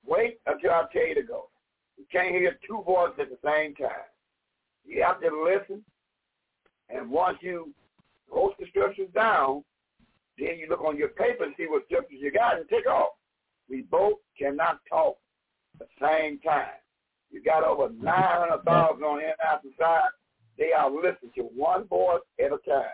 [0.06, 1.50] Wait until I tell you to go.
[1.98, 4.08] You can't hear two voices at the same time.
[4.86, 5.84] You have to listen.
[6.90, 7.74] And once you
[8.30, 9.64] post the scriptures down,
[10.38, 13.10] then you look on your paper and see what scriptures you got and take off.
[13.70, 15.18] We both cannot talk
[15.80, 16.80] at the same time.
[17.32, 20.10] You got over 900,000 on the inside side.
[20.58, 22.86] They are listening to one voice at a time.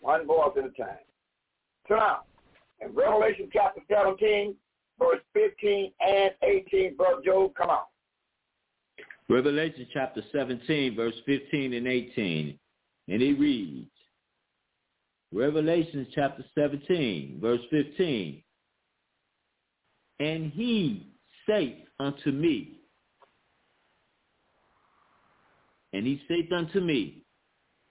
[0.00, 0.98] One voice at a time.
[1.88, 2.22] So now,
[2.80, 4.54] in Revelation chapter 17,
[4.98, 7.84] verse 15 and 18, Brother Job, come on.
[9.28, 12.58] Revelation chapter 17, verse 15 and 18.
[13.08, 13.90] And he reads,
[15.32, 18.42] Revelation chapter 17, verse 15.
[20.20, 21.06] And he
[21.46, 22.80] saith unto me,
[25.92, 27.22] and he saith unto me,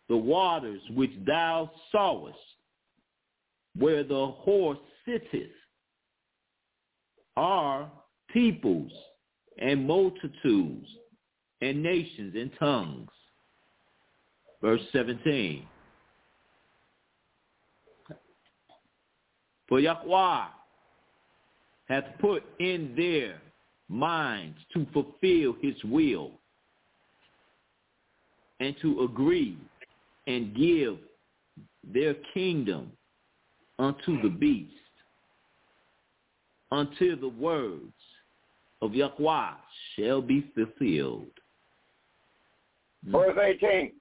[0.10, 2.38] the waters which thou sawest,
[3.78, 5.52] where the horse sitteth,
[7.38, 7.90] are
[8.34, 8.92] peoples
[9.60, 10.88] and multitudes
[11.62, 13.10] and nations and tongues.
[14.62, 15.66] Verse 17.
[19.70, 20.46] For Yahweh
[21.88, 23.40] hath put in their
[23.88, 26.32] minds to fulfill his will
[28.60, 29.58] and to agree
[30.26, 30.98] and give
[31.94, 32.92] their kingdom
[33.78, 34.74] unto the beast
[36.72, 37.94] until the words
[38.82, 39.52] of Yahweh
[39.96, 41.28] shall be fulfilled.
[43.06, 43.94] Verse 18.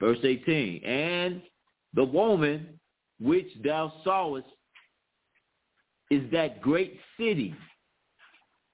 [0.00, 0.84] Verse 18.
[0.84, 1.42] And
[1.94, 2.78] the woman
[3.20, 4.46] which thou sawest
[6.10, 7.54] is that great city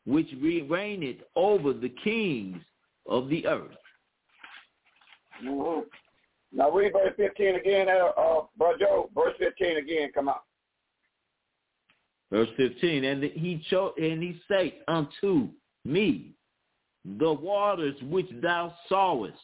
[0.06, 2.60] which reigneth over the kings
[3.06, 3.76] of the earth.
[5.44, 5.80] Mm-hmm.
[6.52, 9.10] Now read verse 15 again, uh, uh, Brother Joe.
[9.14, 10.36] Verse 15 again, come on.
[12.30, 15.48] Verse 15, and he cho- and he said unto
[15.84, 16.32] me,
[17.18, 19.38] the waters which thou sawest,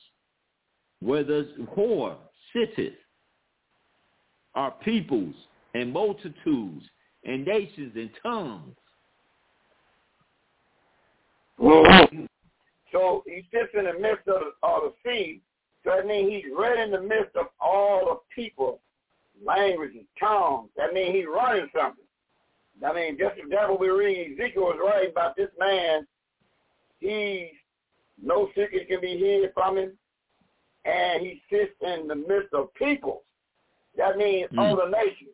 [1.01, 2.17] where the whore
[2.53, 2.95] sitteth,
[4.55, 5.35] are peoples
[5.75, 6.85] and multitudes
[7.25, 8.75] and nations and tongues.
[12.93, 15.41] So he sits in the midst of, of the sea.
[15.85, 18.81] So that means he's right in the midst of all the people,
[19.45, 20.71] languages, tongues.
[20.77, 22.06] That means he's running something.
[22.85, 26.07] I mean, just the devil we read, Ezekiel was writing about this man.
[26.99, 27.53] He,
[28.23, 29.93] no secret can be hid from him.
[30.85, 33.23] And he sits in the midst of people.
[33.97, 34.73] That means mm.
[34.73, 35.31] other nations.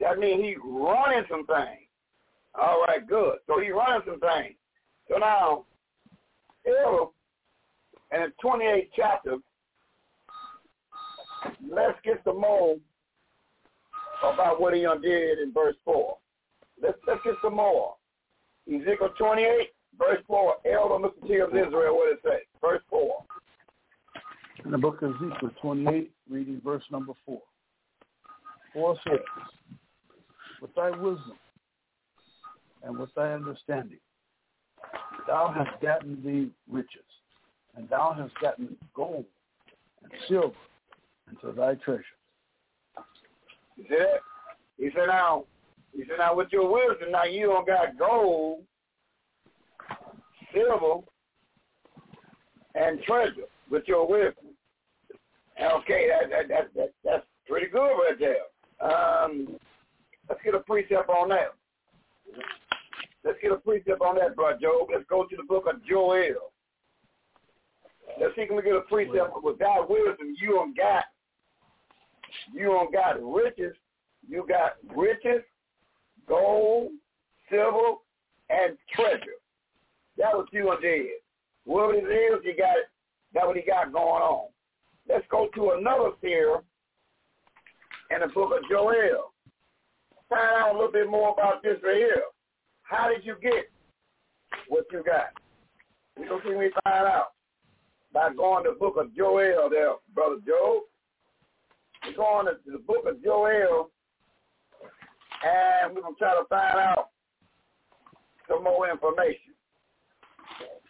[0.00, 1.88] That means he's running some things.
[2.60, 3.38] All right, good.
[3.46, 4.54] So he's running some things.
[5.10, 5.64] So now,
[6.64, 6.72] in
[8.10, 9.36] the 28th chapter,
[11.68, 12.76] let's get some more
[14.22, 16.16] about what he undid in verse 4.
[16.82, 17.94] Let's, let's get some more.
[18.68, 19.68] Ezekiel 28,
[19.98, 20.54] verse 4.
[20.72, 21.28] Elder Mr.
[21.28, 22.38] T of Israel, what it say?
[22.60, 23.24] Verse 4.
[24.64, 27.40] In the book of Ezekiel 28, reading verse number 4.
[28.72, 29.18] 4 says,
[30.60, 31.38] With thy wisdom
[32.82, 33.98] and with thy understanding,
[35.26, 37.04] thou hast gotten thee riches,
[37.76, 39.24] and thou hast gotten gold
[40.02, 40.54] and silver
[41.30, 42.02] into thy treasure.
[43.76, 44.20] He said,
[44.78, 45.44] he said, now,
[45.94, 48.64] he said, now with your wisdom, now you don't got gold,
[50.52, 51.06] silver,
[52.74, 54.46] and treasure with your wisdom.
[55.60, 58.88] Okay, that, that, that, that, that's pretty good right there.
[58.90, 59.56] Um,
[60.28, 61.54] let's get a precept on that.
[63.24, 64.88] Let's get a precept on that, brother Job.
[64.92, 66.50] Let's go to the book of Joel.
[68.20, 70.34] Let's see if we get a precept with God wisdom.
[70.40, 71.04] You don't got,
[72.52, 73.74] you don't got riches.
[74.28, 75.42] You got riches
[76.26, 76.90] gold,
[77.50, 77.98] silver,
[78.50, 79.38] and treasure.
[80.16, 81.06] That was you and did.
[81.64, 82.88] Whatever it is, you got it.
[83.32, 84.48] That's what he got going on.
[85.08, 86.62] Let's go to another seer
[88.10, 89.32] in the book of Joel.
[90.28, 92.22] Find out a little bit more about this right here.
[92.82, 93.70] How did you get
[94.68, 95.32] what you got?
[96.18, 97.32] We don't see me find out
[98.12, 100.82] by going to the book of Joel there, Brother Joe.
[102.06, 103.90] We're going to the book of Joel
[105.44, 107.10] and we're going to try to find out
[108.48, 109.52] some more information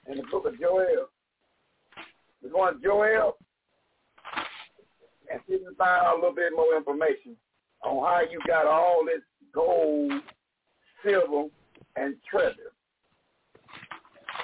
[0.08, 1.08] in the book of Joel.
[2.42, 3.36] We're going to Joel
[5.30, 7.36] and see if we find out a little bit more information
[7.82, 9.22] on how you got all this
[9.52, 10.12] gold,
[11.04, 11.48] silver,
[11.96, 12.72] and treasure.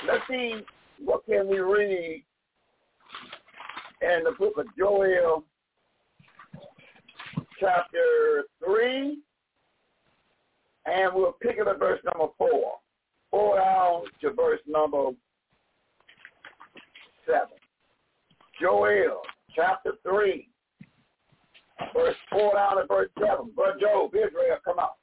[0.07, 0.61] Let's see
[1.05, 2.25] what can we read
[4.03, 5.45] in the book of Joel,
[7.59, 9.19] chapter 3,
[10.87, 12.49] and we'll pick it at verse number 4.
[13.31, 15.11] 4 down to verse number
[17.27, 17.41] 7.
[18.61, 19.23] Joel,
[19.55, 20.49] chapter 3,
[21.95, 23.53] verse 4 down to verse 7.
[23.55, 24.97] Brother Job, Israel, come out.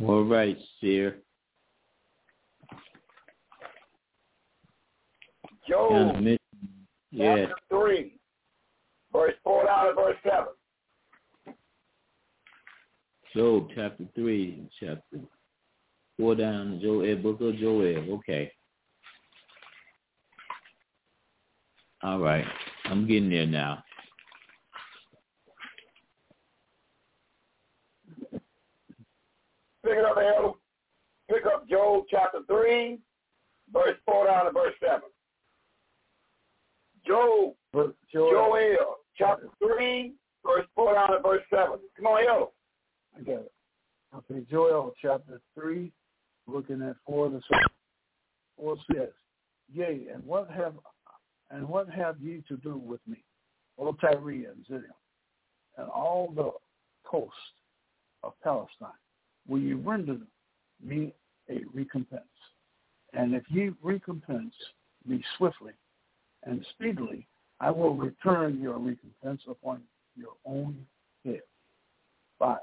[0.00, 1.16] All right, sir.
[5.68, 6.16] Job,
[7.10, 7.46] yeah.
[7.46, 8.18] chapter 3,
[9.12, 10.46] verse 4 down to verse 7.
[13.34, 15.20] Job chapter 3, chapter
[16.18, 18.14] 4 down, Joel, book of Joel.
[18.14, 18.52] Okay.
[22.02, 22.44] All right.
[22.84, 23.82] I'm getting there now.
[28.32, 30.52] Pick it up, Elder.
[31.30, 32.98] Pick up Job chapter 3,
[33.72, 35.00] verse 4 down to verse 7.
[37.06, 40.12] Job, Joel, Joel, chapter 3,
[40.44, 41.78] verse 4 down to verse 7.
[41.96, 42.46] Come on, Elder.
[43.16, 43.52] I got it.
[44.14, 45.90] Okay, Joel chapter 3,
[46.46, 47.64] looking at 4 to 7.
[48.58, 49.08] 4 says,
[49.72, 50.74] Yea, and what have
[51.50, 53.22] and what have ye to do with me,
[53.78, 54.82] O Zidon,
[55.76, 56.50] and all the
[57.08, 57.34] coast
[58.22, 58.88] of Palestine?
[59.46, 60.18] Will ye render
[60.82, 61.12] me
[61.50, 62.22] a recompense?
[63.12, 64.54] And if ye recompense
[65.06, 65.72] me swiftly
[66.44, 67.26] and speedily,
[67.60, 69.82] I will return your recompense upon
[70.16, 70.86] your own
[71.24, 71.42] head.
[72.38, 72.58] Five,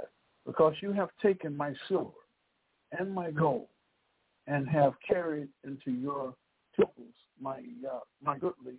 [0.50, 2.10] because you have taken my silver
[2.98, 3.68] and my gold
[4.48, 6.34] and have carried into your
[6.76, 8.74] temples my uh, my goodly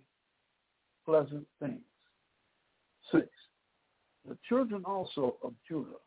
[1.05, 1.79] pleasant things.
[3.09, 3.25] Six,
[4.27, 6.01] the children also of Judah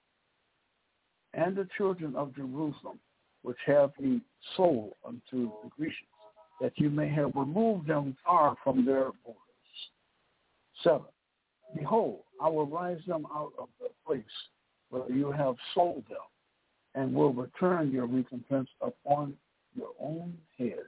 [1.32, 2.98] and the children of Jerusalem,
[3.40, 4.20] which have ye
[4.58, 5.94] sold unto the Grecians,
[6.60, 9.40] that you may have removed them far from their borders.
[10.82, 11.06] Seven,
[11.74, 14.24] behold, I will rise them out of the place
[14.94, 16.18] where you have sold them,
[16.94, 19.34] and will return your recompense upon
[19.74, 20.84] your own head.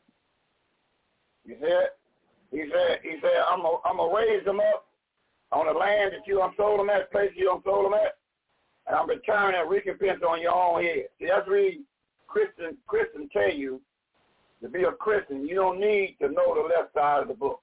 [1.44, 1.88] He said,
[2.52, 4.86] he said, he said, I'm I'm gonna raise them up
[5.50, 8.16] on the land that you unsold them at, the place you unsold them at,
[8.86, 11.06] and I'm returning a recompense on your own head.
[11.18, 11.80] See, that's really
[12.28, 13.80] Christian, Christian tell you,
[14.62, 17.60] to be a Christian, you don't need to know the left side of the book.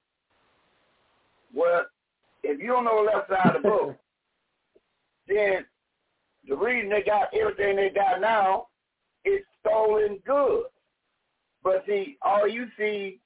[1.54, 1.86] Well,
[2.42, 3.96] if you don't know the left side of the book,
[5.28, 5.64] then
[6.48, 8.66] the reason they got everything they got now
[9.24, 10.68] is stolen goods.
[11.62, 13.20] But see, all you see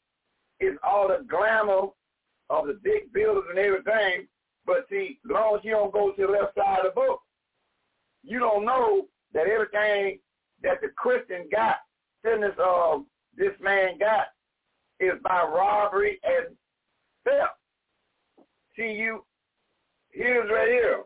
[0.60, 1.88] is all the glamour
[2.50, 4.28] of the big buildings and everything.
[4.64, 7.20] But see, as long as you don't go to the left side of the book,
[8.22, 10.18] you don't know that everything
[10.62, 11.76] that the Christian got,
[12.22, 12.98] this uh,
[13.36, 14.26] this man got,
[15.00, 16.54] is by robbery and
[17.24, 17.54] theft.
[18.76, 19.24] See, you,
[20.10, 21.02] here's right here.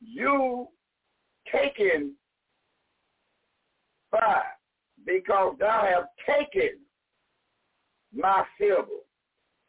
[0.00, 0.68] You
[1.52, 2.14] taken
[4.10, 4.44] five
[5.06, 6.78] because thou hast taken
[8.14, 9.02] my silver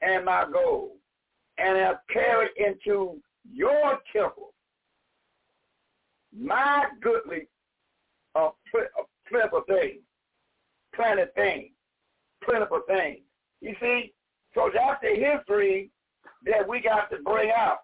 [0.01, 0.91] and my gold
[1.57, 3.19] and have carried into
[3.51, 4.53] your temple
[6.37, 7.47] my goodly
[8.35, 8.49] uh,
[9.29, 10.01] plentiful things,
[10.93, 11.69] planted things,
[12.43, 13.19] plentiful things.
[13.61, 14.13] You see,
[14.53, 15.89] so that's the history
[16.45, 17.79] that we got to bring out.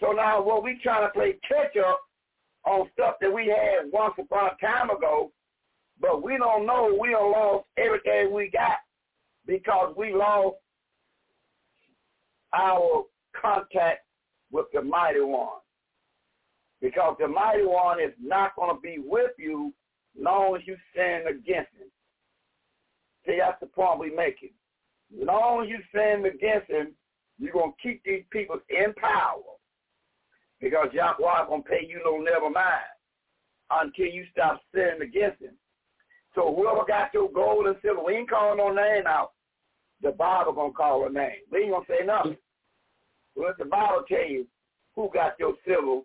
[0.00, 2.00] So now what we trying to play catch up
[2.66, 5.32] on stuff that we had once upon a time ago,
[6.00, 8.78] but we don't know we don't lost everything we got
[9.46, 10.56] because we lost
[12.52, 13.04] our
[13.40, 14.00] contact
[14.50, 15.58] with the mighty one.
[16.80, 19.72] Because the mighty one is not going to be with you
[20.18, 21.90] long as you sin against him.
[23.26, 24.50] See, that's the point we making.
[25.14, 26.92] Long as you sin against him,
[27.38, 29.40] you're going to keep these people in power.
[30.60, 32.90] Because Yahweh to pay you no never mind
[33.70, 35.54] until you stop sinning against him.
[36.34, 39.32] So whoever got your gold and silver, we ain't calling no name out.
[40.02, 41.42] The Bible to call a name.
[41.50, 42.36] We ain't to say nothing.
[43.36, 44.46] Let the Bible tell you
[44.94, 46.02] who got your silver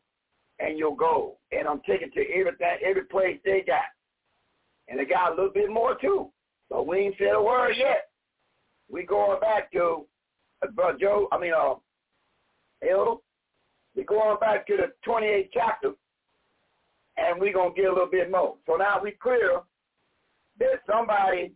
[0.59, 1.35] and your gold.
[1.51, 3.81] And I'm taking to everything, every place they got.
[4.87, 6.29] And they got a little bit more too.
[6.69, 8.09] So we ain't said a word yet.
[8.89, 10.05] We going back to,
[10.63, 11.75] uh, Brother Joe, I mean, uh,
[12.87, 13.19] Elder,
[13.95, 15.91] we going back to the 28th chapter,
[17.17, 18.55] and we going to get a little bit more.
[18.65, 19.61] So now we clear
[20.59, 21.53] that somebody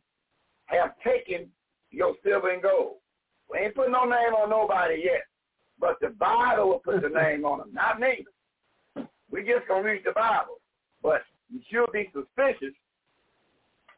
[0.65, 1.49] have taken
[1.91, 2.97] your silver and gold.
[3.51, 5.23] We ain't putting no name on nobody yet,
[5.79, 8.25] but the Bible will put the name on them, not me.
[9.31, 10.59] We just going to read the Bible.
[11.01, 12.75] But you should be suspicious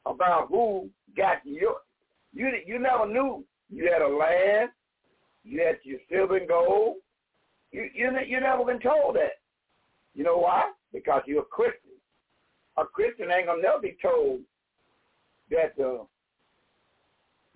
[0.05, 1.75] about who got you.
[2.33, 4.69] You you never knew you had a land,
[5.43, 6.97] you had your silver and gold.
[7.71, 9.39] You you you never been told that.
[10.13, 10.71] You know why?
[10.93, 11.91] Because you're a Christian.
[12.77, 14.41] A Christian ain't gonna never be told
[15.49, 16.05] that the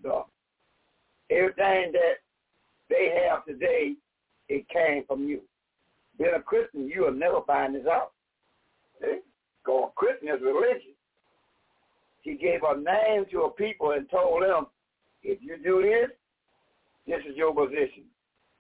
[0.04, 0.24] the
[1.30, 2.16] everything that
[2.90, 3.96] they have today
[4.48, 5.42] it came from you.
[6.18, 8.12] Being a Christian, you will never find this out.
[9.02, 9.20] See?
[9.64, 10.94] Because Christian is religion.
[12.22, 14.68] He gave a name to a people and told them,
[15.24, 16.12] if you do this,
[17.08, 18.04] this is your position.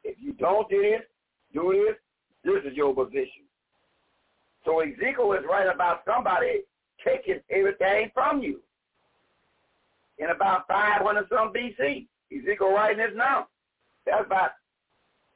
[0.03, 1.01] If you don't do this,
[1.55, 1.95] do this,
[2.43, 3.47] this is your position.
[4.65, 6.61] So Ezekiel is right about somebody
[7.03, 8.59] taking everything from you.
[10.19, 13.47] In about 500 some BC, Ezekiel writing this now.
[14.05, 14.51] That's about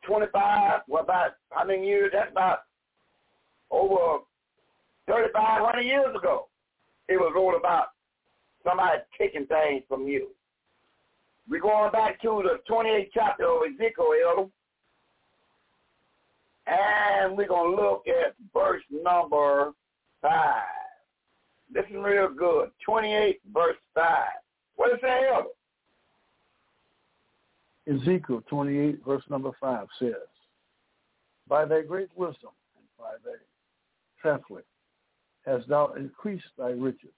[0.06, 2.12] 25, well, about how many years?
[2.14, 2.60] That's about
[3.72, 4.24] over
[5.06, 6.48] 3,500 years ago.
[7.08, 7.88] It was all about
[8.64, 10.30] somebody taking things from you.
[11.50, 14.52] We're going back to the 28th chapter of Ezekiel,
[16.70, 19.72] and we're going to look at verse number
[20.22, 20.32] 5.
[21.74, 22.70] Listen real good.
[22.86, 24.06] 28 verse 5.
[24.76, 25.50] What does it say, Elder?
[27.88, 30.14] Ezekiel 28, verse number 5 says,
[31.48, 33.38] By thy great wisdom and by thy
[34.22, 34.66] traffic
[35.46, 37.10] hast thou increased thy riches,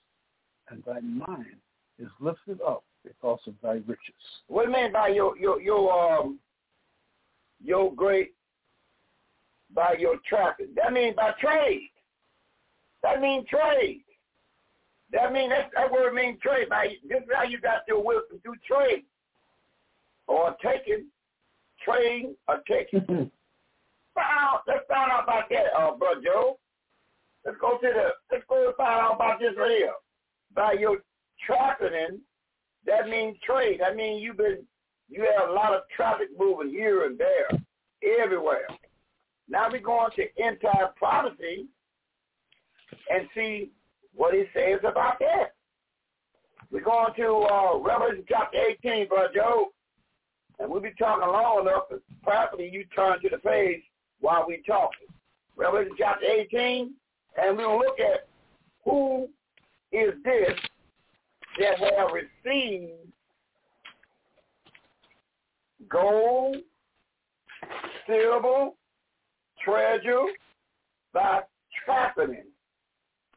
[0.69, 1.57] and thy mind
[1.99, 4.13] is lifted up because of thy riches.
[4.47, 6.39] What do you mean by your your your um
[7.63, 8.33] your great
[9.73, 10.73] by your traffic?
[10.75, 11.89] That means by trade.
[13.03, 14.03] That means trade.
[15.11, 16.69] That means that, that word means trade.
[16.69, 19.03] By this is how you got your wisdom through trade
[20.27, 21.05] or taking,
[21.83, 23.31] trade, or taking.
[24.15, 26.59] Wow, let's find out about that, uh, Brother Joe.
[27.45, 29.93] Let's go to the, let's go and find out about this right here.
[30.53, 30.97] By your
[31.45, 32.19] trafficking,
[32.85, 33.79] that means trade.
[33.79, 34.59] That means you've been,
[35.09, 37.49] you have a lot of traffic moving here and there,
[38.21, 38.67] everywhere.
[39.51, 41.65] Now we're going to entire prophecy
[43.11, 43.69] and see
[44.15, 45.55] what he says about that.
[46.71, 49.67] We're going to uh, Revelation chapter 18, Brother Joe.
[50.57, 53.81] And we'll be talking long enough, but probably you turn to the page
[54.21, 55.07] while we talking.
[55.57, 56.93] Revelation chapter 18,
[57.43, 58.27] and we'll look at
[58.85, 59.27] who
[59.91, 60.57] is this
[61.59, 62.93] that have received
[65.89, 66.55] gold,
[68.07, 68.69] silver,
[69.63, 70.25] treasure
[71.13, 71.41] by
[71.85, 72.45] trafficking.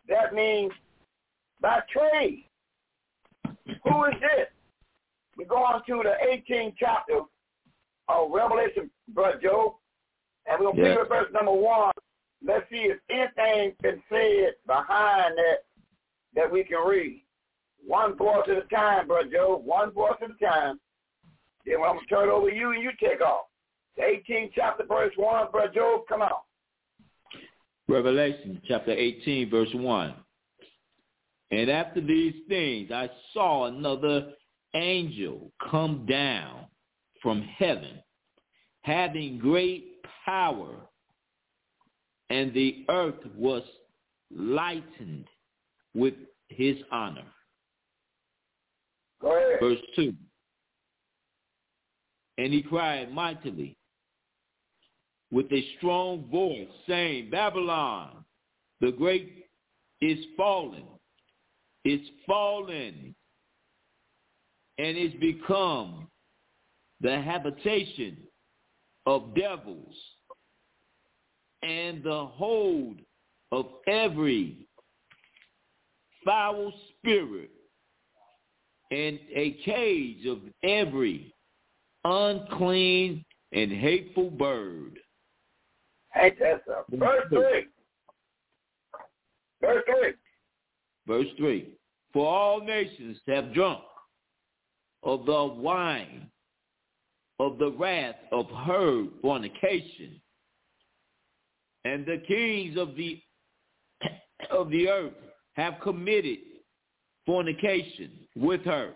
[0.09, 0.73] That means
[1.61, 2.45] by trade.
[3.45, 4.49] Who is this?
[5.37, 6.15] We go on to the
[6.55, 7.21] 18th chapter
[8.09, 9.79] of Revelation, Brother Joe,
[10.47, 11.93] and we'll pick up verse number one.
[12.47, 15.65] Let's see if anything been said behind that
[16.35, 17.23] that we can read.
[17.87, 19.61] One voice at a time, Brother Joe.
[19.65, 20.79] One voice at a time.
[21.65, 23.47] Then I'm going to turn it over to you and you take off.
[23.97, 26.31] The 18th chapter, verse 1, Brother Joe, come on.
[27.89, 30.15] Revelation chapter 18, verse 1.
[31.51, 34.33] And after these things, I saw another
[34.75, 36.67] angel come down
[37.23, 38.03] from heaven,
[38.83, 40.75] having great power,
[42.31, 43.63] and the earth was
[44.35, 45.27] lightened
[45.95, 46.15] with
[46.49, 47.27] his honor.
[49.23, 50.13] Verse 2.
[52.39, 53.77] And he cried mightily
[55.31, 58.25] with a strong voice, saying, Babylon,
[58.81, 59.47] the great
[60.01, 60.85] is fallen,
[61.85, 63.15] is fallen,
[64.79, 66.09] and it's become
[67.01, 68.17] the habitation
[69.07, 69.95] of devils
[71.63, 72.97] and the hold
[73.53, 74.67] of every
[76.25, 77.51] foul spirit
[78.91, 81.35] and a cage of every
[82.05, 84.99] unclean and hateful bird.
[86.21, 86.99] Ain't that something?
[86.99, 87.67] Verse 3.
[89.61, 90.13] Verse 3.
[91.07, 91.75] Verse 3.
[92.13, 93.83] For all nations have drunk
[95.03, 96.31] of the wine
[97.41, 100.21] of the wrath of her fornication.
[101.85, 103.21] And the kings of the
[104.51, 105.13] of the earth
[105.55, 106.39] have committed
[107.27, 108.93] fornication with her.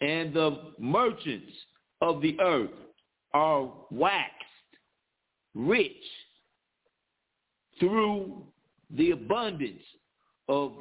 [0.00, 1.52] And the merchants
[2.00, 2.70] of the earth
[3.34, 4.37] are waxed
[5.58, 5.92] rich
[7.78, 8.42] through
[8.90, 9.82] the abundance
[10.48, 10.72] of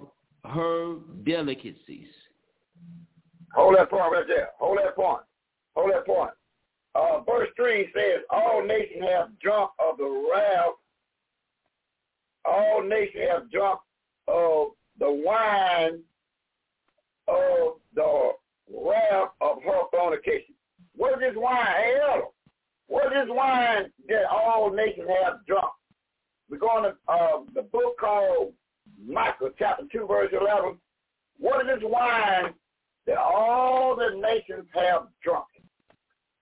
[0.46, 0.96] her
[1.26, 2.08] delicacies.
[3.54, 4.50] Hold that point right there.
[4.60, 5.24] Hold that point.
[5.76, 6.32] Hold that point.
[6.96, 10.74] Uh, verse 3 says, all nations have drunk of the wrath
[12.48, 13.80] all nations have drunk
[14.28, 16.00] of the wine
[17.28, 18.32] of the
[18.74, 20.56] wrath of her fornication.
[20.96, 21.66] What is this wine?
[21.66, 22.26] Hey, Elder,
[22.88, 25.72] what is wine that all nations have drunk?
[26.50, 28.54] We're going to uh, the book called
[29.06, 30.78] Micah, chapter 2, verse 11.
[31.40, 32.54] What is this wine
[33.06, 35.46] that all the nations have drunk?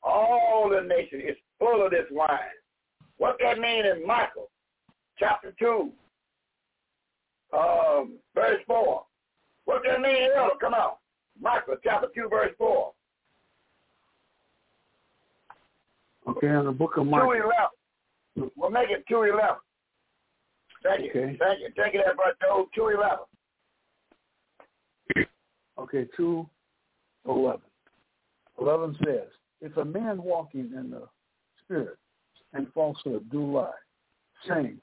[0.03, 2.39] All the nations is full of this wine.
[3.17, 4.45] What that mean in Micah,
[5.17, 5.89] chapter 2,
[7.57, 9.03] um, verse 4?
[9.65, 10.55] What that mean, Elder?
[10.61, 10.93] Come on.
[11.41, 12.91] Micah, chapter 2, verse 4.
[16.27, 17.25] Okay, on the book of Micah.
[17.25, 18.51] 211.
[18.55, 19.57] We'll make it 211.
[20.83, 21.09] Thank you.
[21.09, 21.37] Okay.
[21.39, 21.69] Thank you.
[21.75, 22.67] Take it up, Brother Joe.
[22.75, 23.25] 211.
[25.77, 26.47] Okay, 2,
[27.27, 27.61] 11.
[28.59, 29.27] 11 says,
[29.61, 31.03] If a man walking in the
[31.63, 31.97] spirit
[32.53, 33.71] and falsehood do lie,
[34.47, 34.79] saying,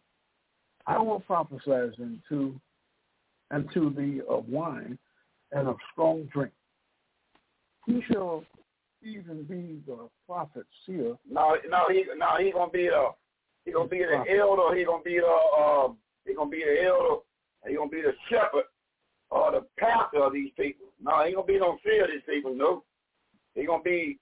[0.86, 2.54] I will prophesy unto,
[3.50, 4.98] unto thee of wine
[5.52, 6.52] and of strong drink.
[7.86, 8.44] He shall
[9.04, 11.16] even be the prophet seer.
[11.28, 13.10] No, no, he no, he gonna be the
[13.64, 14.76] he gonna be the elder.
[14.76, 15.96] He gonna be the um.
[16.26, 17.20] He gonna be the elder.
[17.66, 18.64] He gonna be the shepherd
[19.30, 20.86] or the pastor of these people.
[21.02, 22.54] No, he gonna be no fear of these people.
[22.54, 22.84] No,
[23.54, 24.18] he gonna be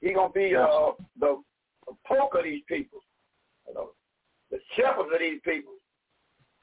[0.00, 1.42] he gonna be uh the,
[1.86, 3.00] the poke of these people.
[3.68, 3.90] You know,
[4.50, 5.74] the shepherd of these people,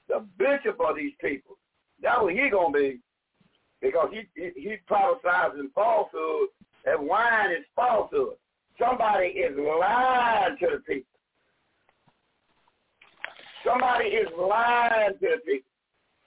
[0.07, 1.57] the bishop of these people.
[2.01, 2.99] That's what he gonna be,
[3.81, 6.49] because he he, he prophesies in falsehood.
[6.85, 8.35] That wine is falsehood.
[8.79, 11.07] Somebody is lying to the people.
[13.65, 15.69] Somebody is lying to the people.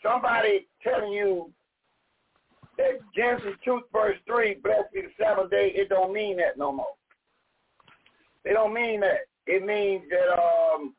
[0.03, 1.51] Somebody telling you
[2.79, 6.73] that Genesis 2 verse 3, blessed be the seventh day, it don't mean that no
[6.73, 6.95] more.
[8.45, 9.27] It don't mean that.
[9.47, 10.95] It means that um,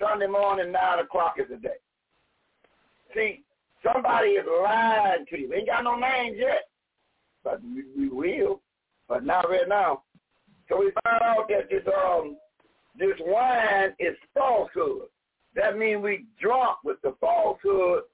[0.00, 1.80] Sunday morning, 9 o'clock is the day.
[3.14, 3.42] See,
[3.82, 5.52] somebody is lying to you.
[5.52, 6.68] Ain't got no names yet,
[7.44, 8.60] but we will,
[9.12, 10.04] but not right now.
[10.70, 12.38] So we found out that this um
[12.98, 15.08] this wine is falsehood.
[15.54, 18.04] That means we drunk with the falsehood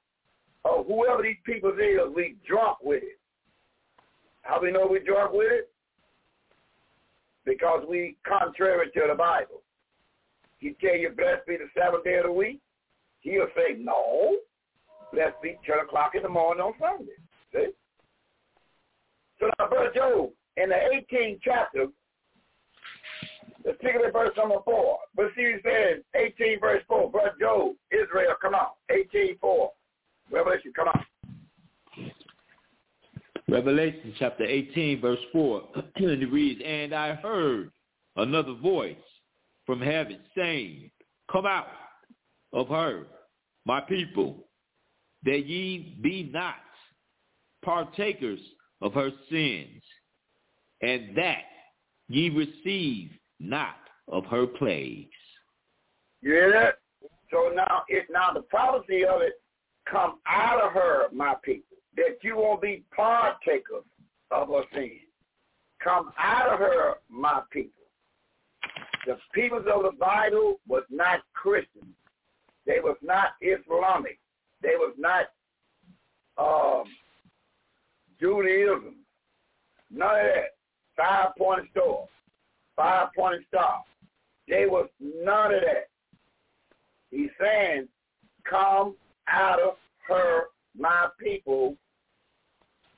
[0.65, 3.21] of whoever these people is, we drunk with it.
[4.43, 5.71] How we know we drunk with it?
[7.45, 9.63] Because we contrary to the Bible.
[10.59, 12.61] He tell you, blessed be the seventh day of the week.
[13.21, 14.37] He'll say, no,
[15.13, 17.13] blessed be 10 o'clock in the morning on Sunday.
[17.53, 17.73] See?
[19.39, 21.87] So now, Brother Job, in the 18th chapter,
[23.65, 26.03] particularly verse number 4, but see it says
[26.39, 29.71] 18 verse 4, Brother Job, Israel, come on, 18, 4.
[30.31, 31.05] Revelation, come on.
[33.49, 35.87] Revelation chapter 18, verse 4, and
[36.23, 37.71] it reads, And I heard
[38.17, 38.97] another voice
[39.65, 40.91] from heaven saying,
[41.33, 41.69] Come out
[42.53, 43.07] of her,
[43.65, 44.49] my people,
[45.25, 46.57] that ye be not
[47.65, 48.41] partakers
[48.81, 49.83] of her sins,
[50.81, 51.45] and that
[52.09, 53.11] ye receive
[53.41, 53.77] not
[54.09, 55.11] of her plagues.
[56.23, 56.79] You hear that?
[57.31, 59.35] So now, it now the prophecy of it
[59.91, 63.85] come out of her, my people, that you won't be partakers
[64.31, 64.99] of her sin.
[65.83, 67.73] Come out of her, my people.
[69.07, 71.95] The peoples of the Bible was not Christian.
[72.67, 74.19] They was not Islamic.
[74.63, 75.29] They was not
[76.37, 76.85] um,
[78.21, 78.97] Judaism.
[79.91, 80.58] None of that.
[80.99, 82.05] Five-pointed star.
[82.77, 83.83] Five-pointed star.
[84.49, 85.89] They was none of that.
[87.11, 87.89] He's saying,
[88.49, 88.97] come
[89.29, 89.75] out of
[90.09, 90.45] her,
[90.77, 91.77] my people,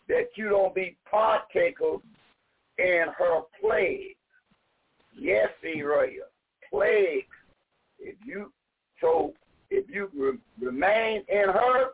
[0.09, 2.01] that you don't be partakers
[2.78, 4.16] in her plagues.
[5.16, 6.27] Yes, Israel,
[6.70, 7.27] plagues.
[7.98, 8.52] If you
[9.01, 9.35] so,
[9.70, 11.90] if you re- remain in her,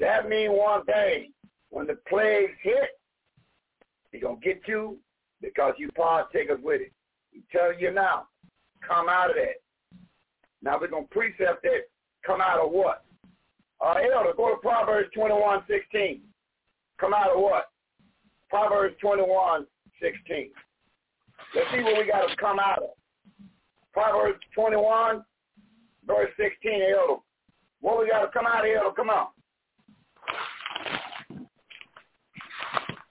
[0.00, 1.32] that means one thing:
[1.70, 2.98] when the plagues hit,
[4.16, 4.96] he gonna get you
[5.42, 6.92] because you partakers with it.
[7.32, 8.28] He telling you now,
[8.86, 9.60] come out of that.
[10.62, 11.88] Now we're gonna precept that.
[12.26, 13.04] Come out of what?
[13.80, 16.22] Uh, Elder, go to Proverbs 21, 16.
[16.98, 17.66] Come out of what?
[18.48, 19.66] Proverbs 21,
[20.00, 20.50] 16.
[21.54, 22.90] Let's see what we got to come out of.
[23.92, 25.22] Proverbs 21,
[26.06, 27.20] verse 16, Elder.
[27.80, 28.96] What we got to come out of, Elder?
[28.96, 29.26] Come on.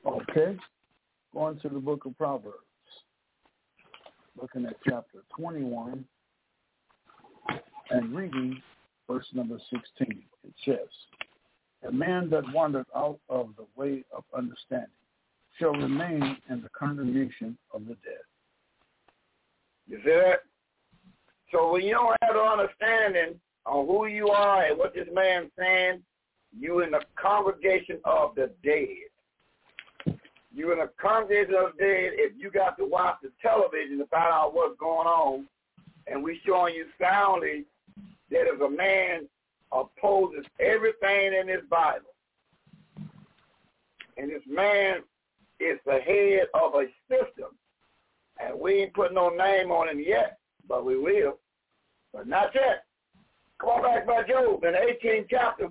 [0.05, 0.57] Okay.
[1.35, 2.55] Going to the book of Proverbs.
[4.41, 6.05] Looking at chapter 21
[7.89, 8.61] and reading
[9.05, 10.23] verse number 16.
[10.45, 10.87] It says,
[11.85, 14.87] A man that wandered out of the way of understanding
[15.59, 18.23] shall remain in the congregation of the dead.
[19.87, 20.39] You see that?
[21.51, 25.51] So when you don't have the understanding on who you are and what this man's
[25.59, 26.01] saying,
[26.57, 28.87] you in the congregation of the dead.
[30.55, 34.31] You in a congregation of dead if you got to watch the television to find
[34.31, 35.47] out what's going on,
[36.07, 37.65] and we showing you soundly
[38.31, 39.27] that if a man
[39.73, 42.15] opposes everything in his Bible,
[44.15, 44.99] and this man
[45.59, 47.51] is the head of a system,
[48.39, 50.37] and we ain't put no name on him yet,
[50.69, 51.37] but we will,
[52.13, 52.85] but not yet.
[53.59, 55.67] Come on back by Job in the 18th chapter.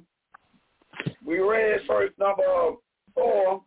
[1.25, 2.43] We read verse number
[3.15, 3.63] four,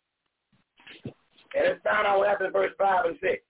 [1.55, 3.43] and it's found out what happened in verse five and six.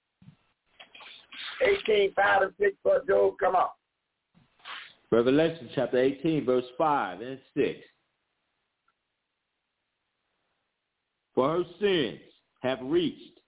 [1.62, 3.70] 18, 5 and 6, but Job, come on.
[5.12, 7.80] Revelation chapter 18, verse 5 and 6.
[11.34, 12.20] For her sins
[12.62, 13.40] have reached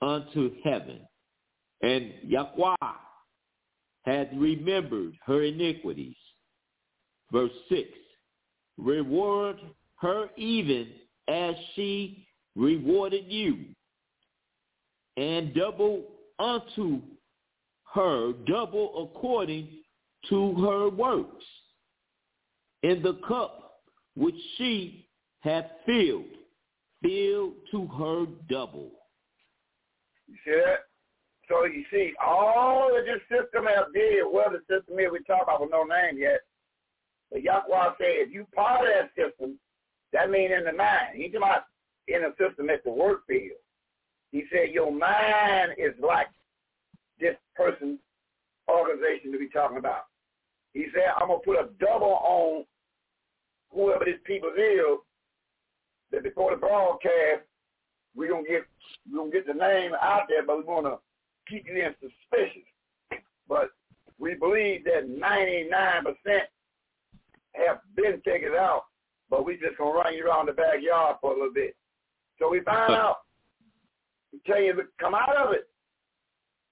[0.00, 1.00] unto heaven,
[1.82, 2.76] and Yahweh
[4.04, 6.16] hath remembered her iniquities.
[7.32, 7.88] Verse 6.
[8.78, 9.60] Reward
[9.96, 10.88] her even
[11.28, 12.26] as she
[12.56, 13.66] rewarded you,
[15.16, 16.04] and double
[16.38, 17.00] unto
[17.94, 19.68] her, double according
[20.28, 21.44] to her works.
[22.82, 23.80] In the cup
[24.14, 25.08] which she
[25.40, 26.24] hath filled,
[27.02, 28.90] filled to her double.
[30.28, 30.80] You see that?
[31.48, 35.44] So you see, all of this system have did, well, the system here we talk
[35.44, 36.40] about with no name yet,
[37.30, 39.58] but Yahweh said, if you part of that system,
[40.12, 41.14] that means in the mind.
[41.14, 41.64] He's about
[42.08, 43.58] in a system at the work field.
[44.32, 46.28] He said, your mind is like
[47.20, 47.98] this person's
[48.68, 50.06] organization to be talking about.
[50.72, 52.64] He said, I'm going to put a double on
[53.70, 54.98] whoever this people is
[56.12, 57.42] that before the broadcast,
[58.14, 58.62] we're going to get
[59.10, 60.98] we're gonna get the name out there, but we to
[61.48, 62.62] keep you in suspicion.
[63.48, 63.70] But
[64.18, 66.04] we believe that 99%
[67.54, 68.84] have been taken out,
[69.30, 71.76] but we just going to run you around the backyard for a little bit.
[72.38, 73.18] So we find out,
[74.32, 75.68] we tell you to come out of it.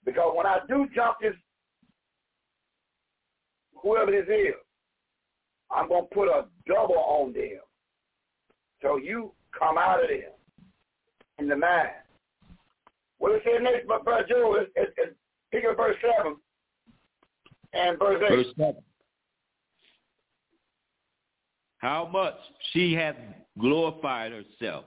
[0.05, 1.35] Because when I do jump this,
[3.75, 4.55] whoever this is,
[5.71, 7.61] I'm going to put a double on them.
[8.83, 10.31] So you come out of there
[11.39, 11.89] in the mind.
[13.19, 15.15] What it says next, but Brother Joe, is, is, is
[15.51, 16.37] pick up verse 7
[17.73, 18.37] and verse 8.
[18.37, 18.75] Verse 7.
[21.79, 22.37] How much
[22.73, 23.17] she hath
[23.59, 24.85] glorified herself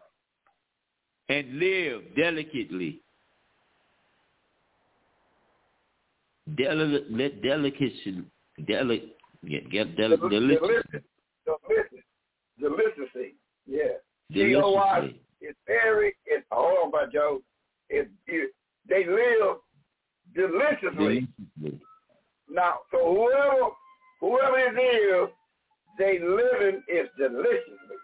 [1.30, 3.02] and lived delicately.
[6.56, 8.24] Deli- delicacy,
[8.66, 9.14] deli-
[9.44, 11.04] yeah, get deli- delicious.
[11.46, 12.04] Delicious.
[12.60, 13.36] Deliciously.
[13.66, 13.98] Yeah.
[14.32, 17.42] D-O-I, it's very, it's, hold on, Brother Joe.
[17.90, 18.54] It, it,
[18.88, 19.58] they live
[20.34, 21.28] deliciously.
[21.60, 21.82] Deliciously.
[22.50, 23.72] Now, so whoever,
[24.22, 25.30] whoever it is,
[26.00, 27.98] they living is deliciously.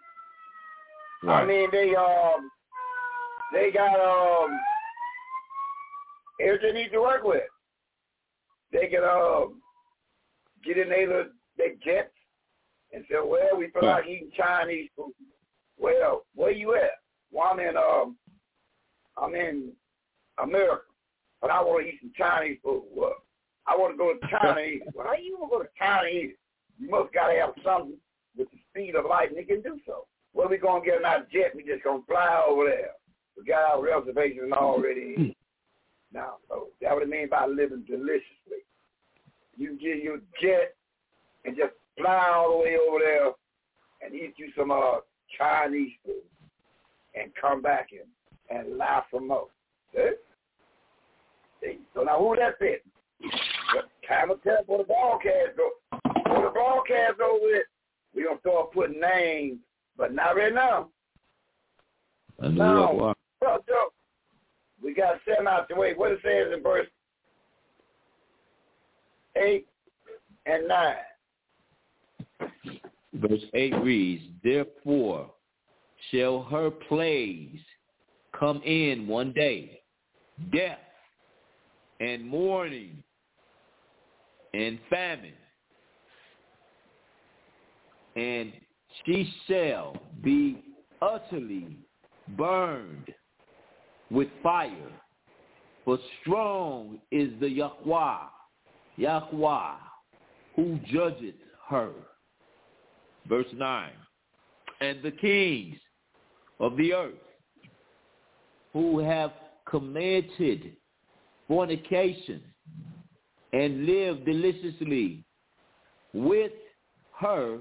[1.26, 2.50] I mean, they um,
[3.54, 4.58] they got um,
[6.40, 7.42] everything they need to work with.
[8.72, 9.60] They can um,
[10.64, 11.26] get in their
[11.56, 12.12] their jets
[12.92, 15.12] and say, "Well, we feel like eating Chinese food."
[15.78, 16.98] Well, where you at?
[17.30, 18.16] Well, I'm in um,
[19.16, 19.72] I'm in
[20.42, 20.82] America,
[21.40, 22.82] but I want to eat some Chinese food.
[22.94, 23.14] Well,
[23.66, 24.60] I want to go to China.
[24.60, 24.82] eat.
[24.94, 26.08] Well, how you want to go to China?
[26.08, 26.36] eat?
[26.78, 27.96] You must got to have something
[28.36, 30.06] with the speed of light, and they can do so.
[30.32, 31.54] Well, we gonna get in our jet.
[31.54, 32.90] We just gonna fly over there.
[33.36, 35.36] We got our reservation already.
[36.12, 38.62] now, so that what it mean by living deliciously.
[39.56, 40.74] You get your jet
[41.44, 43.26] and just fly all the way over there
[44.02, 45.00] and eat you some uh,
[45.38, 46.22] Chinese food
[47.14, 49.46] and come back and, and laugh some more.
[49.94, 50.10] See?
[51.62, 51.78] See?
[51.94, 52.84] So now who that fit?
[54.08, 55.70] Time will tell for the broadcast go.
[55.90, 57.62] For the broadcast go with,
[58.14, 59.58] we're going to start putting names,
[59.96, 60.88] but not right now.
[62.42, 63.14] I knew No.
[63.44, 63.92] Joe,
[64.82, 65.94] we got seven out the way.
[65.94, 66.86] What it says in verse
[69.36, 69.66] 8
[70.46, 70.96] and 9.
[73.14, 75.30] Verse 8 reads, Therefore
[76.10, 77.60] shall her plagues
[78.38, 79.80] come in one day,
[80.52, 80.78] death
[82.00, 83.02] and mourning
[84.52, 85.32] and famine,
[88.16, 88.52] and
[89.04, 90.62] she shall be
[91.00, 91.78] utterly
[92.36, 93.12] burned
[94.14, 94.92] with fire.
[95.84, 98.16] For strong is the Yahweh,
[98.96, 99.74] Yahweh,
[100.56, 101.34] who judgeth
[101.68, 101.90] her.
[103.28, 103.90] Verse 9.
[104.80, 105.76] And the kings
[106.60, 107.14] of the earth
[108.72, 109.32] who have
[109.68, 110.76] committed
[111.48, 112.42] fornication
[113.52, 115.24] and live deliciously
[116.12, 116.52] with
[117.18, 117.58] her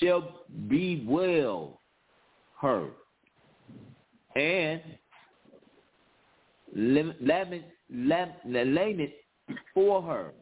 [0.00, 1.80] shall be well
[2.60, 2.88] her,
[4.34, 4.80] and
[6.74, 9.12] lament, lament
[9.72, 10.32] for her.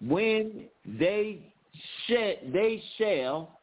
[0.00, 1.52] When they
[2.06, 3.60] sh- they shall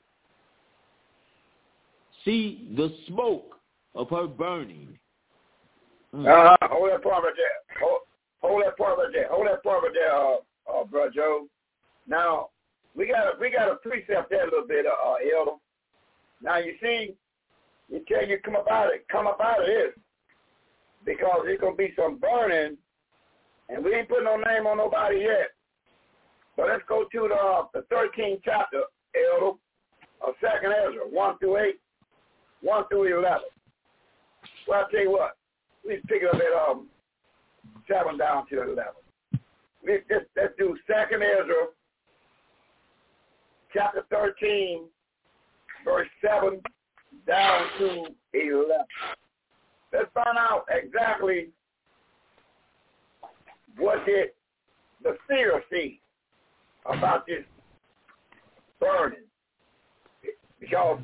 [2.23, 3.55] see the smoke
[3.95, 4.97] of her burning.
[6.13, 6.25] Mm.
[6.25, 7.79] Uh, hold that part right there.
[7.81, 8.01] Hold,
[8.41, 9.27] hold that part right there.
[9.29, 11.47] Hold that part right there, uh, uh, Brother Joe.
[12.07, 12.49] Now,
[12.95, 15.57] we got we got a precept there a little bit, uh, Elder.
[16.41, 17.15] Now you see,
[17.89, 19.93] you tell you come up out of it, come up out of this,
[21.05, 22.77] because there's gonna be some burning,
[23.69, 25.51] and we ain't putting no name on nobody yet.
[26.55, 28.81] So let's go to the the 13th chapter,
[29.15, 29.57] Elder,
[30.27, 31.79] of Second Ezra, one through eight,
[32.61, 33.49] one through eleven.
[34.67, 35.37] Well, I tell you what,
[35.85, 36.87] we pick it up at um
[37.87, 38.93] seven down to eleven.
[39.83, 41.67] We just let's do Second Ezra,
[43.73, 44.89] chapter thirteen,
[45.83, 46.61] verse 7
[47.27, 48.67] down to 11.
[49.91, 51.49] Let's find out exactly
[53.77, 54.29] what did
[55.03, 55.99] the seer see
[56.85, 57.43] about this
[58.79, 59.19] burning.
[60.59, 60.99] Because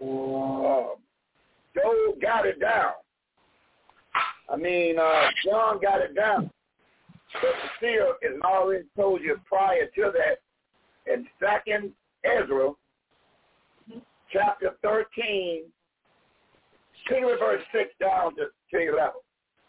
[0.00, 0.94] uh,
[1.74, 2.92] Job got it down.
[4.50, 6.50] I mean, uh, John got it down.
[7.34, 11.92] But the seer is already told you prior to that in Second
[12.24, 12.70] Ezra
[14.32, 15.64] chapter 13,
[17.08, 19.12] take verse 6 down to, King 11.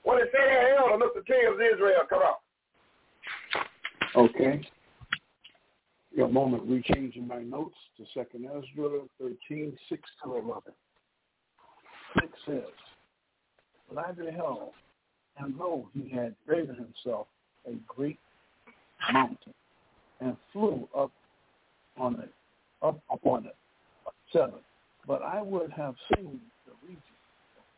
[0.03, 2.35] What it say there, Elder, look the king of Israel, come on.
[4.15, 4.61] Okay.
[6.17, 10.61] Got a moment rechanging my notes to Second Ezra 13, 6 to 11.
[12.19, 12.63] 6 says,
[13.87, 14.71] But I beheld,
[15.37, 17.27] and lo, he had created himself
[17.67, 18.19] a great
[19.13, 19.53] mountain,
[20.21, 21.11] and flew up
[21.97, 22.33] on it,
[22.81, 23.55] up upon it,
[24.33, 24.59] seven.
[25.07, 26.39] But I would have seen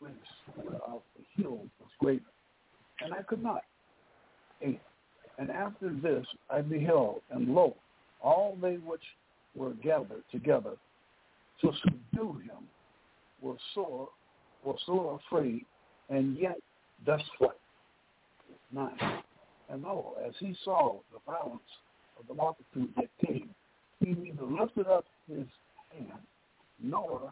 [0.01, 1.01] the of
[1.35, 2.23] hill was greater,
[3.01, 3.63] and I could not.
[4.61, 4.81] Eight.
[5.37, 7.75] And after this I beheld, and lo,
[8.21, 9.01] all they which
[9.55, 10.73] were gathered together
[11.61, 12.67] to subdue him
[13.41, 14.09] were sore,
[14.63, 15.65] were sore afraid,
[16.09, 16.57] and yet
[17.05, 17.51] thus flight.
[18.71, 18.97] Nine.
[19.69, 21.61] And lo, as he saw the violence
[22.19, 23.49] of the multitude that came,
[23.99, 25.47] he neither lifted up his
[25.91, 26.19] hand
[26.81, 27.31] nor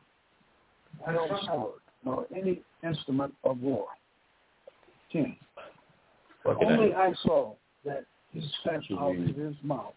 [1.05, 3.87] held sword, nor any instrument of war.
[5.11, 5.35] Ten.
[6.43, 7.55] But only I saw
[7.85, 9.93] that he spat out of his mouth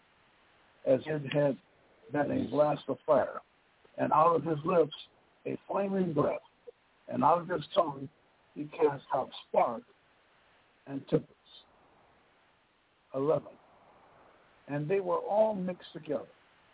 [0.85, 1.57] as it had
[2.11, 3.39] been a blast of fire,
[3.97, 4.95] and out of his lips
[5.45, 6.39] a flaming breath,
[7.09, 8.09] and out of his tongue
[8.55, 9.83] he cast out spark
[10.87, 11.29] and tempests.
[13.15, 13.53] Eleven.
[14.67, 16.23] And they were all mixed together,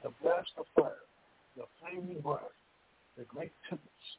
[0.03, 0.93] the blast of fire,
[1.57, 2.39] the flaming breath,
[3.18, 4.18] the great tempest,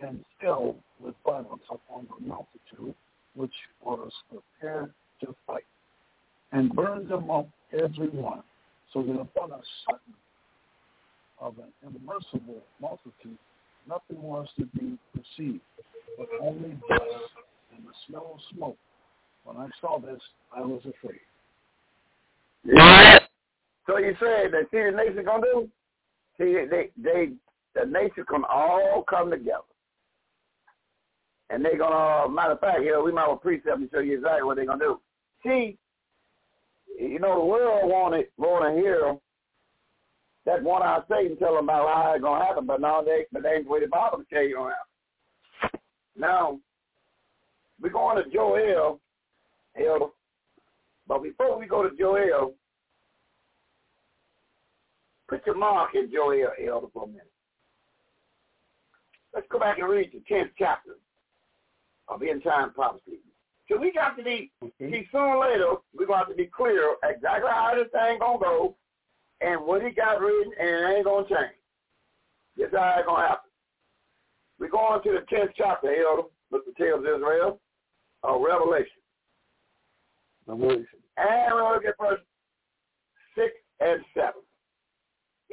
[0.00, 2.94] and fell with violence upon the multitude
[3.34, 3.52] which
[3.82, 5.64] was prepared to fight,
[6.52, 8.42] and burned them up every one,
[8.92, 10.14] so that upon a sudden
[11.40, 13.38] of an immersible multitude,
[13.88, 15.60] nothing was to be perceived,
[16.16, 17.04] but only dust
[17.76, 18.76] and the smell of smoke.
[19.44, 20.20] When I saw this,
[20.54, 21.20] I was afraid.
[22.64, 23.20] Yeah.
[23.86, 25.68] So you say that see the nation gonna do?
[26.38, 27.32] See they they
[27.74, 29.62] the nation can all come together.
[31.50, 34.18] And they're gonna, matter of fact, know, we might have a precept to show you
[34.18, 35.00] exactly what they're gonna do.
[35.44, 35.78] See,
[36.98, 39.16] you know, the world wanted want to hear
[40.44, 43.42] that one I Satan tell them about how it's gonna happen, but now they but
[43.42, 45.80] they ain't the way the Bible tell you happen.
[46.16, 46.58] Now,
[47.80, 49.00] we're going to Joel,
[49.76, 50.06] Elder.
[51.06, 52.54] But before we go to Joel,
[55.28, 57.30] put your mark in Joel, Elder, for a minute.
[59.32, 60.96] Let's go back and read the 10th chapter
[62.08, 63.18] of End Time Prophecy.
[63.70, 64.90] So we got to be, okay.
[64.90, 68.18] see, sooner or later, we're going to have to be clear exactly how this thing
[68.18, 68.76] going to go
[69.40, 71.52] and what he got written, and it ain't going to change.
[72.56, 73.50] This how it's going to happen.
[74.58, 77.60] We're going to the 10th chapter, Elder, with the tales of Israel,
[78.22, 79.02] of Revelation.
[80.46, 80.86] Revelation.
[81.18, 82.20] And we're going to get verse
[83.36, 83.48] 6
[83.80, 84.32] and 7.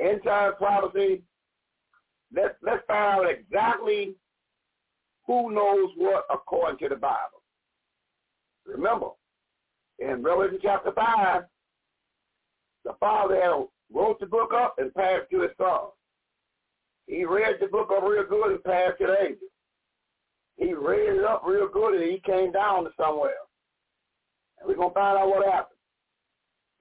[0.01, 1.21] End time prophecy,
[2.35, 4.15] let's let's find out exactly
[5.27, 7.41] who knows what according to the Bible.
[8.65, 9.09] Remember,
[9.99, 11.43] in Revelation chapter five,
[12.83, 15.89] the father wrote the book up and passed to his son.
[17.07, 19.47] He read the book up real good and passed to the angel.
[20.57, 23.33] He read it up real good and he came down to somewhere.
[24.59, 25.77] And we're gonna find out what happened.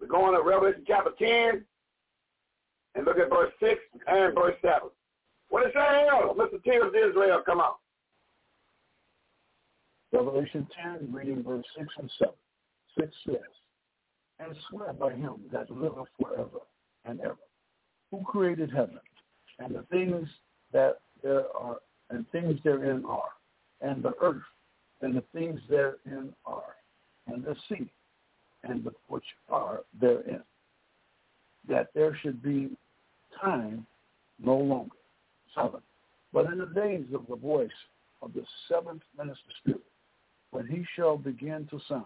[0.01, 1.65] We're going to Revelation chapter ten
[2.95, 3.75] and look at verse 6
[4.07, 4.89] and verse 7.
[5.49, 6.37] What is else?
[6.37, 6.63] Mr.
[6.63, 7.75] Tears Israel, come on.
[10.15, 12.35] Revelation 10, reading verse 6 and 7.
[13.01, 13.37] 6 says,
[14.39, 16.61] And swear by him that liveth forever
[17.05, 17.37] and ever,
[18.13, 19.01] who created heaven,
[19.59, 20.29] and the things
[20.73, 21.79] that there are,
[22.11, 23.31] and things therein are,
[23.81, 24.43] and the earth,
[25.01, 26.77] and the things therein are,
[27.27, 27.91] and the sea,
[28.63, 30.45] and the which are therein,
[31.69, 32.71] that there should be
[33.43, 33.85] time
[34.39, 34.95] no longer.
[35.57, 35.81] Seven.
[36.33, 37.69] But in the days of the voice
[38.23, 39.83] of the seventh minister spirit,
[40.55, 42.05] when he shall begin to sound,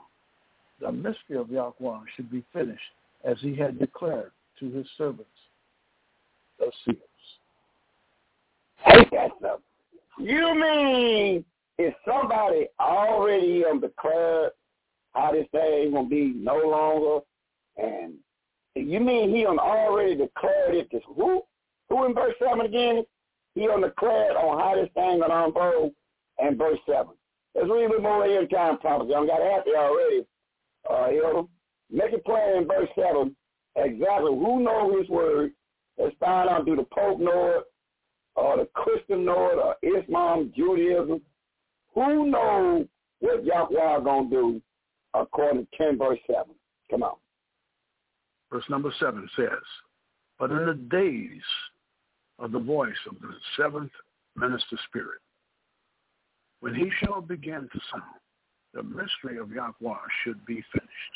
[0.81, 2.81] the mystery of Yahweh should be finished
[3.23, 5.27] as he had declared to his servants,
[6.59, 6.99] the seers.
[8.79, 9.61] Hey, that's up.
[10.19, 11.45] You mean
[11.77, 14.53] if somebody already um, declared
[15.13, 17.25] how this thing gonna be no longer,
[17.77, 18.15] and
[18.75, 21.43] you mean he on already declared it to who?
[21.91, 23.05] Who in verse seven again?
[23.55, 25.93] He on declared on how this thing gonna unfold
[26.39, 27.13] in verse seven.
[27.59, 29.15] Let's read a little more here in time prophecy.
[29.15, 30.27] I got happy already.
[30.89, 31.49] Uh, you know,
[31.91, 33.35] make it plain in verse seven
[33.75, 35.51] exactly who knows his word.
[35.99, 37.65] Let's find out do the Pope know it,
[38.37, 41.21] or the Christian know it, or Islam, Judaism.
[41.95, 42.87] Who knows
[43.19, 44.63] what Yahweh is gonna do
[45.15, 46.45] according to 10 verse 7?
[46.93, 47.17] Come on.
[48.53, 49.49] Verse number 7 says,
[50.39, 51.43] But in the days
[52.39, 53.91] of the voice of the seventh
[54.37, 55.21] minister spirit,
[56.61, 58.03] when he shall begin to sound,
[58.75, 61.13] the mystery of Yahweh should be finished,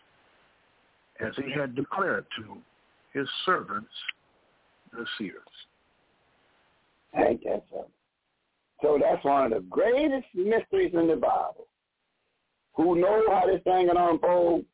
[1.21, 2.57] as he had declared to
[3.13, 3.91] his servants,
[4.93, 5.37] the seers.
[7.15, 7.91] That something?
[8.81, 11.67] So that's one of the greatest mysteries in the Bible.
[12.75, 14.65] Who know how this thing can unfold?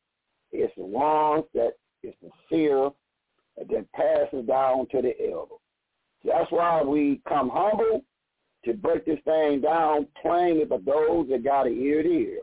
[0.51, 2.89] It's the ones that is the seer
[3.57, 5.55] that then passes down to the elder.
[6.25, 8.03] That's why we come humble
[8.65, 12.39] to break this thing down plainly for those that got an ear to hear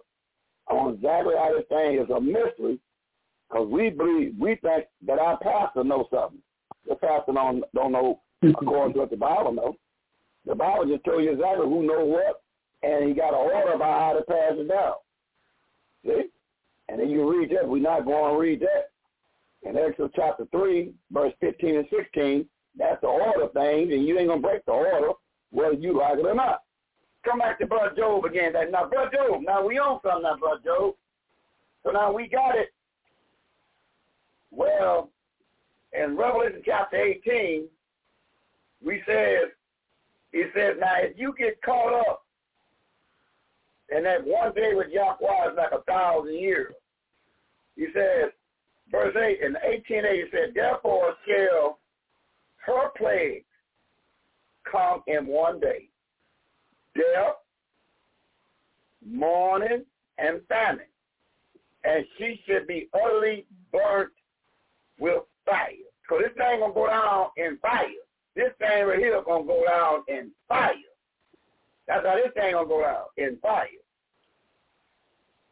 [0.68, 2.78] on exactly how this thing is a mystery
[3.48, 6.40] because we believe, we think that our pastor knows something.
[6.88, 9.74] The pastor don't, don't know according to what the Bible knows.
[10.46, 12.42] The Bible just tells you exactly who knows what,
[12.82, 14.94] and he got an order about how to pass it down.
[16.04, 16.30] See?
[16.88, 17.68] And then you read that.
[17.68, 18.90] We're not going to read that.
[19.68, 22.46] In Exodus chapter 3, verse 15 and 16,
[22.78, 25.12] that's the order thing, and you ain't going to break the order
[25.56, 26.62] whether you like it or not.
[27.24, 28.52] Come back to Brother Job again.
[28.52, 30.94] That now, Brother Job, now we own something now, Brother Job.
[31.82, 32.74] So now we got it.
[34.50, 35.08] Well,
[35.92, 37.68] in Revelation chapter 18,
[38.84, 39.52] we said,
[40.32, 42.22] it says, now if you get caught up
[43.88, 46.74] and that one day with Yahweh is like a thousand years.
[47.76, 48.30] He says,
[48.90, 51.78] verse 8, in 18a, he said, therefore shall
[52.66, 53.46] her plagues
[54.70, 55.88] come in one day.
[56.94, 57.36] Death,
[59.04, 59.84] mourning,
[60.18, 60.86] and famine.
[61.84, 64.12] And she should be utterly burnt
[64.98, 65.68] with fire.
[66.08, 67.86] So this thing to go down in fire.
[68.34, 70.72] This thing right here to go down in fire.
[71.86, 73.68] That's how this thing to go down, in fire.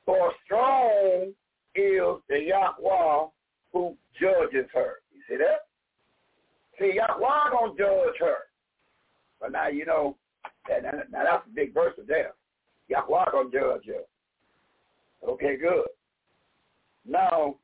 [0.05, 1.33] For strong
[1.75, 3.27] is the Yahweh
[3.73, 4.97] who judges her.
[5.13, 5.67] You see that?
[6.79, 8.37] See, Yahweh to judge her.
[9.41, 10.17] But now, you know,
[10.69, 12.33] that, now, now that's a big verse of there.
[12.89, 15.29] Yahweh to judge her.
[15.29, 15.87] Okay, good.
[17.07, 17.57] Now,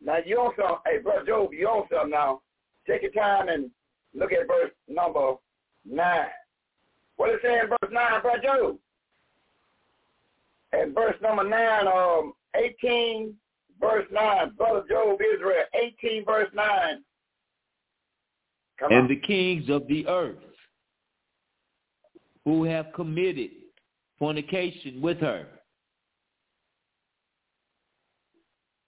[0.00, 2.40] now you also, hey, Brother Job, you also now,
[2.86, 3.70] take your time and
[4.14, 5.34] look at verse number
[5.84, 6.26] 9.
[7.16, 8.78] What it say in verse 9, Brother Job?
[10.72, 13.34] And verse number 9, um, 18,
[13.80, 17.02] verse 9, Brother Job, Israel, 18, verse 9.
[18.78, 19.08] Come and on.
[19.08, 20.36] the kings of the earth
[22.44, 23.50] who have committed
[24.18, 25.46] fornication with her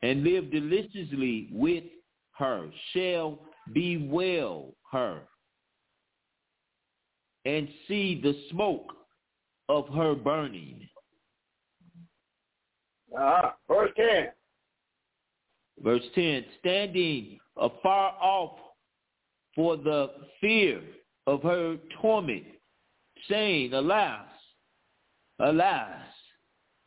[0.02, 1.84] and live deliciously with
[2.32, 3.38] her shall
[3.74, 5.22] bewail her
[7.44, 8.92] and see the smoke
[9.68, 10.88] of her burning.
[13.16, 13.50] Uh-huh.
[13.68, 14.28] Verse 10.
[15.82, 18.58] Verse 10, standing afar off
[19.60, 20.10] for the
[20.40, 20.80] fear
[21.26, 22.46] of her torment,
[23.28, 24.24] saying, Alas,
[25.38, 25.98] alas,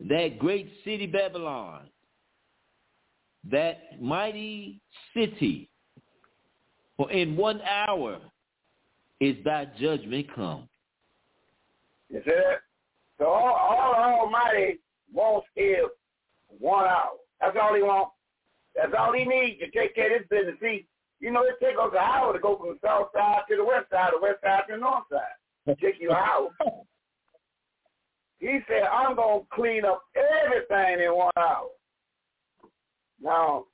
[0.10, 1.82] that great city Babylon,
[3.52, 4.82] that mighty
[5.16, 5.70] city,
[6.98, 8.20] for in one hour
[9.20, 10.68] is thy judgment come.
[12.10, 12.62] You see that?
[13.20, 14.80] So all, all Almighty
[15.14, 15.86] wants is
[16.58, 17.20] one hour.
[17.40, 18.14] That's all he wants.
[18.76, 20.56] That's all he needs to take care of this business.
[20.60, 20.88] See,
[21.24, 23.64] You know, it takes us an hour to go from the south side to the
[23.64, 25.40] west side, the west side to the north side.
[25.68, 26.50] It takes you an hour.
[28.40, 31.70] He said, I'm going to clean up everything in one hour.
[33.22, 33.68] Now,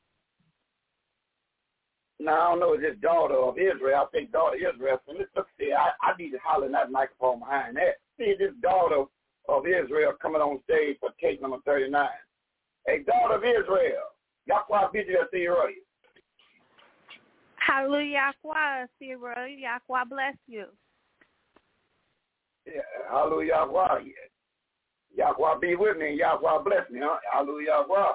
[2.20, 5.16] now I don't know if this daughter of Israel, I think daughter of Israel, so
[5.18, 7.98] let's see, I, I need to holler in that microphone behind that.
[8.20, 9.06] See this daughter
[9.48, 12.08] of Israel coming on stage for case number 39.
[12.90, 14.14] A daughter of Israel,
[14.46, 15.56] y'all Yahweh bid you see you
[17.70, 20.66] Hallelujah, Yahweh, see Yahweh bless you.
[22.66, 24.10] Yeah, hallelujah, Yahweh.
[25.16, 27.20] Yahweh be with me, and Yahweh bless me, huh?
[27.32, 28.14] Hallelujah, Yahweh.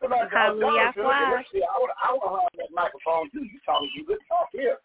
[0.00, 1.42] Somebody Hallelujah, Yahweh.
[1.52, 3.44] See, I want, I want to hold that microphone too.
[3.44, 4.78] You talking, you good talk here.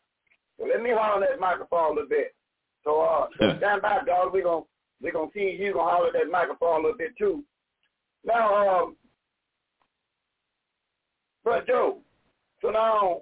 [0.60, 2.36] So let me hold that microphone a little bit.
[2.84, 4.34] So uh, so stand by, dog.
[4.34, 4.66] We're going
[5.02, 7.44] we gonna see you going to holler that microphone a little bit too.
[8.26, 8.96] Now, um,
[11.44, 11.98] Brother Joe,
[12.62, 13.22] so now,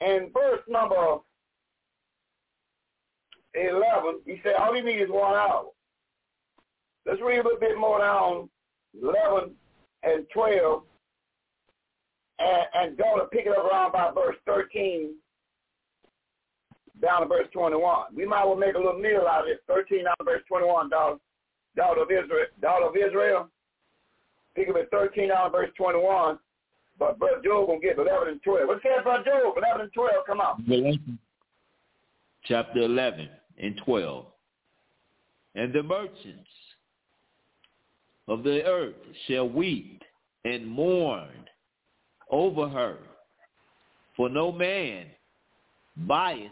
[0.00, 1.18] in verse number
[3.54, 5.66] 11, he said all he needs is one hour.
[7.06, 8.48] Let's read a little bit more down,
[9.00, 9.54] 11
[10.02, 10.82] and 12,
[12.38, 15.14] and, and go to pick it up around by verse 13
[17.00, 18.14] down to verse 21.
[18.14, 19.62] We might well make a little meal out of it.
[19.68, 21.16] 13 down to verse 21, daughter,
[21.76, 22.46] daughter of Israel.
[22.60, 23.48] Daughter of Israel.
[24.56, 26.38] Pick up at 13 down to verse 21.
[26.98, 28.68] But Brother Job to get 11 and 12.
[28.68, 29.54] What says Brother Job?
[29.56, 31.18] 11 and 12, come on.
[32.44, 34.26] Chapter 11 and 12.
[35.56, 36.50] And the merchants
[38.28, 38.94] of the earth
[39.26, 40.02] shall weep
[40.44, 41.30] and mourn
[42.30, 42.98] over her,
[44.16, 45.06] for no man
[46.06, 46.50] buyeth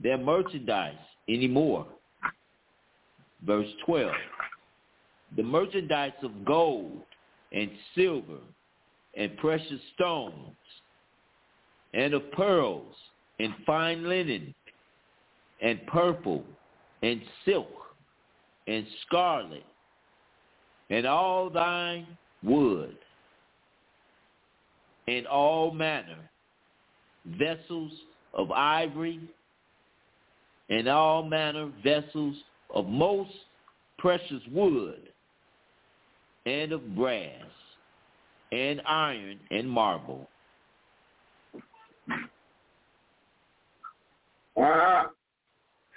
[0.00, 0.94] their merchandise
[1.28, 1.86] anymore.
[3.44, 4.12] Verse 12.
[5.36, 7.02] The merchandise of gold
[7.52, 8.38] and silver
[9.16, 10.56] and precious stones
[11.94, 12.94] and of pearls
[13.38, 14.54] and fine linen
[15.60, 16.44] and purple
[17.02, 17.68] and silk
[18.66, 19.64] and scarlet
[20.90, 22.06] and all thine
[22.42, 22.96] wood
[25.08, 26.30] and all manner
[27.26, 27.92] vessels
[28.34, 29.20] of ivory
[30.70, 32.36] and all manner vessels
[32.74, 33.30] of most
[33.98, 35.00] precious wood
[36.46, 37.44] and of brass
[38.52, 40.28] and iron and marble.
[44.56, 45.08] Uh-huh.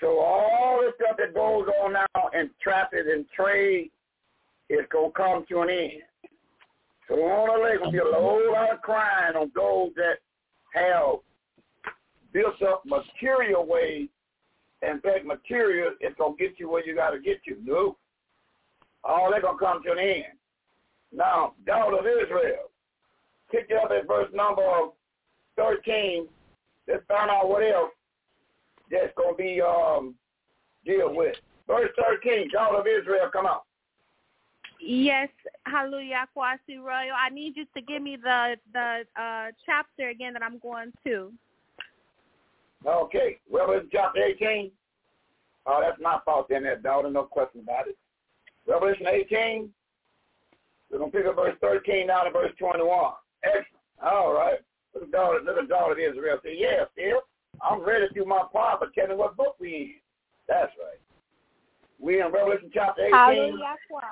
[0.01, 3.91] So all the stuff that goes on now in traffic and trade
[4.69, 6.01] is going to come to an end.
[7.07, 10.15] So on the lake be a whole lot of crying on those that
[10.73, 11.19] have
[12.33, 14.09] built up material ways
[14.81, 17.57] in fact, material is going to get you where you got to get you.
[17.63, 17.97] No.
[19.03, 20.23] All they're going to come to an end.
[21.15, 22.69] Now, daughter of Israel,
[23.51, 24.89] pick it up at verse number
[25.57, 26.27] 13.
[26.87, 27.91] Let's find out what else
[28.91, 30.15] that's going to be um,
[30.85, 31.35] deal with.
[31.67, 31.89] Verse
[32.23, 33.59] 13, daughter of Israel, come on.
[34.79, 35.29] Yes,
[35.65, 37.15] hallelujah, Kwasi Royal.
[37.17, 41.31] I need you to give me the the uh, chapter again that I'm going to.
[42.85, 44.69] Okay, Revelation chapter 18.
[45.65, 47.97] Oh, that's my fault then, that daughter, no question about it.
[48.67, 49.69] Revelation 18.
[50.91, 52.87] We're going to pick up verse 13 down to verse 21.
[53.43, 53.65] Excellent.
[54.03, 54.59] All right.
[54.93, 57.21] Little daughter, little daughter of Israel say, yeah, still,
[57.61, 59.93] I'm ready through my part, but tell me what book we in.
[60.47, 60.99] That's right.
[61.99, 63.59] We in Revelation chapter 18,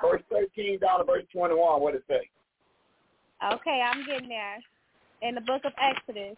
[0.02, 1.80] verse 13 down to verse 21.
[1.80, 2.28] What it say?
[3.52, 4.56] Okay, I'm getting there.
[5.22, 6.36] In the book of Exodus.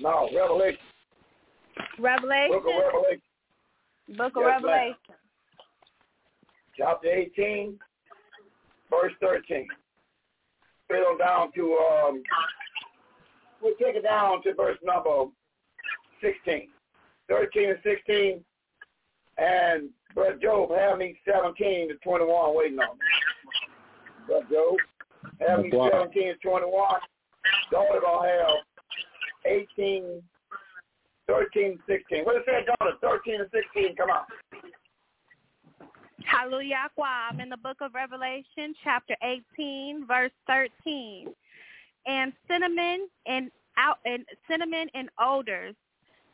[0.00, 0.78] No, Revelation.
[1.98, 2.50] Revelation.
[2.50, 3.22] Book of Revelation.
[4.16, 4.96] Book of yes, Revelation.
[6.76, 7.78] Chapter 18,
[8.90, 9.66] verse 13.
[10.88, 12.22] Fill down to, um,
[13.62, 15.26] we'll take it down to verse number
[16.20, 16.68] 16.
[17.28, 18.44] 13 and 16.
[19.38, 23.04] And Brother Job, have me 17 to 21 waiting on me.
[24.26, 24.76] Brother Job,
[25.46, 27.00] have me 17 to 21.
[27.70, 28.48] Daughter gonna have
[29.46, 30.22] 18,
[31.26, 32.24] 13, 16.
[32.24, 32.96] What it say, daughter?
[33.00, 34.24] 13 and 16, come on.
[36.24, 36.76] Hallelujah.
[37.02, 41.28] I'm in the book of Revelation, chapter 18, verse 13.
[42.06, 45.74] And cinnamon and out and cinnamon and odors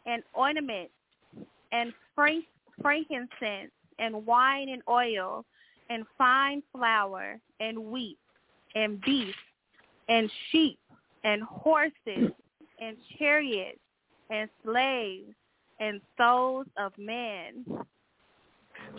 [0.07, 0.93] and ornaments
[1.73, 2.45] and frank,
[2.83, 5.45] frankincense and wine and oil
[5.91, 8.19] and fine flour and wheat
[8.75, 9.35] and beef
[10.09, 10.79] and sheep
[11.25, 12.31] and horses
[12.81, 13.79] and chariots
[14.31, 15.35] and slaves
[15.79, 17.65] and souls of men.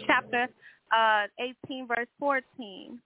[0.06, 0.48] Chapter
[0.96, 1.28] uh,
[1.68, 3.00] 18, verse 14.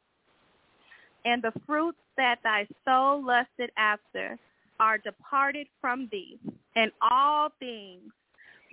[1.25, 4.37] And the fruits that thy soul lusted after,
[4.79, 6.37] are departed from thee,
[6.75, 8.11] and all things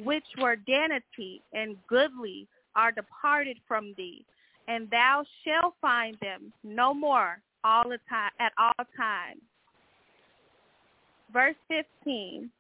[0.01, 4.25] which were dainty and goodly are departed from thee,
[4.69, 9.41] and thou shalt find them no more all the time at all times.
[11.33, 12.51] Verse 15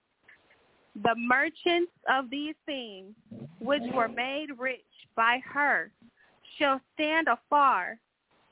[1.02, 3.14] The merchants of these things
[3.58, 4.80] which were made rich
[5.16, 5.90] by her
[6.58, 7.98] shall stand afar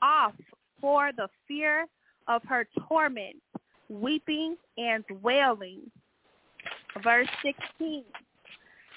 [0.01, 0.33] off
[0.79, 1.85] for the fear
[2.27, 3.37] of her torment,
[3.89, 5.81] weeping and wailing.
[7.03, 8.03] Verse 16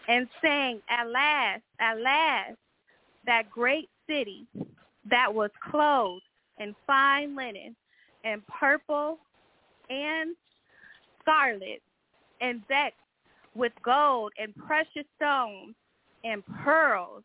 [0.09, 2.57] And saying, Alas, alas,
[3.27, 4.47] that great city
[5.11, 6.23] that was clothed
[6.59, 7.75] in fine linen
[8.25, 9.19] and purple
[9.91, 10.35] and
[11.21, 11.83] scarlet
[12.41, 12.99] and decked
[13.55, 15.75] with gold and precious stones
[16.25, 17.23] and pearls.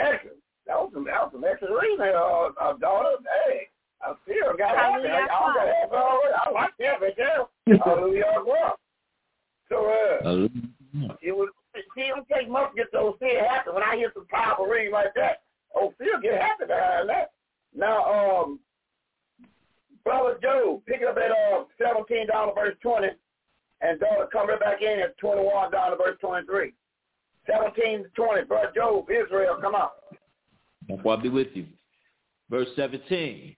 [0.00, 0.36] Excellent.
[0.66, 3.20] That was some, that was some excellent reading there, uh, uh, daughter.
[3.46, 3.68] Hey,
[4.02, 5.08] I still got happy.
[5.08, 7.76] I, I, I, I like that, but yeah.
[7.84, 8.24] Hallelujah.
[8.46, 8.78] Well.
[9.68, 10.48] So, uh,
[11.22, 11.48] it was,
[11.94, 13.70] see, it don't take much to get those feel happy.
[13.70, 15.42] When I hear some powerful reading like that,
[15.76, 17.30] oh, feel get happy behind that.
[17.74, 18.58] Now, um,
[20.04, 23.08] Brother Joe, pick it up at uh, seventeen dollars verse twenty,
[23.80, 26.72] and daughter come right back in at twenty one dollars verse twenty three.
[27.50, 29.90] Seventeen to twenty, Brother Joe, Israel, come on.
[31.06, 31.66] I'll be with you.
[32.48, 33.56] Verse seventeen.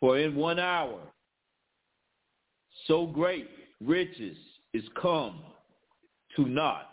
[0.00, 1.00] For in one hour
[2.86, 3.48] so great
[3.84, 4.36] riches
[4.72, 5.40] is come
[6.36, 6.90] to naught,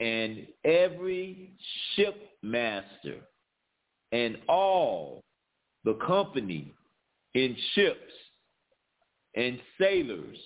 [0.00, 1.52] and every
[1.94, 3.20] shipmaster
[4.12, 5.22] and all
[5.84, 6.72] the company
[7.34, 8.12] in ships
[9.34, 10.38] and sailors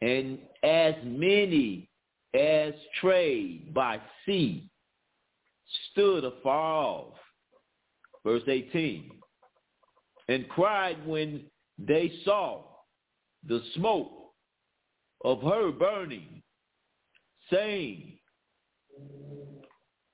[0.00, 1.88] and as many
[2.34, 4.70] as trade by sea
[5.90, 7.14] stood afar off.
[8.24, 9.10] Verse 18.
[10.28, 11.42] And cried when
[11.78, 12.62] they saw
[13.46, 14.10] the smoke
[15.24, 16.42] of her burning,
[17.50, 18.18] saying,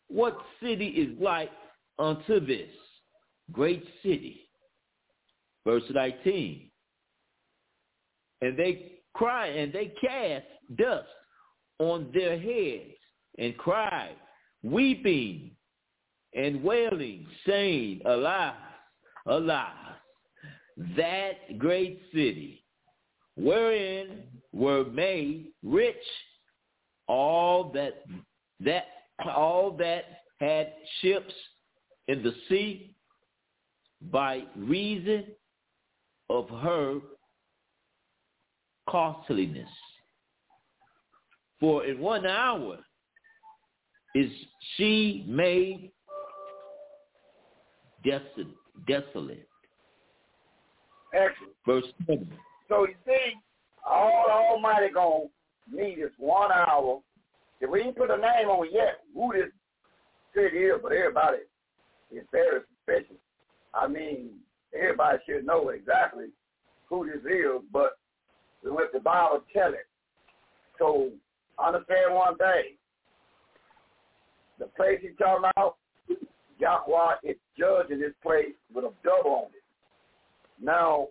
[0.09, 1.51] What city is like
[1.99, 2.71] unto this?
[3.53, 4.49] great city.
[5.65, 6.71] Verse 19.
[8.43, 11.09] And they cry and they cast dust
[11.79, 12.95] on their heads
[13.39, 14.17] and cried,
[14.63, 15.51] weeping
[16.35, 18.57] and wailing, saying, Alas,
[19.27, 19.75] alas,
[20.97, 22.65] that great city,
[23.37, 25.97] wherein were made rich
[27.09, 28.05] all that
[28.61, 28.87] that
[29.35, 30.05] all that
[30.41, 31.33] had ships
[32.09, 32.95] in the sea
[34.11, 35.25] by reason
[36.29, 37.01] of her
[38.89, 39.69] costliness.
[41.59, 42.79] For in one hour
[44.15, 44.31] is
[44.77, 45.91] she made
[48.05, 49.49] desolate.
[51.13, 51.53] Excellent.
[51.67, 52.29] Verse 7.
[52.69, 53.35] So you see,
[53.89, 55.29] all Almighty going
[55.71, 57.01] to need is one hour.
[57.61, 59.51] If we ain't put a name on it yet, who this
[60.35, 61.39] city is, but everybody
[62.13, 63.21] is very suspicious.
[63.75, 64.31] I mean,
[64.79, 66.27] everybody should know exactly
[66.89, 67.99] who this is, but
[68.75, 69.87] let the Bible tell it.
[70.79, 71.11] So
[71.63, 72.77] understand one thing.
[74.59, 75.77] The place he's talking about,
[76.59, 79.63] Yahweh is judging this place with a double on it.
[80.61, 81.09] Now,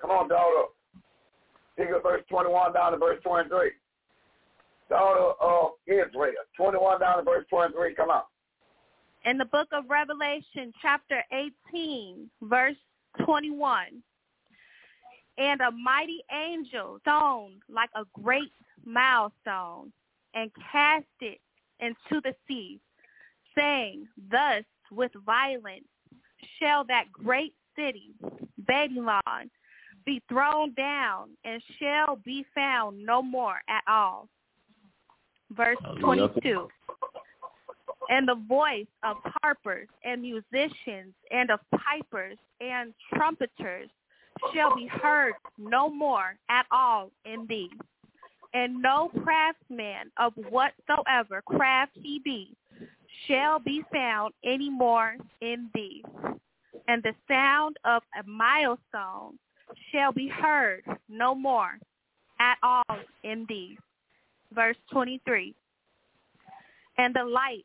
[0.00, 0.68] come on, daughter.
[1.76, 3.70] Pick up verse 21 down to verse 23.
[4.88, 7.94] Daughter of Israel, 21 down to verse 23.
[7.94, 8.22] Come on
[9.24, 11.22] in the book of Revelation, chapter
[11.72, 12.76] 18, verse
[13.24, 14.02] 21.
[15.40, 18.52] And a mighty angel stone like a great
[18.84, 19.90] milestone
[20.34, 21.40] and cast it
[21.80, 22.78] into the sea,
[23.56, 25.86] saying, Thus with violence
[26.60, 28.10] shall that great city,
[28.58, 29.50] Babylon,
[30.04, 34.28] be thrown down and shall be found no more at all.
[35.52, 36.68] Verse 22
[38.10, 43.88] and the voice of harpers and musicians and of pipers and trumpeters
[44.54, 47.70] shall be heard no more at all in thee.
[48.52, 52.56] And no craftsman of whatsoever craft he be
[53.26, 56.02] shall be found any more in thee.
[56.88, 59.38] And the sound of a milestone
[59.92, 61.78] shall be heard no more
[62.40, 63.78] at all in thee.
[64.52, 65.54] Verse 23.
[66.98, 67.64] And the light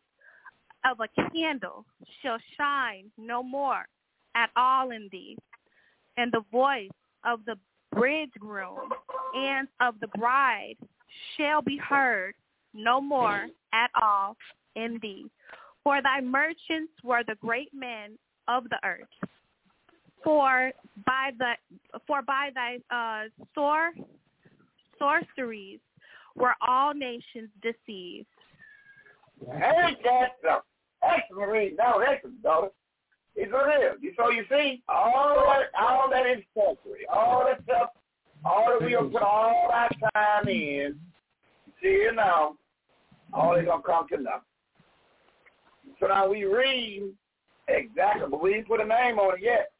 [0.85, 1.85] of a candle
[2.21, 3.85] shall shine no more
[4.35, 5.37] at all in thee,
[6.17, 6.89] and the voice
[7.25, 7.55] of the
[7.91, 8.89] bridegroom
[9.35, 10.75] and of the bride
[11.37, 12.33] shall be heard
[12.73, 14.35] no more at all
[14.75, 15.29] in thee.
[15.83, 18.17] For thy merchants were the great men
[18.47, 19.07] of the earth.
[20.23, 20.71] For
[21.05, 21.53] by the
[22.07, 23.29] for by thy uh,
[24.97, 25.79] sorceries
[26.35, 28.27] were all nations deceived.
[29.41, 30.63] Ain't that stuff?
[31.03, 31.77] Excellent reading.
[31.77, 32.69] That was excellent, daughter.
[33.35, 34.13] It's it is.
[34.17, 37.89] So you see, all that, all that is sorcery, all that stuff,
[38.45, 40.95] all that we have put all our time in,
[41.81, 42.55] see it now,
[43.33, 44.39] all is gonna come to nothing.
[45.99, 47.09] So now we read
[47.67, 49.71] exactly, but we didn't put a name on it yet.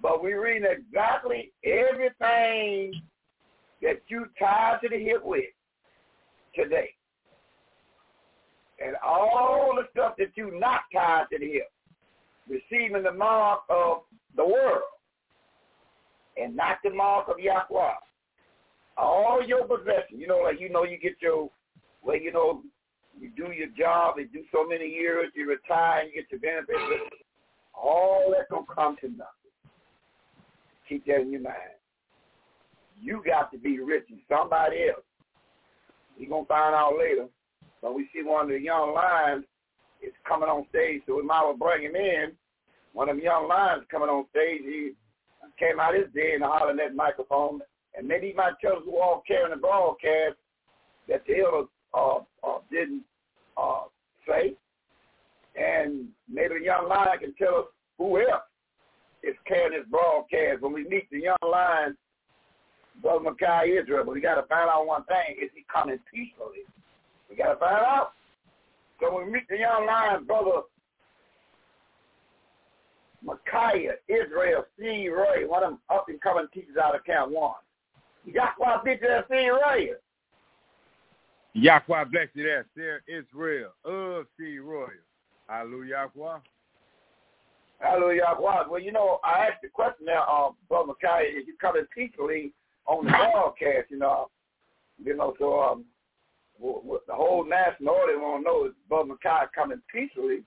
[0.00, 2.92] But we read exactly everything
[3.82, 5.44] that you tied to the hip with
[6.54, 6.90] today.
[8.84, 11.70] And all the stuff that you not tied to the hip,
[12.48, 13.98] receiving the mark of
[14.36, 14.82] the world
[16.36, 17.94] and not the mark of Yahweh.
[18.96, 21.50] All your possessions, you know, like you know you get your
[22.02, 22.62] well, you know,
[23.18, 26.40] you do your job, you do so many years, you retire and you get your
[26.40, 27.16] benefits.
[27.74, 29.44] All that gonna come to nothing.
[30.88, 31.56] Keep that in your mind.
[33.00, 35.04] You got to be rich in somebody else.
[36.16, 37.26] You're going to find out later.
[37.82, 39.44] But we see one of the young lions
[40.06, 42.32] is coming on stage, so we might bring him in.
[42.92, 44.92] One of them young lions coming on stage, he
[45.58, 47.60] came out his day and hollering that microphone.
[47.96, 50.36] And maybe might tell us who all carrying the broadcast
[51.08, 53.02] that the elders uh, uh, didn't
[53.56, 53.84] uh,
[54.26, 54.54] say.
[55.54, 57.64] And maybe the young lion can tell us
[57.98, 58.42] who else
[59.22, 60.62] is carrying this broadcast.
[60.62, 61.96] When we meet the young lion
[63.02, 65.36] Brother Makai Israel, but we got to find out one thing.
[65.42, 66.66] Is he coming peacefully?
[67.28, 68.12] We got to find out.
[69.00, 70.62] So we meet the young lion, Brother
[73.24, 75.08] Micaiah, Israel, C.
[75.08, 77.52] Ray, one of them up-and-coming teachers out of Camp 1.
[78.26, 79.50] Yahweh bless you there, C.
[79.50, 79.90] Ray.
[81.54, 84.58] Yahweh bless you there, Sir Israel of C.
[84.58, 84.88] Royal.
[85.48, 86.38] Hallelujah, Yahweh.
[87.80, 88.64] Hallelujah, Yahweh.
[88.70, 92.52] Well, you know, I asked the question now, uh, Brother Micaiah, is you coming peacefully
[92.86, 94.30] on the broadcast, you know.
[95.02, 95.84] You know, so um,
[96.60, 100.42] the whole national audience want to know is Bud Mackay coming peacefully.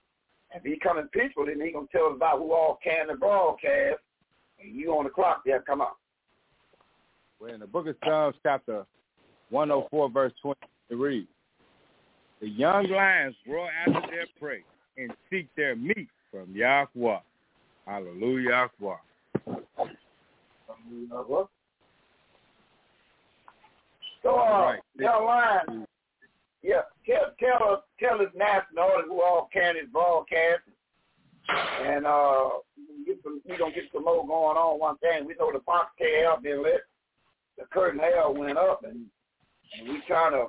[0.53, 3.99] If he coming peacefully, then he gonna tell us about who all can the broadcast,
[4.61, 5.61] and you on the clock there.
[5.61, 5.93] Come on.
[7.39, 8.85] Well, in the book of Psalms, chapter
[9.49, 11.27] 104, verse 23,
[12.39, 14.63] the young lions roar after their prey
[14.97, 17.19] and seek their meat from Yahweh.
[17.85, 18.95] Hallelujah, Yahweh.
[24.23, 24.79] So, uh, right.
[24.99, 25.88] tell line,
[26.68, 30.64] yeah, tell tell us tell us national who all can his broadcast,
[31.85, 32.49] and uh,
[33.06, 34.80] get some, we gonna get some more going on.
[34.80, 36.81] One thing we know the Fox KL been lit,
[37.57, 39.06] the curtain hell went up, and,
[39.80, 40.48] and we trying to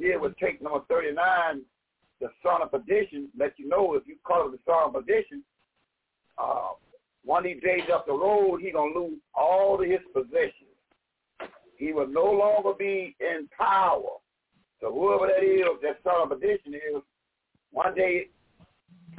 [0.00, 1.60] deal with take number thirty nine,
[2.22, 3.28] the son of perdition.
[3.38, 5.44] Let you know if you call it the son of perdition,
[6.38, 6.70] uh,
[7.22, 10.70] one of these days up the road, he gonna lose all of his possessions
[11.76, 14.18] he will no longer be in power.
[14.84, 17.02] So whoever that is, that son of perdition is,
[17.72, 18.28] one day,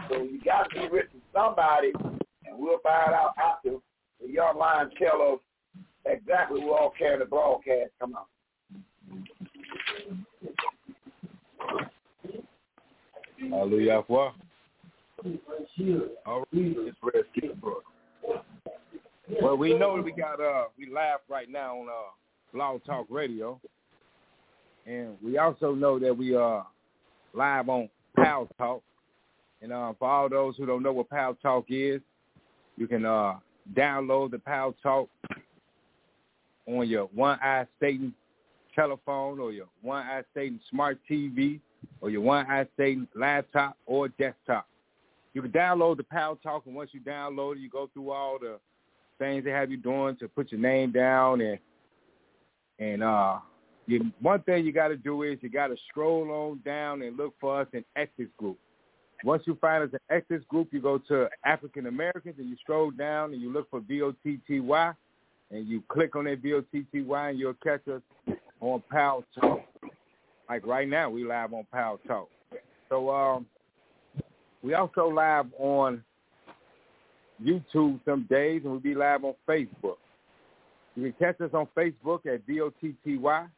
[0.07, 1.91] so you got to be to somebody,
[2.45, 3.71] and we'll find out after
[4.21, 5.39] the young lions tell us
[6.05, 7.89] exactly who all carry the broadcast.
[7.99, 8.25] Come on.
[13.49, 14.03] Hallelujah.
[16.27, 16.47] All right.
[16.53, 17.25] It's Red
[19.41, 22.11] Well, we know we got uh we laugh right now on uh
[22.53, 23.59] Blog Talk Radio.
[24.85, 26.65] And we also know that we are
[27.33, 28.83] live on Pal Talk.
[29.61, 32.01] And uh, for all those who don't know what Pal Talk is,
[32.77, 33.35] you can uh,
[33.73, 35.09] download the Pal Talk
[36.67, 38.13] on your One Eye Satan
[38.75, 41.59] telephone or your One Eye Satan smart TV
[42.01, 44.67] or your One Eye Satan laptop or desktop.
[45.33, 48.37] You can download the Pal Talk, and once you download it, you go through all
[48.39, 48.59] the
[49.17, 51.59] things they have you doing to put your name down and
[52.77, 53.37] and uh,
[53.87, 57.17] you, one thing you got to do is you got to scroll on down and
[57.17, 58.57] look for us in Exodus Group.
[59.23, 62.91] Once you find us in Exodus Group, you go to African Americans and you scroll
[62.91, 64.95] down and you look for VOTTY
[65.51, 68.01] and you click on that VOTTY and you'll catch us
[68.59, 69.61] on Pal Talk.
[70.49, 72.29] Like right now, we live on Pal Talk.
[72.89, 73.45] So um,
[74.61, 76.03] we also live on
[77.43, 79.97] YouTube some days, and we'll be live on Facebook.
[80.95, 83.49] You can catch us on Facebook at VOTTY.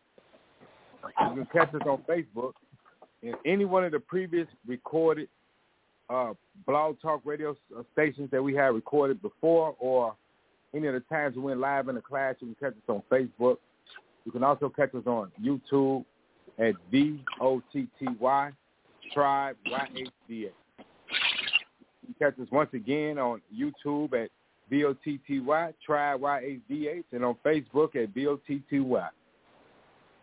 [1.20, 2.54] You can catch us on Facebook.
[3.24, 5.28] And any one of the previous recorded
[6.10, 6.34] uh,
[6.66, 10.16] blog talk radio uh, stations that we have recorded before or
[10.74, 13.02] any of the times we went live in the class, you can catch us on
[13.12, 13.58] Facebook.
[14.26, 16.06] You can also catch us on YouTube
[16.60, 18.52] at V-O-T-T-Y,
[19.14, 20.52] Tribe Y-H-D-A.
[20.78, 24.30] You can catch us once again on YouTube at
[24.70, 29.08] V-O-T-T-Y, Tribe Y-H-D-H, and on Facebook at V-O-T-T-Y.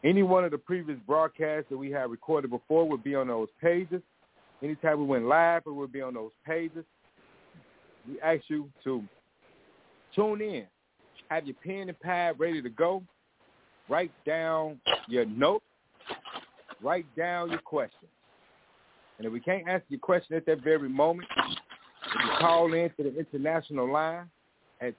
[0.04, 3.48] Any one of the previous broadcasts that we have recorded before would be on those
[3.60, 4.02] pages.
[4.62, 6.84] Anytime we went live, it would be on those pages.
[8.06, 9.02] We ask you to
[10.14, 10.66] tune in,
[11.28, 13.02] have your pen and pad ready to go,
[13.88, 14.78] write down
[15.08, 15.64] your notes,
[16.82, 18.10] write down your questions.
[19.16, 22.90] And if we can't answer your question at that very moment, if you call in
[22.90, 24.28] to the international line
[24.80, 24.94] at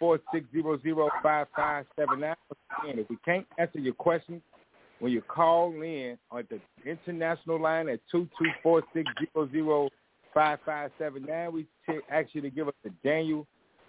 [0.00, 2.34] 224-600-5579.
[2.88, 4.42] And if we can't answer your question
[5.00, 7.98] when you call in on the international line at
[8.64, 11.66] 224-600-5579, we
[12.10, 13.46] ask you to give us the Daniel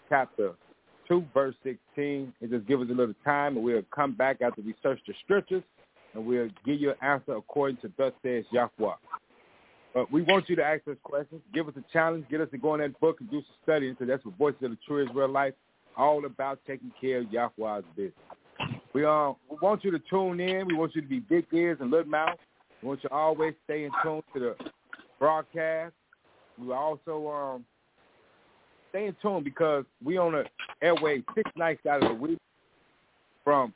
[0.10, 0.54] chapter
[1.08, 4.62] 2, verse 16, and just give us a little time, and we'll come back after
[4.62, 5.64] we search the scriptures,
[6.14, 8.96] and we'll give you an answer according to thus says Yahweh.
[9.96, 12.58] But we want you to ask us questions, give us a challenge, get us to
[12.58, 15.08] go in that book and do some studying, so that's what Voices of the True
[15.08, 15.54] Israel Life,
[15.96, 18.14] all about taking care of Yahweh's business.
[18.94, 20.68] We, uh, we want you to tune in.
[20.68, 22.38] We want you to be big ears and little mouth.
[22.82, 24.56] We want you to always stay in tune to the
[25.18, 25.94] broadcast.
[26.60, 27.66] We also um,
[28.90, 30.44] stay in tune because we on the
[30.82, 32.40] airway six nights out of the week
[33.46, 33.74] from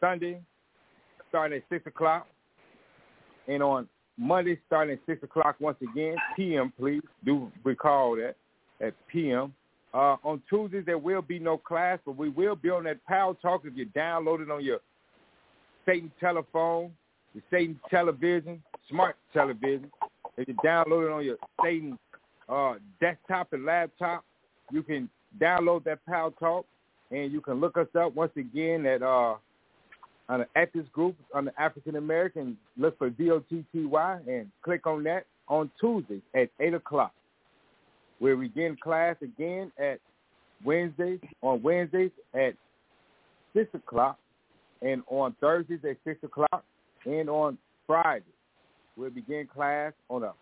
[0.00, 0.40] Sunday
[1.28, 2.28] starting at 6 o'clock
[3.48, 3.88] and on
[4.18, 6.72] Monday starting at 6 o'clock once again, p.m.
[6.78, 7.02] please.
[7.24, 8.36] Do recall that
[8.80, 9.52] at p.m.
[9.92, 13.34] Uh, on Tuesdays, there will be no class, but we will be on that Power
[13.40, 14.80] Talk if you download it on your
[15.86, 16.92] Satan telephone,
[17.34, 19.90] your Satan television, smart television.
[20.36, 21.98] If you download it on your Satan
[22.48, 24.24] uh, desktop and laptop,
[24.70, 25.08] you can
[25.40, 26.66] download that Power Talk,
[27.10, 29.36] and you can look us up once again at uh,
[30.28, 32.56] on the ethics group on the African American.
[32.76, 37.12] Look for V-O-T-T-Y and click on that on Tuesdays at 8 o'clock.
[38.20, 39.98] we begin class again at
[40.64, 42.54] Wednesdays, on Wednesdays at
[43.54, 44.18] 6 o'clock,
[44.82, 46.64] and on Thursdays at 6 o'clock,
[47.04, 48.24] and on Fridays.
[48.96, 50.32] We'll begin class on the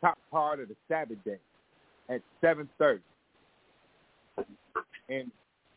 [0.00, 1.38] top part of the Sabbath day
[2.08, 3.00] at 7.30.
[5.08, 5.30] And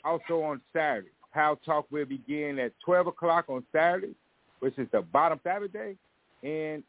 [0.04, 1.10] also on Saturday.
[1.38, 4.16] Power Talk will begin at 12 o'clock on Saturday,
[4.60, 5.96] which is the bottom Sabbath day,
[6.42, 6.82] and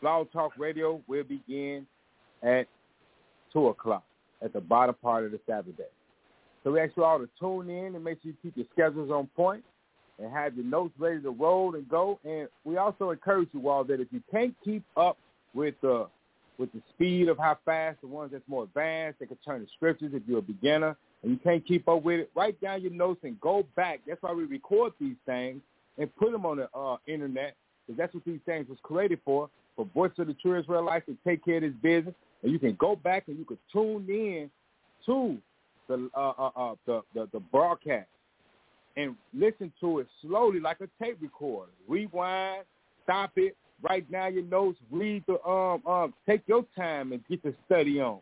[0.00, 1.86] Blog Talk Radio will begin
[2.42, 2.66] at
[3.52, 4.04] 2 o'clock
[4.42, 5.84] at the bottom part of the Sabbath day.
[6.64, 9.10] So we ask you all to tune in and make sure you keep your schedules
[9.10, 9.62] on point
[10.18, 12.18] and have your notes ready to roll and go.
[12.24, 15.18] And we also encourage you all that if you can't keep up
[15.52, 16.06] with the
[16.56, 19.68] with the speed of how fast the ones that's more advanced, they can turn the
[19.76, 22.92] scriptures if you're a beginner and you can't keep up with it, write down your
[22.92, 24.00] notes and go back.
[24.06, 25.60] That's why we record these things
[25.98, 29.48] and put them on the uh, internet because that's what these things was created for,
[29.74, 32.14] for Voice of the True Israelites to take care of this business.
[32.42, 34.50] And you can go back and you can tune in
[35.06, 35.38] to
[35.88, 38.06] the uh, uh, uh, the, the the broadcast
[38.96, 41.72] and listen to it slowly like a tape recorder.
[41.88, 42.64] Rewind,
[43.04, 47.42] stop it, write down your notes, read the um um, take your time and get
[47.42, 48.18] the study on.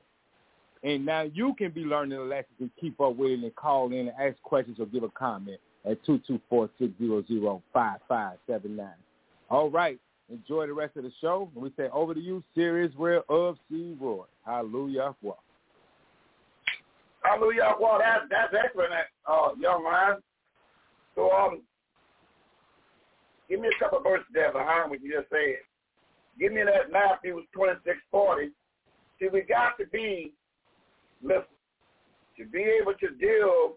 [0.83, 3.87] And now you can be learning the lessons and keep up with it and call
[3.93, 7.61] in and ask questions or give a comment at 224-600-5579.
[9.51, 9.99] All right.
[10.29, 11.49] Enjoy the rest of the show.
[11.55, 13.97] And we say over to you, Sirius Israel of C.
[14.01, 14.25] Roy.
[14.45, 15.15] Hallelujah.
[15.23, 15.39] Well.
[17.23, 17.75] Hallelujah.
[17.81, 18.93] Well, that, that's excellent,
[19.27, 20.17] uh, young man.
[21.15, 21.63] So, um,
[23.49, 25.59] give me a couple verses there behind what you just said.
[26.39, 28.51] Give me that Matthew 26, 40.
[29.19, 30.35] See, we got to be
[31.23, 33.77] to be able to deal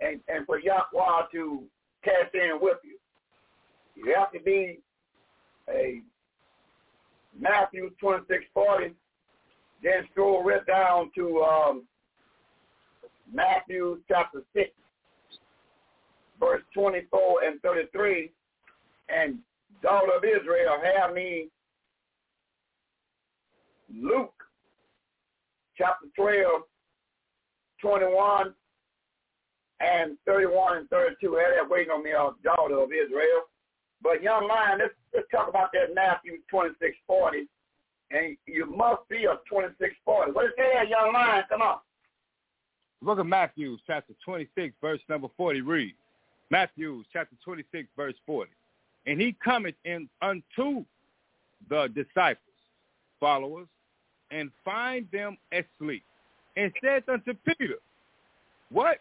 [0.00, 1.62] and, and for Yahweh to
[2.04, 2.98] cash in with you,
[3.96, 4.80] you have to be
[5.68, 6.00] a
[7.38, 8.92] Matthew 26, 40,
[9.82, 11.82] then scroll right down to um,
[13.32, 14.70] Matthew chapter 6,
[16.38, 18.30] verse 24 and 33,
[19.08, 19.38] and
[19.82, 21.48] daughter of Israel, have me
[23.92, 24.43] Luke
[25.76, 26.62] chapter 12,
[27.80, 28.54] 21,
[29.80, 31.34] and 31 and 32.
[31.34, 33.42] Had that waiting on me, a daughter of Israel.
[34.02, 37.48] But young man, let's, let's talk about that Matthew 26, 40.
[38.10, 40.32] And you must be a 26, 40.
[40.32, 41.42] What is that, young man?
[41.48, 41.78] Come on.
[43.02, 45.94] Book of Matthew, chapter 26, verse number 40 Read.
[46.50, 48.50] Matthew, chapter 26, verse 40.
[49.06, 50.84] And he cometh in unto
[51.68, 52.38] the disciples,
[53.20, 53.66] followers,
[54.30, 56.02] and find them asleep,
[56.56, 57.76] and says unto Peter,
[58.70, 58.98] What?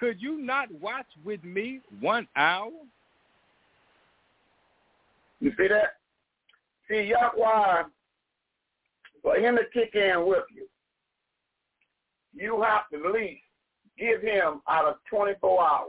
[0.00, 2.70] Could you not watch with me one hour?
[5.40, 5.94] You see that?
[6.88, 7.84] See, Yahweh,
[9.22, 10.66] for him to kick in with you,
[12.34, 13.40] you have to at least
[13.98, 15.88] give him out of 24 hours.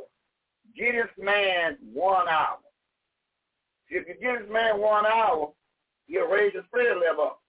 [0.77, 2.57] Give this man one hour.
[3.89, 5.51] If you give this man one hour,
[6.07, 7.41] he'll raise his spirit level up.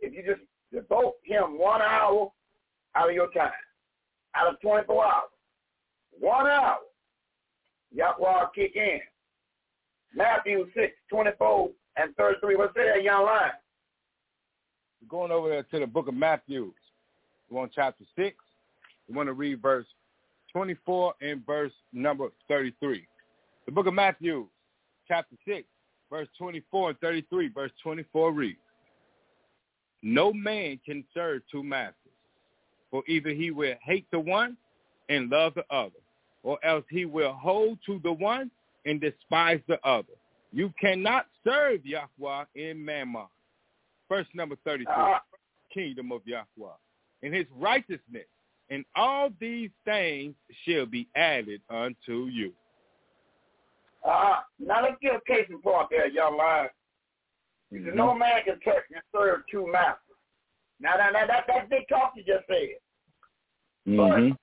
[0.00, 0.42] If you just
[0.72, 2.30] devote him one hour
[2.94, 3.50] out of your time,
[4.34, 5.30] out of 24 hours,
[6.18, 6.78] one hour,
[7.92, 9.00] Yahweh will kick in.
[10.14, 12.56] Matthew 6, 24 and 33.
[12.56, 13.50] What's that, young line?
[15.02, 16.72] We're going over there to the book of Matthew.
[17.50, 18.36] We're on chapter 6.
[19.08, 19.86] We want to read verse
[20.52, 23.06] 24 and verse number 33.
[23.66, 24.46] The book of Matthew,
[25.08, 25.66] chapter 6,
[26.10, 27.48] verse 24 and 33.
[27.48, 28.58] Verse 24 reads,
[30.06, 31.96] No man can serve two masters,
[32.90, 34.54] for either he will hate the one
[35.08, 35.96] and love the other,
[36.42, 38.50] or else he will hold to the one
[38.84, 40.12] and despise the other.
[40.52, 43.24] You cannot serve Yahweh in Mammon.
[44.10, 45.18] Verse number 33, uh,
[45.72, 46.74] kingdom of Yahweh,
[47.22, 48.26] and his righteousness,
[48.68, 50.34] and all these things
[50.66, 52.52] shall be added unto you.
[54.06, 56.36] Uh, now let's get a case in point there, young
[57.70, 57.82] man.
[57.82, 57.96] Mm-hmm.
[57.96, 59.98] No man can touch and serve two masters.
[60.80, 62.78] Now, now, now that, that's big talk you just said.
[63.88, 64.30] Mm-hmm.
[64.30, 64.36] But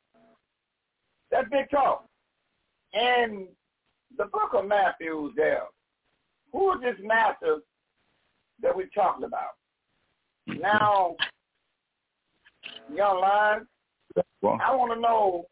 [1.31, 2.05] that's big talk.
[2.93, 3.47] And
[4.17, 5.63] the book of Matthew there,
[6.51, 7.57] who is this master
[8.61, 9.55] that we're talking about?
[10.47, 11.15] Now,
[12.93, 13.67] young lion,
[14.41, 15.45] well, I want to know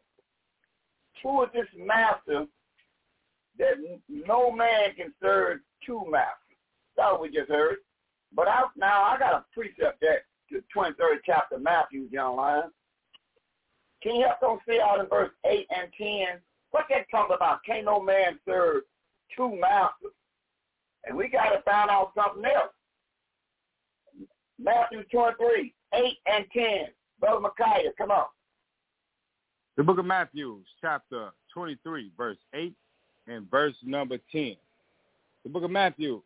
[1.22, 2.46] who is this master
[3.58, 3.74] that
[4.08, 6.39] no man can serve two masters.
[7.00, 7.76] What we just heard.
[8.34, 12.70] But I, now I got a precept that to 23rd chapter Matthew, John lion.
[14.02, 16.40] Can you help us see out in verse 8 and 10
[16.70, 17.64] what that talking about?
[17.64, 18.82] Can't no man serve
[19.36, 20.12] two masters.
[21.04, 22.72] And we got to find out something else.
[24.58, 26.64] Matthew 23, 8 and 10.
[27.18, 28.26] Brother Micaiah, come on.
[29.76, 32.74] The book of Matthew, chapter 23, verse 8
[33.26, 34.56] and verse number 10.
[35.44, 36.22] The book of Matthew,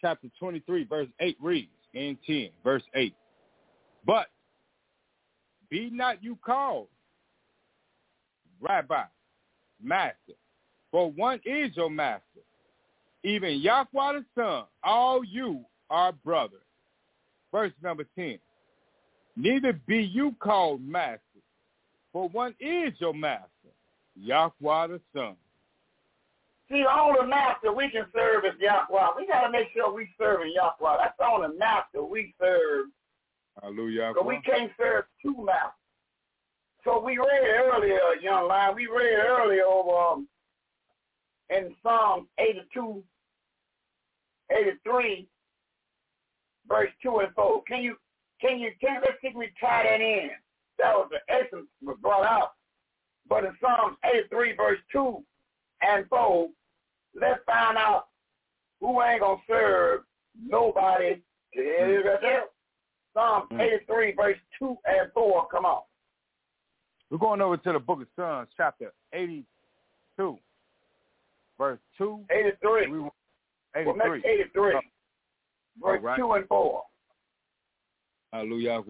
[0.00, 3.14] chapter 23, verse 8 reads, in 10, verse 8.
[4.06, 4.26] But
[5.70, 6.88] be not you called
[8.60, 9.04] rabbi,
[9.82, 10.34] master.
[10.90, 12.22] For one is your master,
[13.24, 14.64] even Yahweh the Son.
[14.82, 16.60] All you are brothers.
[17.52, 18.38] Verse number 10.
[19.36, 21.20] Neither be you called master,
[22.12, 23.48] for one is your master,
[24.16, 25.36] Yahweh the Son.
[26.70, 29.08] See, the only master we can serve is Yahweh.
[29.16, 30.96] We got to make sure we serve Yahweh.
[30.98, 32.86] That's the only master we serve.
[33.60, 34.12] Hallelujah.
[34.14, 35.74] But we can't serve two masters.
[36.84, 40.28] So we read earlier, young line, we read earlier over um,
[41.50, 43.02] in Psalm 82,
[44.50, 45.28] 83,
[46.68, 47.62] verse 2 and 4.
[47.64, 47.96] Can you,
[48.40, 50.30] can you, can let's see if we tie that in.
[50.78, 52.52] That was the essence was brought out.
[53.28, 55.22] But in Psalms 83, verse 2
[55.82, 56.48] and 4,
[57.18, 58.06] let's find out
[58.80, 60.00] who ain't going to serve
[60.42, 61.20] nobody
[61.52, 62.44] Israel.
[63.14, 63.60] Psalm mm.
[63.60, 65.82] 83, verse 2 and 4, come on.
[67.10, 70.38] We're going over to the book of Psalms, chapter 82,
[71.58, 72.20] verse 2.
[72.30, 72.82] 83.
[73.74, 73.84] 83.
[73.84, 74.72] Well, 83.
[75.82, 76.18] Verse right.
[76.18, 76.82] 2 and 4.
[78.32, 78.82] Hallelujah.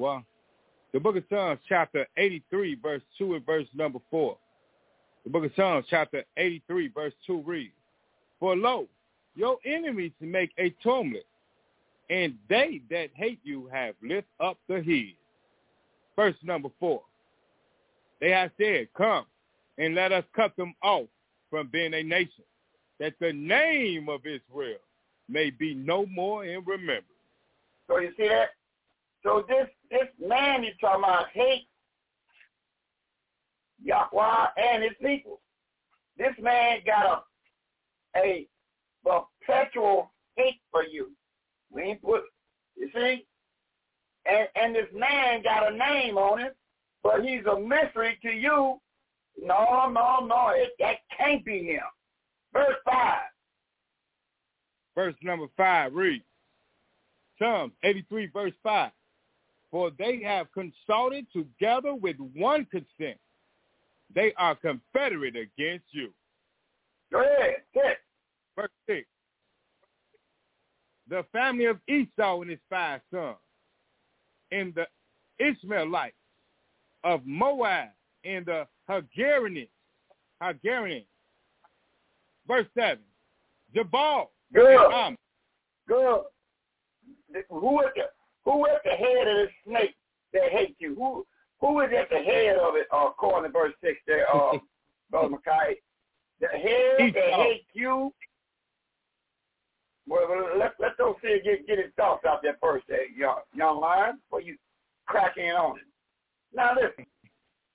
[0.92, 4.36] The book of Psalms, chapter 83, verse 2 and verse number 4.
[5.24, 7.72] The book of Psalms, chapter 83, verse 2 reads,
[8.40, 8.86] For lo,
[9.36, 11.22] your enemies make a tumult,
[12.08, 15.14] and they that hate you have lift up the head.
[16.16, 17.00] Verse number 4.
[18.20, 19.26] They have said, come
[19.78, 21.06] and let us cut them off
[21.48, 22.44] from being a nation,
[22.98, 24.78] that the name of Israel
[25.28, 27.04] may be no more in remembrance.
[27.88, 28.50] So you see that?
[29.22, 31.66] So this this man you're talking about hates
[33.82, 35.40] Yahweh and his people.
[36.16, 37.22] This man got a
[38.16, 38.46] a
[39.04, 41.10] perpetual hate for you.
[41.70, 42.22] We ain't put
[42.76, 43.26] you see?
[44.30, 46.50] And and this man got a name on him
[47.02, 48.78] but he's a mystery to you.
[49.42, 51.80] No, no, no, it, that can't be him.
[52.52, 53.18] Verse 5.
[54.94, 56.22] Verse number 5 read
[57.38, 58.90] Psalms 83, verse 5.
[59.70, 63.18] For they have consulted together with one consent.
[64.14, 66.12] They are confederate against you.
[67.12, 67.96] Go ahead.
[68.56, 69.06] Verse 6.
[71.08, 73.36] The family of Esau and his five sons,
[74.52, 74.86] and the
[75.44, 76.14] Ishmaelites
[77.02, 77.88] of Moab
[78.24, 79.68] and the Hagarians.
[80.40, 81.06] Hagarians.
[82.46, 82.98] Verse 7.
[83.74, 84.28] Gebal.
[84.54, 85.16] Good.
[85.88, 86.20] Good.
[87.48, 88.02] Who is the,
[88.44, 89.94] who is the head of the snake
[90.32, 90.94] that hates you?
[90.94, 91.26] Who
[91.60, 94.52] who is at the head of it, uh, according to verse 6 there, uh,
[95.10, 95.74] Brother Micaiah?
[96.40, 98.12] The head that hates you.
[100.08, 103.80] Well, let, let those see get, get his thoughts out there first, there, young, young
[103.80, 104.56] lion, before you
[105.06, 105.84] crack in on it.
[106.52, 107.06] Now listen,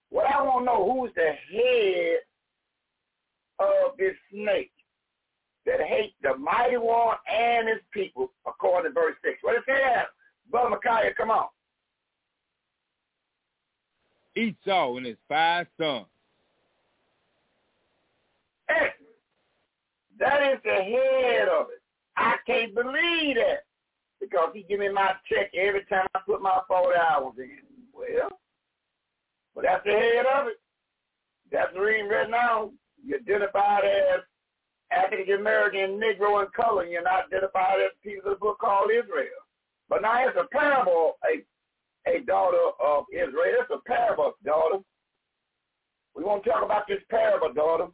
[0.09, 2.17] what I want to know, who's the head
[3.59, 4.71] of this snake
[5.65, 9.37] that hates the mighty one and his people, according to verse 6.
[9.41, 10.05] What it says,
[10.51, 11.47] Brother Micaiah, come on.
[14.35, 16.05] Esau and his five sons.
[20.19, 21.81] That is the head of it.
[22.17, 23.65] I can't believe that
[24.21, 27.59] because he give me my check every time I put my 40 hours in.
[27.93, 28.29] Well,
[29.53, 30.59] but that's the head of it.
[31.51, 32.71] That's the reason right now
[33.05, 34.21] you're identified as
[34.91, 36.85] African American, Negro, and color.
[36.85, 39.27] You're not identified as people of the book called Israel.
[39.89, 41.43] But now it's a parable, a
[42.07, 43.61] a daughter of Israel.
[43.61, 44.77] It's a parable, daughter.
[46.15, 47.87] We want to talk about this parable, daughter.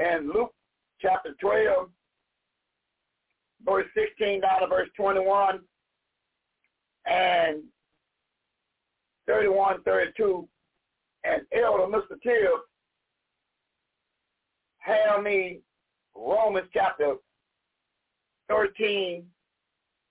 [0.00, 0.52] And Luke
[1.00, 1.90] chapter 12,
[3.64, 5.60] verse 16 down to verse 21,
[7.06, 7.62] and
[9.26, 10.48] 31, 32,
[11.24, 12.20] and Elder Mr.
[12.22, 12.62] Tibbs
[14.78, 15.60] have me
[16.16, 17.16] Romans chapter
[18.48, 19.24] 13,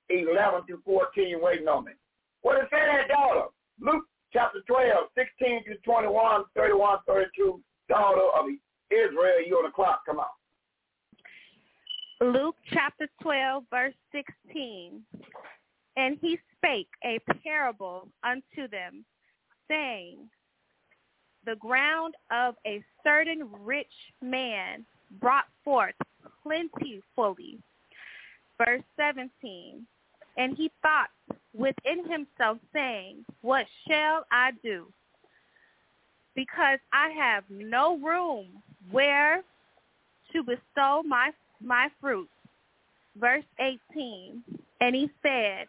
[0.10, 1.92] 11 to 14 waiting on me.
[2.44, 3.48] What is that, daughter?
[3.82, 7.60] Luke chapter 12, 16 to 21, 31, 32,
[7.90, 8.46] daughter of
[8.92, 10.06] Israel, you on the clock.
[10.06, 10.26] Come on.
[12.22, 15.02] Luke chapter 12, verse 16.
[15.96, 19.06] And he spake a parable unto them,
[19.70, 20.18] saying,
[21.46, 23.88] The ground of a certain rich
[24.22, 24.86] man
[25.20, 25.96] brought forth
[26.44, 27.60] plentifully.
[28.58, 29.86] Verse 17.
[30.38, 31.10] And he thought
[31.54, 34.92] within himself, saying, What shall I do?
[36.36, 38.48] Because I have no room
[38.92, 39.44] where
[40.34, 41.32] to bestow my
[41.62, 42.30] my fruit.
[43.20, 44.44] Verse 18.
[44.82, 45.68] And he said,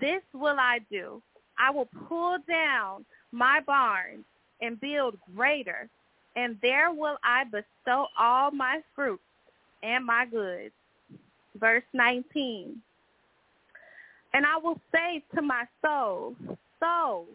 [0.00, 1.22] This will I do.
[1.58, 4.24] I will pull down my barns
[4.60, 5.88] and build greater,
[6.36, 9.22] and there will I bestow all my fruits
[9.82, 10.72] and my goods.
[11.58, 12.80] Verse 19.
[14.32, 16.34] And I will say to my soul,
[16.80, 17.26] Soul,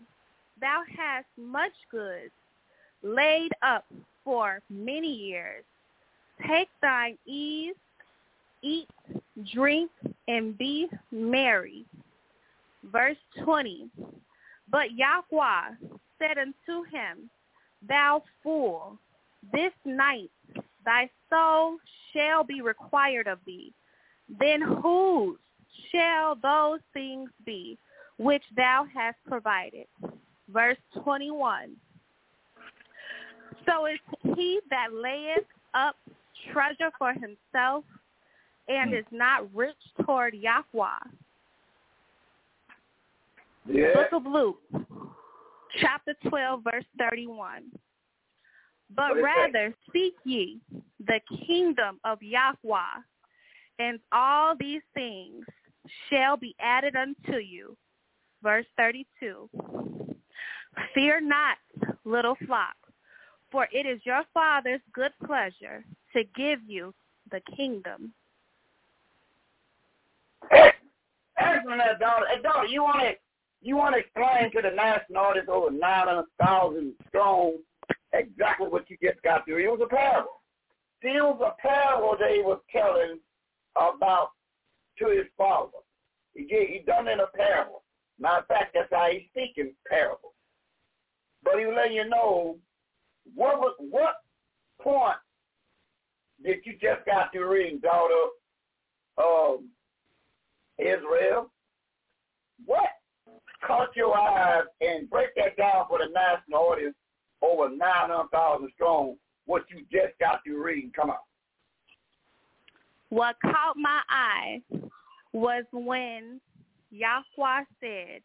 [0.60, 2.32] thou hast much goods
[3.04, 3.86] laid up
[4.24, 5.64] for many years.
[6.48, 7.76] Take thine ease,
[8.62, 8.88] eat,
[9.54, 9.92] drink,
[10.28, 11.86] and be merry.
[12.92, 13.90] Verse 20.
[14.72, 15.76] But Yahweh
[16.18, 17.30] said unto him,
[17.88, 18.98] Thou fool,
[19.52, 20.30] this night
[20.86, 21.78] thy soul
[22.14, 23.74] shall be required of thee.
[24.40, 25.38] Then whose
[25.92, 27.78] shall those things be
[28.18, 29.88] which thou hast provided?
[30.50, 31.76] Verse 21.
[33.66, 34.00] So is
[34.36, 35.96] he that layeth up
[36.52, 37.84] treasure for himself
[38.68, 39.76] and is not rich
[40.06, 40.90] toward Yahweh.
[43.68, 43.94] Yeah.
[43.94, 44.60] Book of Luke,
[45.80, 47.64] chapter 12, verse 31.
[48.96, 50.60] But rather seek ye
[51.06, 53.02] the kingdom of Yahweh,
[53.78, 55.46] and all these things
[56.10, 57.76] shall be added unto you.
[58.42, 59.50] Verse 32.
[60.94, 61.58] Fear not,
[62.06, 62.76] little flock,
[63.52, 66.94] for it is your Father's good pleasure to give you
[67.32, 68.14] the kingdom.
[70.52, 72.26] Excellent, daughter.
[72.44, 73.12] Daughter, you want to
[73.62, 77.58] you want to explain to the national audience over nine hundred thousand strong
[78.14, 79.64] exactly what you just got through?
[79.64, 80.42] It was a parable.
[81.02, 83.20] It was a parable that he was telling
[83.76, 84.32] about
[85.00, 85.80] to his father.
[86.34, 87.84] He he done it in a parable.
[88.20, 90.34] Matter of fact, that's how he's speaking parable.
[91.44, 92.58] But he was letting you know
[93.36, 94.16] what was what
[94.82, 95.18] point
[96.44, 98.30] did you just got through reading, daughter
[99.18, 99.60] of
[100.78, 101.52] Israel?
[102.66, 102.90] What
[103.66, 106.96] caught your eyes and break that down for the national audience
[107.42, 109.16] over 900,000 strong,
[109.46, 110.92] what you just got through reading.
[110.96, 111.18] Come on.
[113.10, 114.62] What caught my eye
[115.34, 116.40] was when
[116.92, 118.22] Yahweh said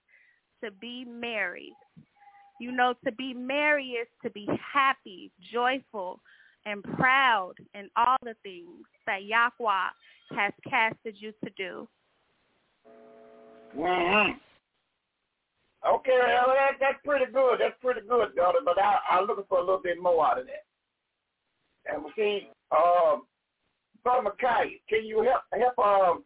[0.62, 1.72] to be merry.
[2.60, 6.20] You know, to be merry is to be happy, joyful,
[6.66, 9.88] and proud in all the things that Yahweh
[10.36, 11.88] has casted you to do.
[13.76, 14.38] Mm-hmm.
[15.86, 17.60] Okay, well, that, that's pretty good.
[17.60, 18.58] That's pretty good, daughter.
[18.64, 21.92] But I, I'm looking for a little bit more out of that.
[21.92, 23.24] And we see, um,
[24.02, 26.24] Brother Micaiah, can you help help um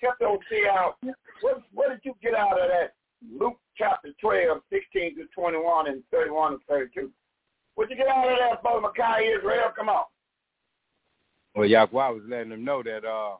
[0.00, 0.96] help those see out
[1.40, 2.94] what what did you get out of that
[3.38, 7.10] Luke chapter 12, 16 to 21 and 31 and 32.
[7.74, 9.72] What you get out of that, Brother Micaiah Israel?
[9.76, 10.04] Come on.
[11.54, 13.36] Well, Yahweh was letting them know that uh,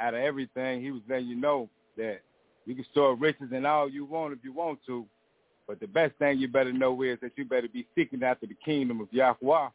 [0.00, 2.20] out of everything, he was letting you know that
[2.64, 5.06] you can store riches and all you want if you want to,
[5.66, 8.56] but the best thing you better know is that you better be seeking after the
[8.64, 9.68] kingdom of Yahweh,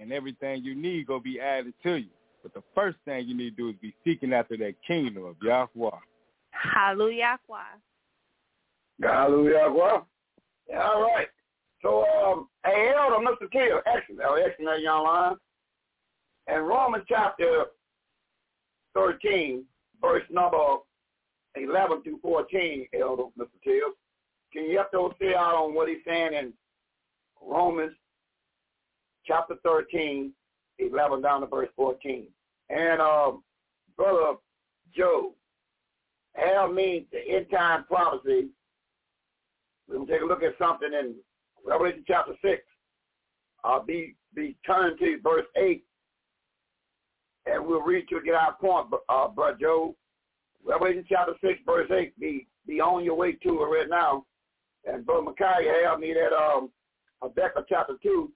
[0.00, 2.10] and everything you need go be added to you.
[2.42, 5.36] But the first thing you need to do is be seeking after that kingdom of
[5.42, 5.98] Yahweh.
[6.50, 7.38] Hallelujah.
[9.02, 9.68] Hallelujah.
[9.68, 11.28] All right.
[11.82, 13.50] So, um, hey, Elder, Mr.
[13.50, 14.20] Kill, excellent.
[14.44, 15.36] Excellent, young line.
[16.48, 17.66] And Romans chapter
[18.94, 19.64] 13,
[20.00, 20.58] verse number
[21.54, 23.48] 11 through 14, Elder, Mr.
[23.62, 23.92] Till.
[24.52, 26.52] Can you have to say out on what he's saying in
[27.40, 27.92] Romans
[29.24, 30.32] chapter 13,
[30.78, 32.26] 11 down to verse 14?
[32.70, 33.44] And, um,
[33.96, 34.38] Brother
[34.96, 35.34] Joe,
[36.36, 38.48] Al means the end time prophecy.
[39.88, 41.14] We're going to take a look at something in
[41.66, 42.62] Revelation chapter 6.
[43.64, 45.84] I'll be, be turned to verse 8,
[47.46, 49.96] and we'll read to get our point, uh, Brother Joe.
[50.64, 52.18] Revelation chapter 6, verse 8.
[52.20, 54.26] Be, be on your way to it right now.
[54.84, 56.70] And Brother Micaiah help me that um,
[57.22, 58.30] Habakkuk chapter 2,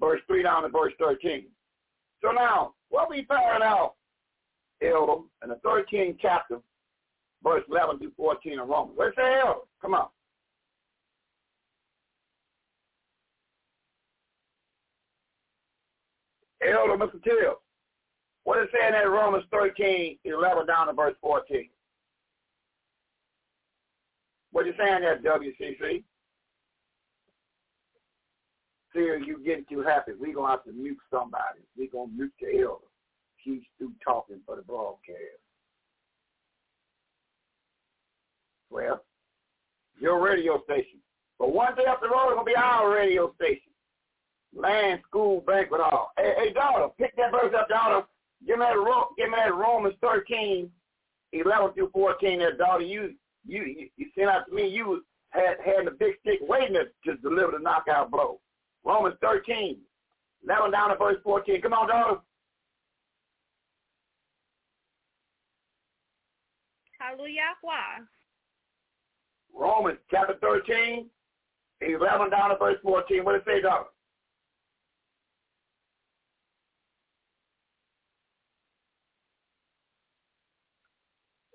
[0.00, 1.46] verse 3 down to verse 13.
[2.22, 3.94] So now, what we found out,
[4.82, 6.58] Elder, in the 13th chapter,
[7.44, 8.96] verse 11 through 14 of Romans.
[8.96, 9.68] Where's the hell?
[9.80, 10.08] Come on.
[16.66, 17.22] Elder, Mr.
[17.22, 17.60] Till.
[18.44, 21.68] What is saying in Romans 13, 11 down to verse 14?
[24.52, 26.04] What you saying there, WCC?
[28.94, 30.12] See, you getting too happy.
[30.18, 31.60] We're going to have to mute somebody.
[31.76, 32.84] We're going to mute the elder.
[33.36, 35.43] He's through talking for the broadcast.
[38.74, 39.04] Well,
[40.00, 40.98] your radio station.
[41.38, 43.70] But one day up the road, it's going to be our radio station.
[44.52, 46.10] Land, school, banquet, hall.
[46.18, 48.04] Hey, hey, daughter, pick that verse up, daughter.
[48.44, 50.68] Give me that, give me that Romans 13,
[51.32, 52.82] 11 through 14 there, daughter.
[52.82, 53.14] You,
[53.46, 56.74] you, you, sent out to me, you had, had the big stick waiting
[57.04, 58.40] to, deliver the knockout blow.
[58.84, 59.78] Romans 13,
[60.44, 61.62] 11 down to verse 14.
[61.62, 62.20] Come on, daughter.
[66.98, 67.54] Hallelujah.
[69.56, 71.06] Romans chapter 13,
[71.80, 73.24] 11 down to verse 14.
[73.24, 73.86] What does it say, daughter?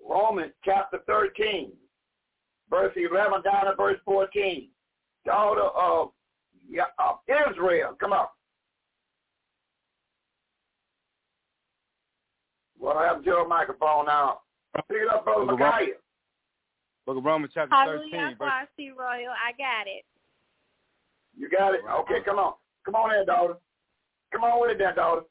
[0.08, 1.70] Romans chapter 13,
[2.68, 4.68] verse 11 down to verse 14.
[5.24, 6.10] Daughter of,
[6.98, 7.96] of Israel.
[8.00, 8.26] Come on.
[12.78, 14.40] Well, I have your microphone now.
[14.88, 15.94] Pick it up, Brother Micaiah.
[17.10, 18.08] Book of Romans chapter Hallelujah.
[18.12, 18.20] 13.
[18.38, 18.94] Verse, Hallelujah.
[18.96, 19.32] Royal.
[19.32, 20.04] I got it.
[21.36, 21.80] You got it?
[22.02, 22.52] Okay, come on.
[22.84, 23.54] Come on in, daughter.
[24.30, 25.22] Come on with it then, daughter.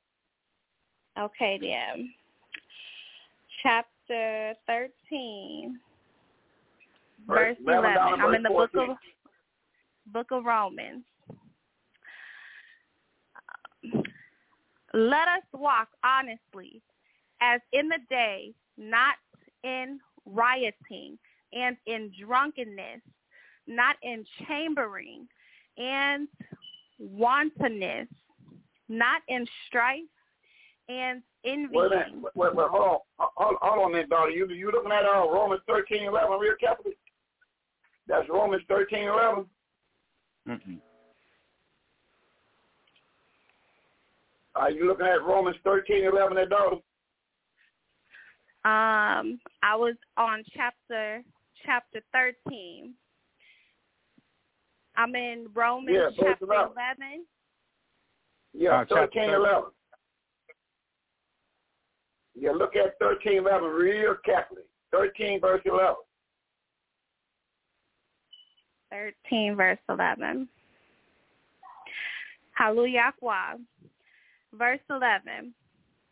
[1.17, 2.13] Okay, then.
[3.63, 5.79] Chapter 13,
[7.25, 7.95] verse 11.
[7.97, 8.97] I'm in the book of
[10.11, 11.05] book of Romans.
[14.93, 16.81] Let us walk honestly
[17.41, 19.15] as in the day, not
[19.63, 21.17] in rioting
[21.53, 23.01] and in drunkenness,
[23.67, 25.27] not in chambering
[25.77, 26.27] and
[26.99, 28.07] wantonness,
[28.87, 29.99] not in strife
[30.89, 31.75] and envy.
[31.75, 32.33] Wait a minute.
[32.35, 32.97] Wait, wait, hold on.
[33.19, 34.31] Hold, hold on a minute, daughter.
[34.31, 36.95] You you looking at uh, Romans thirteen eleven real carefully?
[38.07, 39.45] That's Romans thirteen eleven.
[40.47, 40.79] mm-mm.
[44.55, 46.77] Are you looking at Romans thirteen eleven, there, daughter?
[48.65, 51.23] Um, I was on chapter
[51.65, 52.93] chapter thirteen.
[54.95, 56.71] I'm in Romans Yeah, chapter 11.
[56.73, 57.25] eleven.
[58.53, 59.33] Yeah, Uh, chapter thirteen 13.
[59.35, 59.71] eleven.
[62.35, 64.63] Yeah, look at thirteen eleven real carefully.
[64.91, 65.95] Thirteen verse eleven.
[68.91, 70.49] 13 verse 11.
[72.53, 73.13] Hallelujah.
[74.53, 75.53] Verse 11.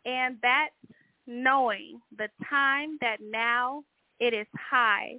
[0.04, 0.68] And that
[1.26, 3.82] knowing the time that now
[4.20, 5.18] it is high,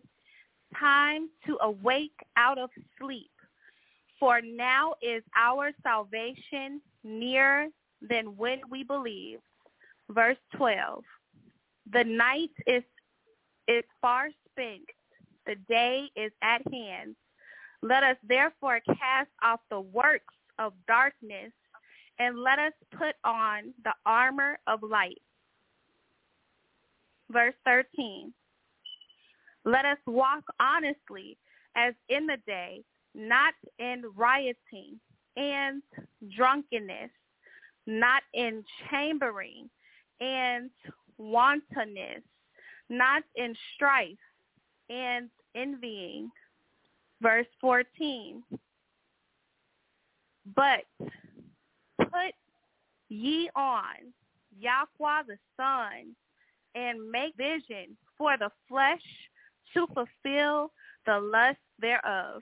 [0.78, 3.32] time to awake out of sleep.
[4.20, 7.68] For now is our salvation nearer
[8.02, 9.42] than when we believed.
[10.10, 11.04] Verse 12.
[11.92, 12.84] The night is,
[13.68, 14.84] is far spent.
[15.46, 17.16] The day is at hand.
[17.82, 21.52] Let us therefore cast off the works of darkness
[22.20, 25.22] and let us put on the armor of light.
[27.32, 28.34] Verse 13.
[29.70, 31.38] Let us walk honestly
[31.76, 32.82] as in the day,
[33.14, 35.00] not in rioting
[35.38, 35.84] and
[36.36, 37.12] drunkenness,
[37.86, 39.70] not in chambering
[40.22, 40.72] and
[41.20, 42.24] wantonness,
[42.90, 44.18] not in strife
[44.90, 46.32] and envying.
[47.22, 48.42] Verse 14.
[50.56, 50.86] But
[52.00, 52.34] put
[53.10, 54.14] ye on
[54.60, 56.16] Yahweh the Son
[56.74, 59.04] and make vision for the flesh
[59.74, 60.72] to fulfill
[61.06, 62.42] the lust thereof.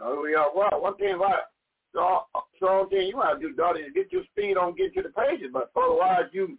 [0.00, 1.52] Oh, yeah, well, one thing about
[1.94, 2.22] so,
[2.58, 5.10] so thing you want to do, daughter, is get your speed on, get to the
[5.10, 5.50] pages.
[5.52, 6.58] But otherwise, you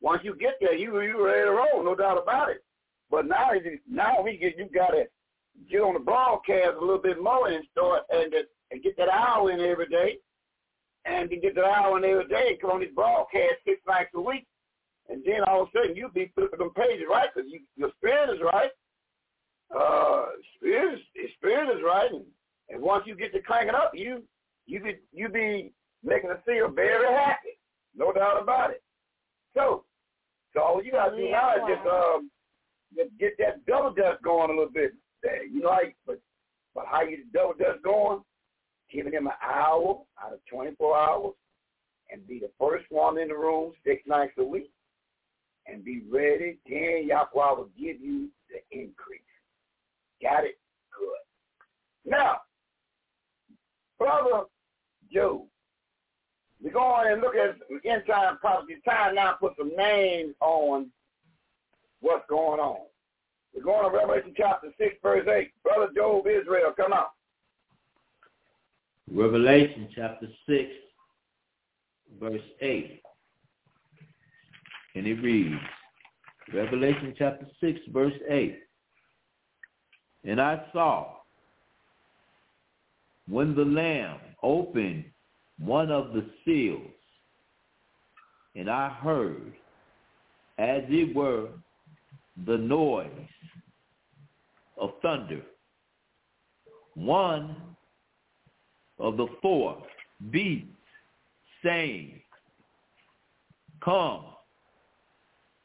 [0.00, 2.62] once you get there, you you ready to roll, no doubt about it.
[3.10, 3.50] But now,
[3.90, 5.04] now we get you got to
[5.70, 8.32] get on the broadcast a little bit more and start and
[8.70, 10.18] and get that hour in every day,
[11.04, 12.56] and you get that hour in every day.
[12.60, 14.46] Come on this broadcast six nights a week,
[15.08, 17.90] and then all of a sudden you'll be flipping them pages right because you, your
[17.98, 18.70] spirit is right.
[19.74, 20.26] Uh,
[20.56, 22.24] spirit is, spirit is right, and,
[22.68, 24.22] and once you get to cranking up, you
[24.66, 27.58] you be you be making the seer very happy,
[27.96, 28.82] no doubt about it.
[29.54, 29.84] So,
[30.52, 32.30] so all you gotta do now is just um
[32.96, 34.92] just get that double dust going a little bit.
[35.50, 36.20] You know, like, but
[36.74, 38.20] but how you double dust going?
[38.92, 41.32] Giving him an hour out of 24 hours,
[42.10, 44.70] and be the first one in the room six nights a week,
[45.66, 46.58] and be ready.
[46.68, 49.20] Then Yahweh will give you the increase.
[50.22, 50.58] Got it?
[50.98, 52.10] Good.
[52.10, 52.38] Now,
[53.98, 54.44] brother
[55.12, 55.46] Joe,
[56.62, 58.76] we go on and look at end time prophecy.
[58.88, 60.90] Time now put some names on
[62.00, 62.86] what's going on.
[63.54, 65.50] We're going to Revelation chapter 6, verse 8.
[65.62, 67.06] Brother Job Israel, come on.
[69.12, 70.68] Revelation chapter 6,
[72.20, 73.03] verse 8.
[74.94, 75.60] And it reads,
[76.52, 78.58] Revelation chapter 6, verse 8.
[80.24, 81.14] And I saw
[83.28, 85.04] when the Lamb opened
[85.58, 86.90] one of the seals,
[88.54, 89.52] and I heard,
[90.58, 91.48] as it were,
[92.46, 93.10] the noise
[94.78, 95.42] of thunder.
[96.94, 97.56] One
[98.98, 99.82] of the four
[100.30, 100.68] beasts
[101.62, 102.20] saying,
[103.84, 104.24] Come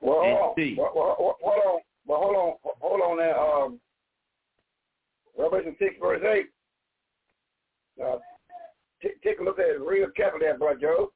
[0.02, 0.76] well, and hold see.
[0.78, 3.40] Well, hold on, well, hold on, hold on there.
[3.40, 3.80] Um,
[5.38, 6.45] Revelation 6, verse 8.
[8.03, 8.18] Uh,
[9.02, 11.11] t- take a look at it real carefully there, Brother Joe.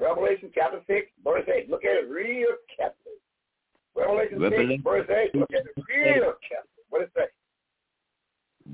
[0.00, 1.70] Revelation chapter 6, verse 8.
[1.70, 3.18] Look at it real carefully.
[3.94, 5.38] Revelation, Revelation 6, verse 8.
[5.38, 6.84] Look at it real carefully.
[6.88, 7.26] What does it say?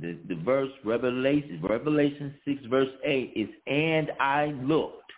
[0.00, 5.10] The, the verse Revelation Revelation six verse eight is and I looked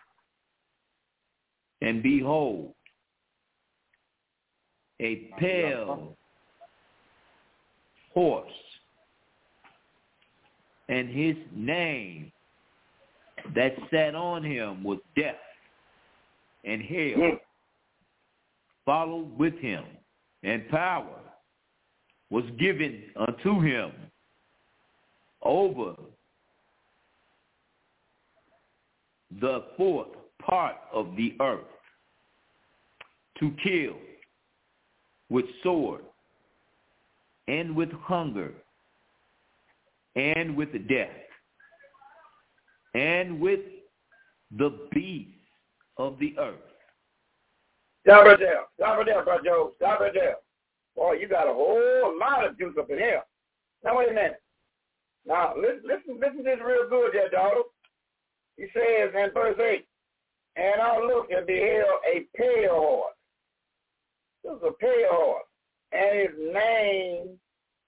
[1.82, 2.72] and behold
[5.00, 6.16] a pale
[8.14, 8.50] horse
[10.88, 12.30] and his name
[13.54, 15.34] that sat on him was death
[16.64, 17.40] and hell mm.
[18.84, 19.84] followed with him
[20.42, 21.18] and power
[22.30, 23.92] was given unto him
[25.42, 25.94] over
[29.40, 30.08] the fourth
[30.46, 31.60] part of the earth
[33.38, 33.96] to kill
[35.32, 36.02] with sword
[37.48, 38.52] and with hunger
[40.14, 41.08] and with death
[42.94, 43.60] and with
[44.58, 45.32] the beasts
[45.96, 46.54] of the earth.
[48.06, 48.60] Stop right there.
[48.74, 49.72] Stop right there, Brother Joe.
[49.76, 50.36] Stop right there.
[50.94, 53.22] Boy, you got a whole lot of juice up in here.
[53.82, 54.42] Now, wait a minute.
[55.24, 57.62] Now, listen, listen, listen to this real good there, daughter.
[58.58, 59.86] He says in verse 8,
[60.56, 63.11] And I looked and beheld a pale horse.
[64.42, 65.44] This is a pale horse.
[65.92, 67.38] And his name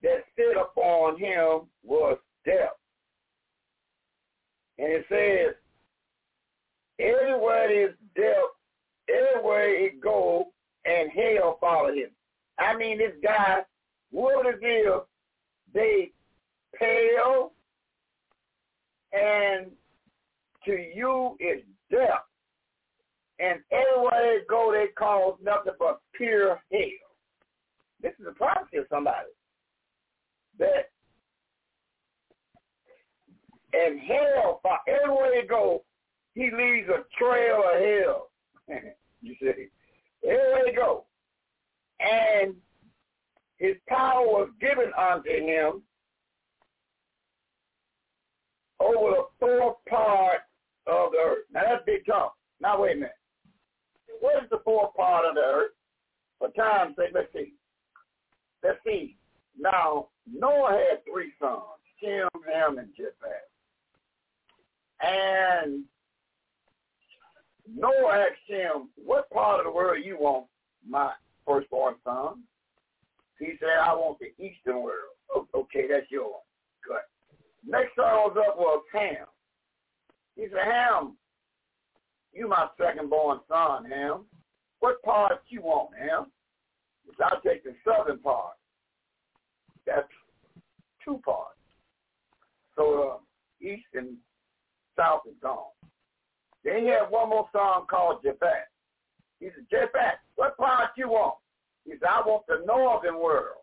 [0.02, 2.76] that sit upon him was death.
[4.78, 5.54] And it says,
[6.98, 8.34] everywhere is death,
[9.08, 10.44] everywhere it goes,
[10.84, 12.10] and hell follow him.
[12.58, 13.60] I mean, this guy,
[14.46, 14.60] is it
[15.72, 16.12] they
[16.78, 17.52] pale,
[19.12, 19.70] and
[20.64, 22.24] to you is death.
[23.40, 26.80] And everywhere they go, they cause nothing but pure hell.
[28.00, 29.28] This is a prophecy of somebody
[30.58, 30.90] that
[33.74, 35.82] and hell, for everywhere they go,
[36.34, 38.30] he leaves a trail of hell.
[39.22, 39.68] you see,
[40.24, 41.04] everywhere they go.
[42.00, 42.54] And
[43.58, 45.82] his power was given unto him
[48.80, 50.40] over the fourth part
[50.86, 51.44] of the earth.
[51.52, 52.34] Now that's big talk.
[52.60, 53.12] Now wait a minute.
[54.24, 55.72] What is the fourth part of the earth?
[56.38, 57.52] For time's sake, let's see.
[58.62, 59.18] let's see.
[59.60, 61.60] Now, Noah had three sons,
[62.00, 63.52] Shem, Ham, and Japheth.
[65.02, 65.84] And
[67.70, 70.46] Noah asked Shem, what part of the world you want
[70.88, 71.10] my
[71.46, 72.44] firstborn son?
[73.38, 75.12] He said, I want the eastern world.
[75.34, 76.40] Oh, okay, that's yours.
[76.88, 76.96] Good.
[77.70, 79.26] Next son was up was Ham.
[80.34, 81.18] He said, Ham,
[82.34, 84.24] you my second born son, Ham.
[84.80, 86.26] What part you want, Ham?
[87.22, 88.54] I'll take the southern part.
[89.86, 90.08] That's
[91.04, 91.58] two parts.
[92.76, 94.16] So uh, east and
[94.96, 95.70] south is gone.
[96.64, 98.68] Then he had one more song called Japheth.
[99.38, 101.36] He said, Japheth, what part you want?
[101.84, 103.62] He said, I want the northern world.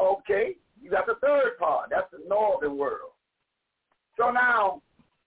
[0.00, 1.90] Okay, you got the third part.
[1.90, 3.12] That's the northern world.
[4.18, 4.82] So now,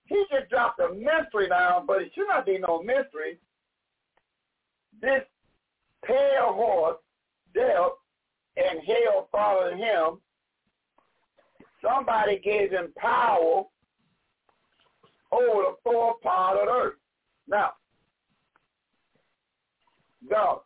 [0.06, 3.40] he just dropped a mystery down, but it should not be no mystery.
[5.02, 5.24] This
[6.06, 6.98] pale horse,
[7.54, 7.92] death,
[8.58, 10.20] and hell followed him,
[11.82, 13.64] somebody gave him power
[15.32, 16.94] over the four part of the earth.
[17.48, 17.72] Now,
[20.30, 20.60] God,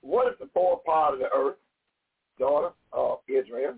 [0.00, 1.56] what is the four part of the earth,
[2.38, 3.74] daughter of Israel?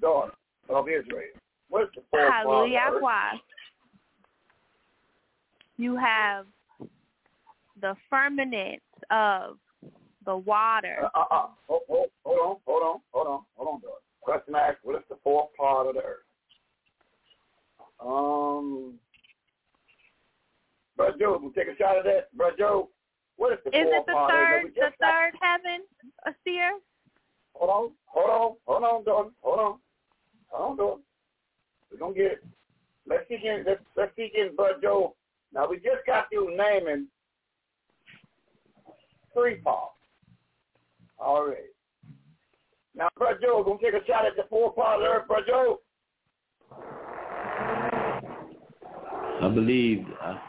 [0.00, 0.32] Daughter
[0.68, 1.22] of Israel.
[1.68, 2.78] What is the four Hallelujah.
[2.78, 3.40] part of the earth?
[5.76, 6.46] You have
[7.80, 9.58] the firmament of
[10.24, 10.98] the water.
[11.14, 14.02] Uh, uh, uh, hold, hold, hold on, hold on, hold on, hold on, daughter.
[14.20, 16.24] Question asked, what is the fourth part of the earth?
[18.00, 18.94] Um,
[20.96, 22.36] Brother Joe, we take a shot at that.
[22.36, 22.88] Brother Joe,
[23.36, 24.74] what is the Is fourth the part third, of it?
[24.74, 25.86] The just got- third heaven,
[26.26, 26.72] a seer?
[27.54, 29.78] Hold on, hold on, hold on, daughter, hold on,
[30.48, 31.02] hold on, daughter.
[31.90, 32.42] We're gonna get.
[33.06, 35.14] Let's see in, let's let's see in, Brother Joe.
[35.52, 37.06] Now we just got through naming
[39.32, 39.94] three parts
[41.18, 41.68] already.
[42.94, 45.46] Now, Bud Joe, gonna take a shot at the four part of the earth, Brother
[45.46, 45.78] Joe.
[49.40, 50.40] I believe I,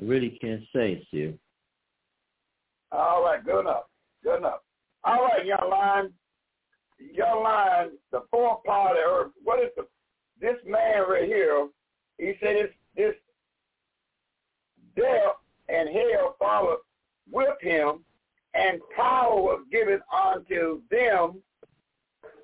[0.00, 1.34] I really can't say, Sir.
[2.92, 3.84] All right, good enough.
[4.22, 4.60] Good enough.
[5.02, 6.12] All right, young lion.
[6.98, 9.32] Young lion, the fourth part of the earth.
[9.42, 9.86] What is the
[10.40, 11.68] this man right here?
[12.18, 13.14] He said this this
[14.96, 15.36] death
[15.68, 16.78] and hell followed
[17.30, 18.04] with him,
[18.54, 21.42] and power was given unto them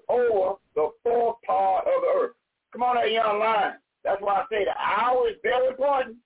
[0.08, 2.32] over the fourth part of the earth.
[2.72, 3.74] Come on, that young lion.
[4.04, 6.16] That's why I say the hour is very important,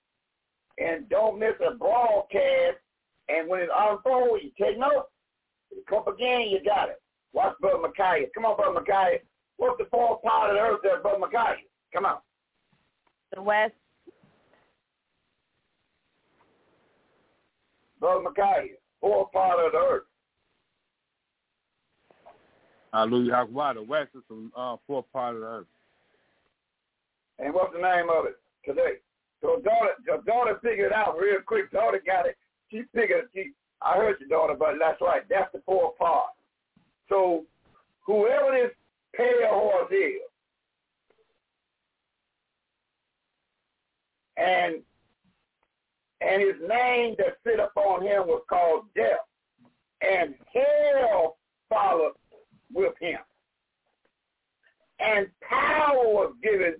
[0.77, 2.77] and don't miss a broadcast.
[3.29, 5.09] And when it unfolds, you take notes.
[5.71, 7.01] It come again, you got it.
[7.33, 8.27] Watch Brother Micaiah.
[8.33, 9.19] Come on, Brother Micaiah.
[9.57, 11.57] What's the fourth part of the earth there, Brother Micaiah?
[11.93, 12.17] Come on.
[13.33, 13.73] The west.
[17.99, 18.75] Brother Micaiah.
[19.01, 20.03] Fourth part of the earth.
[22.93, 23.45] Hallelujah.
[23.51, 25.67] Why the west is the uh, fourth part of the earth.
[27.39, 28.97] And what's the name of it today?
[29.41, 31.71] So daughter, your daughter figured it out real quick.
[31.71, 32.37] Daughter got it.
[32.71, 33.29] She figured it.
[33.33, 35.21] She, I heard your daughter, but that's right.
[35.29, 36.29] That's the fourth part.
[37.09, 37.45] So
[38.05, 38.71] whoever this
[39.15, 40.21] pale horse is,
[44.37, 44.81] and
[46.21, 49.25] and his name that sit upon him was called death,
[50.01, 51.37] and hell
[51.69, 52.13] followed
[52.73, 53.19] with him,
[54.99, 56.75] and power was given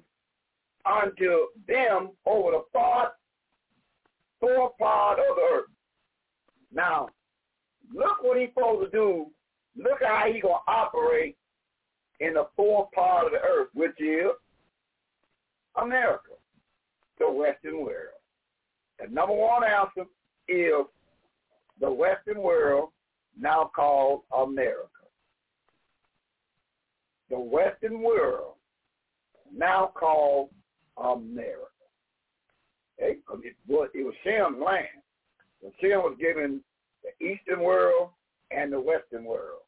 [0.86, 3.14] unto them over the part,
[4.40, 5.70] four part of the earth.
[6.74, 7.10] Now,
[7.94, 9.28] look what he's supposed to do.
[9.78, 11.38] Look at how he gonna operate
[12.20, 14.32] in the fourth part of the earth, which is
[15.76, 16.32] America,
[17.20, 18.20] the Western world.
[19.00, 20.06] The number one answer
[20.48, 20.86] is
[21.80, 22.90] the Western world,
[23.40, 24.90] now called America.
[27.30, 28.56] The Western world,
[29.54, 30.50] now called
[30.98, 31.64] America.
[32.98, 35.04] 'Cause It was, it was Shem's land.
[35.80, 36.64] Shem was given
[37.04, 38.12] the Eastern world
[38.50, 39.67] and the Western world.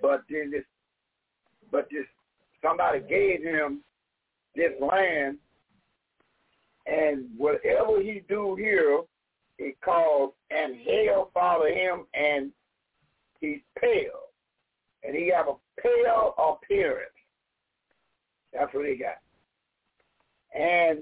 [0.00, 0.64] But then this,
[1.70, 2.04] but this,
[2.62, 3.82] somebody gave him
[4.54, 5.38] this land,
[6.86, 9.02] and whatever he do here,
[9.58, 12.50] it calls and hell follow him, and
[13.40, 14.30] he's pale,
[15.02, 17.10] and he have a pale appearance.
[18.52, 19.18] That's what he got.
[20.58, 21.00] And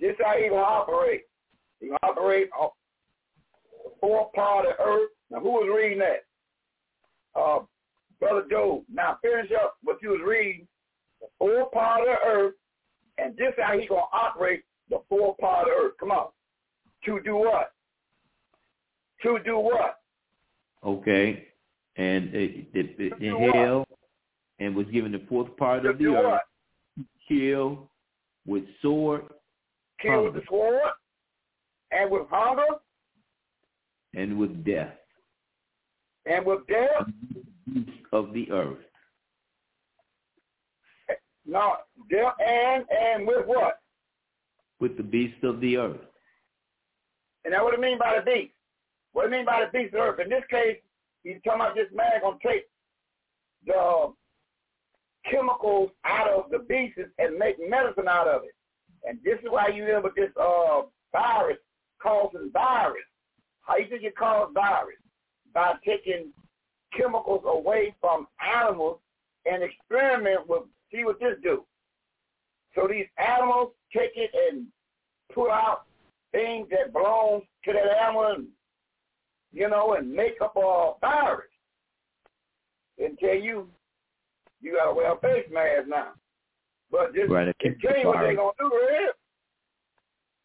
[0.00, 1.22] this how he gonna operate.
[1.80, 2.70] He gonna operate on
[4.00, 5.10] fourth part of earth.
[5.30, 6.24] Now who was reading that?
[7.34, 7.60] Uh,
[8.22, 8.84] Brother Joe.
[8.92, 10.68] Now finish up what you was reading.
[11.20, 12.54] The four part of the earth,
[13.18, 15.94] and this how he gonna operate the four part of the earth.
[15.98, 16.28] Come on.
[17.06, 17.72] To do what?
[19.24, 19.98] To do what?
[20.84, 21.48] Okay.
[21.96, 23.86] And it, it, it, do in hell
[24.60, 26.40] and was given the fourth part To of the earth,
[26.96, 27.06] what?
[27.28, 27.90] kill
[28.46, 29.22] with sword
[30.00, 30.80] Kill with the sword
[31.90, 32.62] and with hunger
[34.14, 34.94] and with death
[36.26, 36.88] and with death.
[37.00, 37.41] Mm-hmm.
[38.12, 38.78] Of the earth.
[41.44, 41.74] No,
[42.10, 43.78] death and and with what?
[44.80, 46.00] With the beast of the earth.
[47.44, 48.52] And that's what I mean by the beast.
[49.12, 50.20] What I mean by the beast of the earth.
[50.20, 50.78] In this case,
[51.24, 52.64] he's talking about this man gonna take
[53.66, 54.12] the
[55.30, 58.54] chemicals out of the beasts and make medicine out of it.
[59.04, 60.82] And this is why you with this uh
[61.12, 61.58] virus
[62.00, 63.02] causing virus.
[63.62, 64.96] How you think it causes virus?
[65.54, 66.32] By taking
[66.96, 68.98] chemicals away from animals
[69.46, 70.62] and experiment with
[70.92, 71.64] see what this do.
[72.74, 74.66] So these animals take it and
[75.34, 75.82] put out
[76.32, 78.46] things that belong to that animal and
[79.52, 81.46] you know, and make up a virus.
[82.98, 83.68] And tell you
[84.60, 86.12] you gotta wear a face mask now.
[86.90, 89.12] But just Right, it and keeps tell you what they're gonna do right here.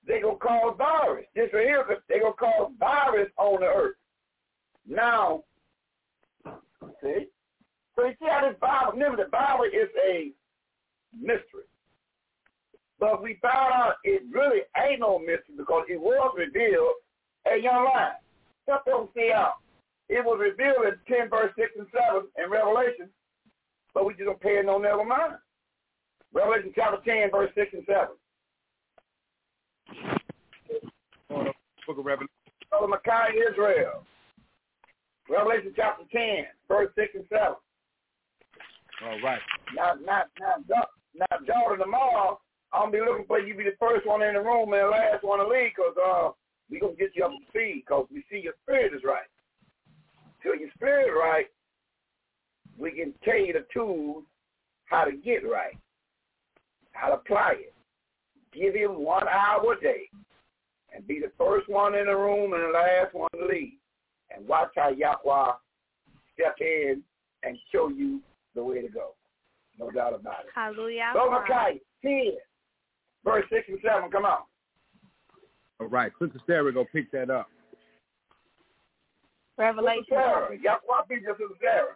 [0.06, 1.26] They're gonna cause virus.
[1.36, 3.96] This right here, they're gonna cause virus on the earth.
[4.88, 5.44] Now,
[7.02, 7.28] see?
[7.96, 10.32] So you see how this Bible, remember the Bible is a
[11.14, 11.66] mystery.
[13.00, 16.94] But we found out it really ain't no mystery because it was revealed
[17.46, 18.14] at young lion.
[18.64, 19.54] Step don't see out.
[20.10, 23.10] It was revealed in 10 verse 6 and 7 in Revelation,
[23.94, 25.34] but we just don't pay it no never mind.
[26.34, 28.08] Revelation chapter 10 verse 6 and 7.
[31.86, 32.30] Book of Revelation.
[32.90, 34.04] Micaiah Israel.
[35.30, 37.56] Revelation chapter 10 verse 6 and 7.
[39.06, 39.40] All right.
[39.76, 40.84] Now, now, now,
[41.14, 42.40] now, Jordan, tomorrow,
[42.74, 44.82] I'm gonna be looking for you to be the first one in the room and
[44.82, 46.30] the last one to leave, cause uh,
[46.70, 49.28] we gonna get you up to speed, cause we see your spirit is right.
[50.42, 51.46] Till your spirit right,
[52.78, 54.24] we can tell you the tools
[54.86, 55.78] how to get right,
[56.92, 57.74] how to apply it.
[58.54, 60.10] Give him one hour a day,
[60.94, 63.74] and be the first one in the room and the last one to leave,
[64.36, 65.54] and watch how Yahweh
[66.34, 67.02] step in
[67.44, 68.22] and show you
[68.56, 69.14] the way to go.
[69.80, 70.52] No doubt about it.
[70.54, 71.12] Hallelujah.
[71.14, 72.32] So Micaiah 10,
[73.24, 74.40] verse 6 and 7, come on.
[75.80, 76.12] All right.
[76.20, 77.48] Sister Sarah gonna pick that up.
[79.58, 80.04] Revelation.
[80.10, 81.96] Sister Sarah, Yahweh beat you, Sister Sarah.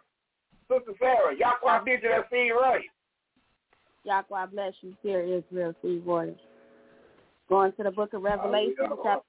[0.70, 2.84] Sister Sarah, Yahweh beat you that seed right.
[4.04, 6.38] Yahweh bless you, dear Israel, free warriors.
[7.48, 9.26] Going to the book of Revelation, chapter,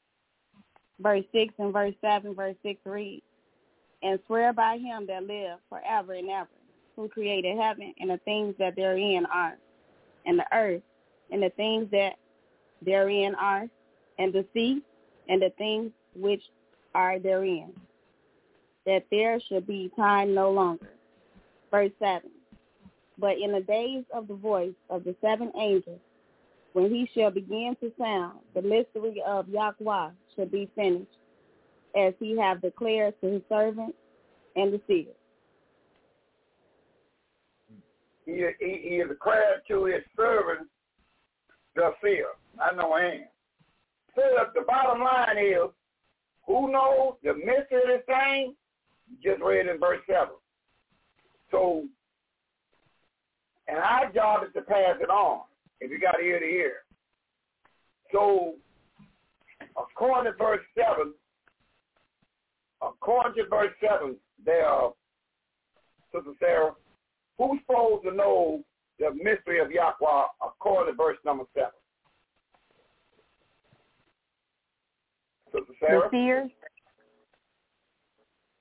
[1.04, 3.22] verse 6 and verse 7, verse 6 reads,
[4.02, 6.50] And swear by him that live forever and ever,
[6.96, 9.58] who created heaven and the things that therein are,
[10.26, 10.82] and the earth
[11.32, 12.14] and the things that
[12.86, 13.68] therein are,
[14.18, 14.82] and the sea
[15.28, 16.42] and the things which
[16.96, 17.72] are therein,
[18.86, 20.92] that there should be time no longer.
[21.72, 22.30] Verse 7.
[23.18, 26.00] But in the days of the voice of the seven angels,
[26.74, 31.08] when he shall begin to sound, the mystery of Yahweh shall be finished,
[31.96, 33.98] as he have declared to his servants
[34.56, 35.16] and the seers.
[38.26, 40.70] He, he, he declared to his servants
[41.76, 42.26] the fear.
[42.60, 43.26] I know him.
[44.16, 44.22] So
[44.54, 45.70] the bottom line is,
[46.48, 48.56] who knows the mystery of this thing?
[49.24, 50.28] Just read in verse 7.
[51.52, 51.84] So,
[53.68, 55.42] and our job is to pass it on,
[55.84, 56.74] if you got ear to hear.
[58.12, 58.54] So,
[59.78, 61.14] according to verse 7,
[62.82, 64.90] according to verse 7, there,
[66.14, 66.72] Sister Sarah,
[67.38, 68.64] who's supposed to know
[69.00, 71.70] the mystery of Yahweh according to verse number 7?
[75.52, 76.10] Sister The Sarah?
[76.12, 76.52] seers,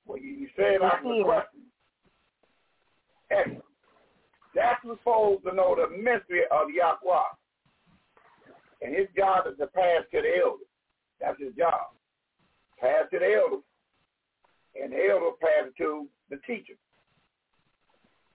[0.07, 1.61] Well, you, you said The the question.
[3.31, 3.63] Excellent.
[4.55, 7.33] That's supposed to know the mystery of Yahweh.
[8.83, 10.67] And his job is to pass to the elders.
[11.21, 11.95] That's his job.
[12.81, 13.65] Pass to the elders.
[14.81, 16.79] And the elders pass to the teachers.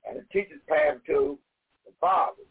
[0.08, 1.38] And the teachers pass to
[1.86, 2.46] the fathers.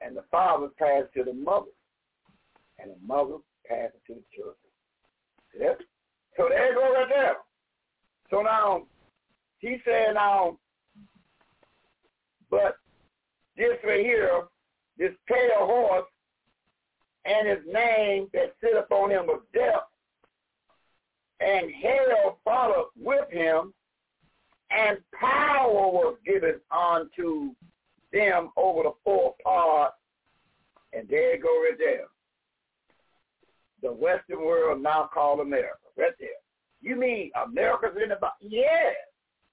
[0.00, 1.72] And the fathers pass to the mothers.
[2.78, 4.56] And the mothers pass to the children.
[6.36, 7.36] So there you go right there.
[8.30, 8.82] So now,
[9.66, 10.58] he said now,
[12.50, 12.76] but
[13.56, 14.44] this right here,
[14.96, 16.06] this pale horse
[17.24, 19.82] and his name that sit upon him was death,
[21.40, 23.74] and hell followed with him,
[24.70, 27.50] and power was given unto
[28.12, 29.96] them over the four parts.
[30.92, 32.06] and there go right there.
[33.82, 35.76] the Western world now called America.
[35.96, 36.28] Right there.
[36.80, 38.34] You mean America's in the Bible?
[38.40, 38.92] Yeah.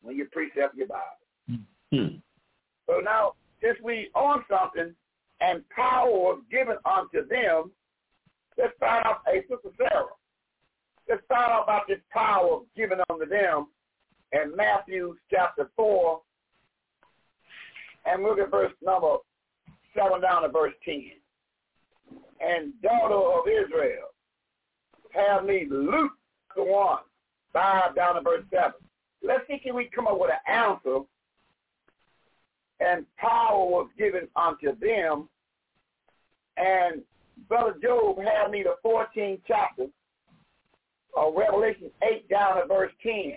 [0.03, 1.63] When you precept your Bible.
[1.91, 2.17] Hmm.
[2.87, 4.93] So now, since we on something
[5.41, 7.71] and power was given unto them,
[8.57, 10.05] let's find out, hey, Sister Sarah,
[11.09, 13.67] let's find out about this power given unto them
[14.33, 16.21] in Matthew chapter 4,
[18.05, 19.17] and look at verse number
[19.95, 21.11] 7 down to verse 10.
[22.41, 24.09] And daughter of Israel,
[25.13, 26.11] have me Luke
[26.55, 26.99] the one,
[27.53, 28.73] 5 down to verse 7.
[29.23, 30.99] Let's see can we come up with an answer
[32.79, 35.29] and power was given unto them.
[36.57, 37.01] And
[37.47, 39.85] Brother Job had me the 14th chapter
[41.15, 43.33] of Revelation 8 down to verse 10.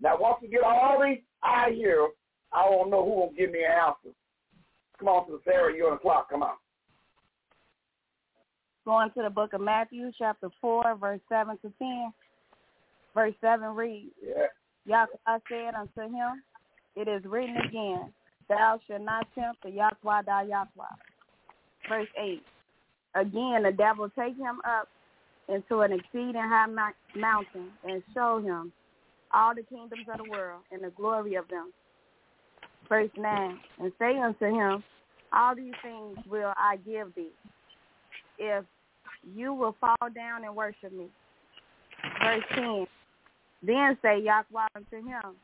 [0.00, 2.08] Now, once we get all these out here,
[2.52, 4.14] I don't know who will give me an answer.
[4.98, 6.30] Come on, Sister Sarah, you're on the clock.
[6.30, 6.54] Come on.
[8.84, 12.12] Going to the book of Matthew, chapter 4, verse 7 to 10.
[13.14, 14.46] Verse 7 reads, Yeah.
[14.88, 16.42] Yahweh said unto him,
[16.96, 18.12] It is written again,
[18.48, 20.96] Thou shalt not tempt the Yahweh thy Yahweh.
[21.88, 22.42] Verse 8.
[23.14, 24.88] Again, the devil take him up
[25.48, 26.66] into an exceeding high
[27.14, 28.72] mountain and show him
[29.32, 31.72] all the kingdoms of the world and the glory of them.
[32.88, 33.58] Verse 9.
[33.80, 34.82] And say unto him,
[35.32, 37.32] All these things will I give thee,
[38.38, 38.64] if
[39.34, 41.08] you will fall down and worship me.
[42.22, 42.86] Verse 10.
[43.62, 45.34] Then say Yahweh unto him,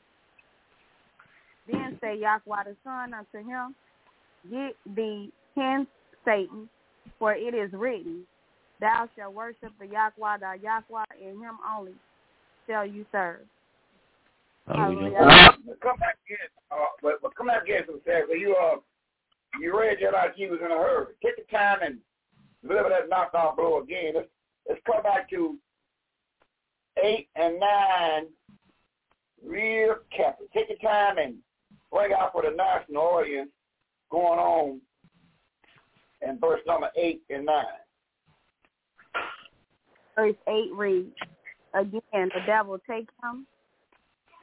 [1.70, 3.74] then say Yahweh the Son unto him,
[4.50, 5.88] Get thee hence,
[6.24, 6.68] Satan,
[7.18, 8.24] for it is written,
[8.80, 11.94] Thou shalt worship the Yahweh thy Yahweh, and him only
[12.68, 13.40] shall you serve.
[14.66, 15.16] Hallelujah.
[15.16, 15.52] Uh,
[15.82, 18.38] come back again, uh, but, but come back again, Sister Sarah.
[18.38, 18.76] You, uh,
[19.60, 21.14] you read that like you was in a hurry.
[21.22, 21.98] Take the time and
[22.66, 24.12] deliver that knockoff blow again.
[24.14, 24.28] Let's,
[24.68, 25.58] let's come back to
[27.02, 28.26] 8 and 9
[29.46, 30.48] real carefully.
[30.54, 31.36] Take your time and
[31.92, 33.50] bring out for the national audience
[34.10, 34.80] going on
[36.22, 37.64] in verse number 8 and 9.
[40.16, 41.14] Verse 8 reads,
[41.74, 43.46] Again, the devil take him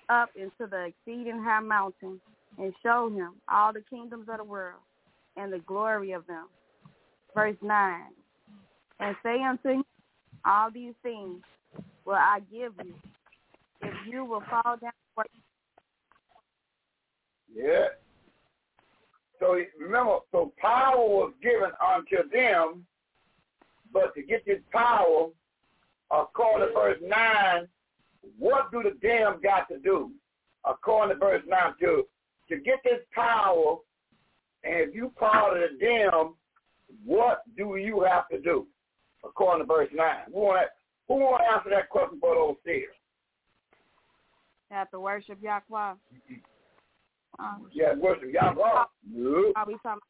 [0.09, 2.19] up into the exceeding high mountain
[2.57, 4.81] and show him all the kingdoms of the world
[5.37, 6.47] and the glory of them.
[7.33, 8.01] Verse 9,
[8.99, 9.83] And say unto him,
[10.45, 11.41] All these things
[12.11, 12.93] will I give you,
[13.81, 14.91] if you will fall down.
[17.53, 17.87] Yeah.
[19.39, 22.85] So remember, so power was given unto them,
[23.93, 25.29] but to get this power,
[26.11, 27.67] according to verse 9,
[28.37, 30.11] what do the damn got to do?
[30.65, 32.03] According to verse 9, to,
[32.49, 33.77] to get this power,
[34.63, 36.35] and if you part of the damn,
[37.05, 38.67] what do you have to do?
[39.23, 40.15] According to verse 9.
[40.27, 40.67] Who want
[41.11, 42.95] who want to answer that question for those seers?
[44.69, 45.93] Have to worship Yahweh.
[47.39, 48.85] Um, Yeah, worship Yahweh.
[49.13, 50.01] No, are we talking?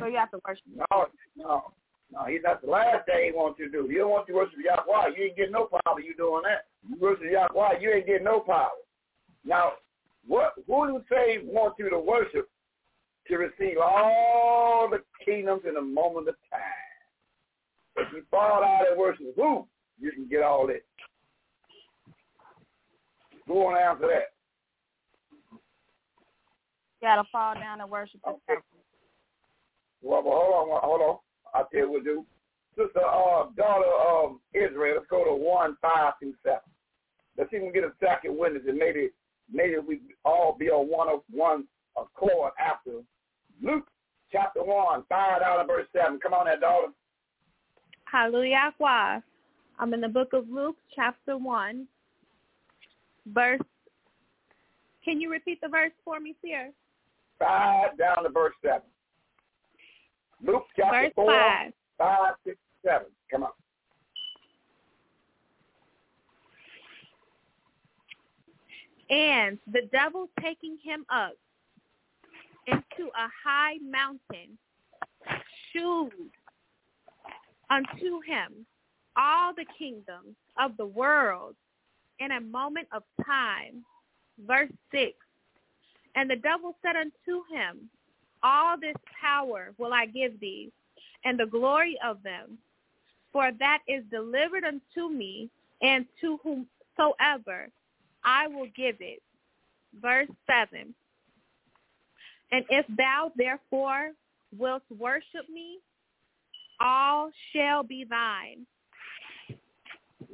[0.00, 0.64] So you have to worship.
[0.90, 1.72] no, no.
[2.12, 3.86] No, he's not the last thing he wants you to do.
[3.86, 5.14] He don't want you to worship Yahweh.
[5.16, 6.66] You ain't getting no power you doing that.
[6.88, 8.70] You worship Yahweh, you ain't getting no power.
[9.44, 9.74] Now,
[10.26, 12.50] what who do you say wants you to worship
[13.28, 16.60] to receive all the kingdoms in a moment of time?
[18.00, 19.66] If you fall out and worship who,
[20.00, 20.80] you can get all this.
[23.46, 24.32] Who want to answer that?
[27.00, 28.60] You got to fall down and worship the Okay.
[30.02, 31.16] Well, well, hold on, hold on.
[31.52, 32.26] I'll tell you what to do.
[32.76, 36.58] Sister, uh, daughter of Israel, let's go to 1, 5 through 7.
[37.36, 39.10] Let's see if we can get a second witness and maybe
[39.52, 41.64] maybe we all be on one of one
[41.96, 43.02] accord after
[43.60, 43.88] Luke
[44.32, 46.20] chapter 1, 5 out of verse 7.
[46.20, 46.92] Come on there, daughter.
[48.10, 48.72] Hallelujah.
[49.78, 51.86] I'm in the book of Luke, chapter 1,
[53.26, 53.60] verse.
[55.04, 56.70] Can you repeat the verse for me, sir?
[57.38, 58.80] 5 down to verse 7.
[60.44, 61.72] Luke chapter Verse 4, 5.
[61.98, 63.06] 5, 6, 7.
[63.30, 63.50] Come on.
[69.10, 71.32] And the devil taking him up
[72.66, 74.56] into a high mountain
[75.72, 76.12] shewed
[77.70, 78.66] unto him
[79.16, 81.54] all the kingdoms of the world
[82.18, 83.84] in a moment of time.
[84.46, 85.12] Verse 6.
[86.16, 87.88] And the devil said unto him,
[88.42, 90.72] All this power will I give thee,
[91.24, 92.58] and the glory of them,
[93.32, 95.48] for that is delivered unto me,
[95.82, 97.68] and to whomsoever
[98.24, 99.22] I will give it.
[100.00, 100.94] Verse 7.
[102.52, 104.10] And if thou therefore
[104.58, 105.78] wilt worship me,
[106.80, 108.66] all shall be thine.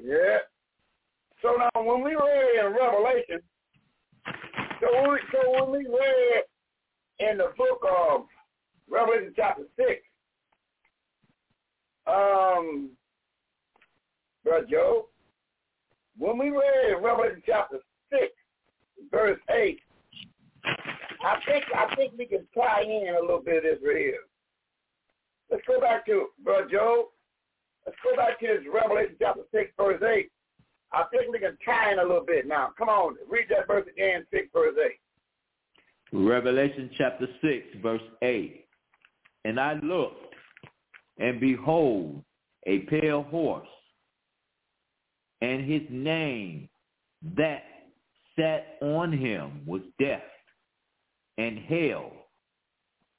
[0.01, 0.39] Yeah.
[1.43, 3.41] So now when we read in Revelation,
[4.81, 6.43] so when we, so when we read
[7.19, 8.27] in the book of
[8.89, 10.03] Revelation chapter six,
[12.07, 12.91] um,
[14.45, 15.09] Brother Joe,
[16.17, 17.79] when we read in Revelation chapter
[18.11, 18.33] six,
[19.11, 19.81] verse eight,
[20.65, 24.21] I think I think we can tie in a little bit of this right here.
[25.51, 27.09] Let's go back to Brother Joe.
[27.85, 30.31] Let's go back to Revelation chapter six, verse eight.
[30.93, 32.71] I think we can tie in a little bit now.
[32.79, 35.01] Come on, read that verse again, six, verse eight.
[36.13, 38.65] Revelation chapter 6, verse 8.
[39.45, 40.35] And I looked,
[41.19, 42.23] and behold,
[42.67, 43.69] a pale horse,
[45.41, 46.69] and his name
[47.37, 47.65] that
[48.39, 50.23] sat on him was death,
[51.39, 52.13] and hell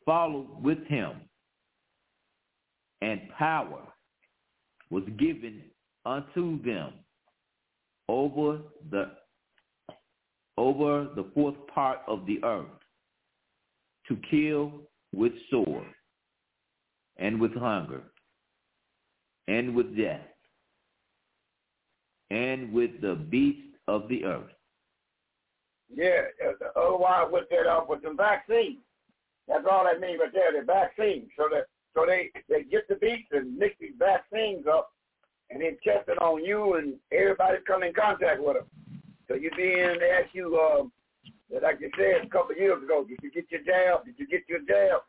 [0.05, 1.13] followed with him,
[3.01, 3.81] and power
[4.89, 5.61] was given
[6.05, 6.93] unto them
[8.09, 8.59] over
[8.91, 9.11] the
[10.57, 12.65] over the fourth part of the earth
[14.07, 14.71] to kill
[15.13, 15.85] with sword
[17.17, 18.01] and with hunger
[19.47, 20.21] and with death
[22.31, 24.51] and with the beasts of the earth.
[25.93, 26.23] Yeah,
[26.75, 28.79] otherwise with that up with the vaccine.
[29.47, 31.29] That's all that means right there, the vaccine.
[31.37, 31.67] So that
[31.97, 34.93] so they they get the beasts and mix these vaccines up
[35.49, 38.65] and then test it on you and everybody come in contact with them.
[39.27, 40.91] So you be in, they ask you, um,
[41.49, 44.05] like you said a couple of years ago, did you get your jab?
[44.05, 45.01] Did you get your jab?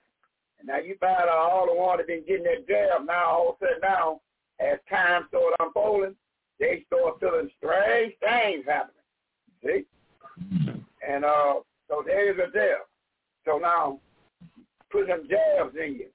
[0.58, 3.06] And now you find out all the ones that been getting that jab.
[3.06, 4.20] Now all of a sudden now,
[4.58, 6.16] as time started unfolding,
[6.58, 8.94] they start feeling strange things happening.
[9.62, 9.84] See?
[11.06, 11.54] And uh,
[11.88, 12.88] so there is a jab.
[13.44, 14.00] So now,
[14.90, 16.06] put some jabs in you.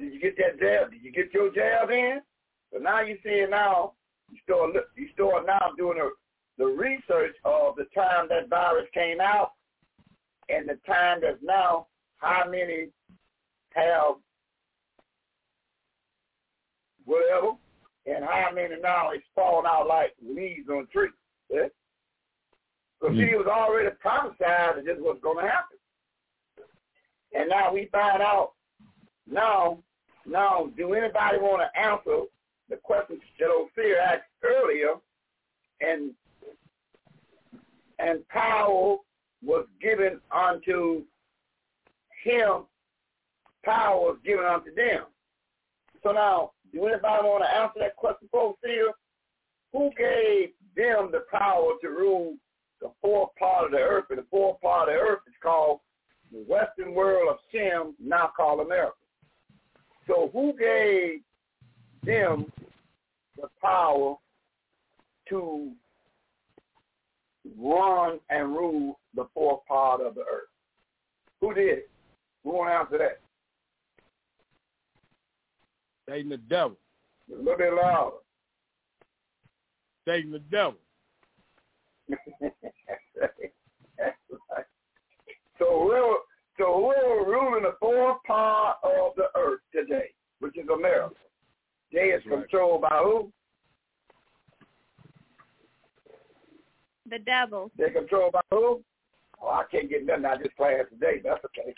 [0.00, 0.90] Did you get that jab?
[0.90, 2.20] Did you get your jab in?
[2.72, 3.92] So now you see now,
[4.30, 6.10] you start you start now doing the
[6.56, 9.52] the research of the time that virus came out
[10.48, 12.88] and the time that's now how many
[13.74, 14.16] have
[17.04, 17.52] whatever
[18.06, 21.08] and how many now is falling out like leaves on a tree.
[21.50, 21.68] Yeah?
[23.00, 23.20] So mm-hmm.
[23.20, 25.78] it was already prophesied that this was going to happen.
[27.32, 28.52] And now we find out
[29.30, 29.78] now,
[30.30, 32.26] now, do anybody want to answer
[32.68, 34.94] the question that Ophir asked earlier,
[35.80, 36.12] and
[37.98, 38.96] and power
[39.42, 41.02] was given unto
[42.22, 42.62] him,
[43.64, 45.04] power was given unto them.
[46.02, 48.92] So now, do anybody want to answer that question Ophir?
[49.72, 52.36] Who gave them the power to rule
[52.80, 54.04] the fourth part of the earth?
[54.10, 55.80] And the fourth part of the earth is called
[56.32, 58.94] the western world of Shem, now called America.
[60.06, 61.20] So who gave
[62.04, 62.50] them
[63.36, 64.16] the power
[65.28, 65.72] to
[67.58, 70.48] run and rule the fourth part of the earth.
[71.40, 71.90] Who did it?
[72.44, 73.20] Who want to answer that?
[76.08, 76.76] Satan the devil.
[77.32, 78.16] A little bit louder.
[80.06, 80.76] Satan the devil.
[85.58, 86.14] so whoever,
[86.60, 91.14] so whoever ruling the fourth part of the earth today, which is America,
[91.92, 93.32] they is controlled by who?
[97.08, 97.70] The devil.
[97.76, 98.82] They're controlled by who?
[99.42, 101.20] Oh, I can't get nothing out of this class today.
[101.24, 101.74] That's okay.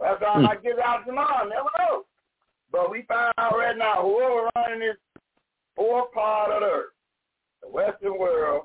[0.00, 0.46] That's all hmm.
[0.46, 1.46] I get out tomorrow.
[1.46, 2.04] Never know.
[2.72, 4.96] But we find out right now whoever running this
[5.76, 6.86] fourth part of the earth,
[7.62, 8.64] the Western world,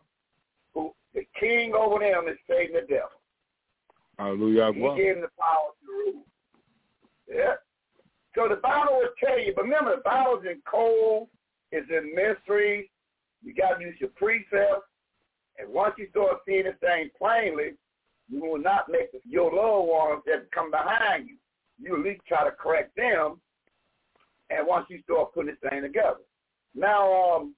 [0.74, 3.17] who the king over them is Satan the devil.
[4.18, 4.72] Hallelujah.
[4.74, 6.24] He gave him the power to rule.
[7.30, 7.56] Yeah.
[8.36, 11.28] So the Bible will tell you, but remember, the Bible's in code,
[11.72, 12.92] it's in mystery.
[13.44, 14.88] You got to use your precepts.
[15.60, 17.72] And once you start seeing this thing plainly,
[18.30, 21.36] you will not make your loved ones that come behind you.
[21.80, 23.40] You at least try to correct them.
[24.50, 26.18] And once you start putting this thing together.
[26.76, 27.56] Now, um,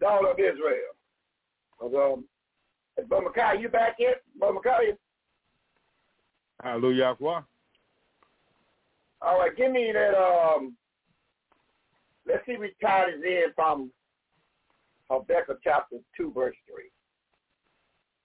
[0.00, 0.94] daughter of Israel.
[2.98, 4.22] Um, Brother Micaiah, you back yet?
[4.38, 4.96] Brother Micaiah?
[6.62, 7.16] Hallelujah.
[9.20, 10.14] All right, give me that.
[10.14, 10.76] Um,
[12.26, 13.90] let's see if we tie this in from
[15.10, 16.56] Habakkuk chapter 2, verse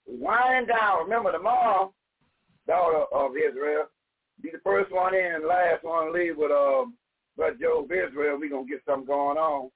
[0.07, 0.17] 3.
[0.17, 1.03] Wind down.
[1.03, 1.93] Remember, the tomorrow,
[2.67, 3.85] daughter of Israel,
[4.41, 6.95] be the first one in and last one to leave with um,
[7.35, 8.37] Brother Joe of Israel.
[8.39, 9.69] We're going to get something going on.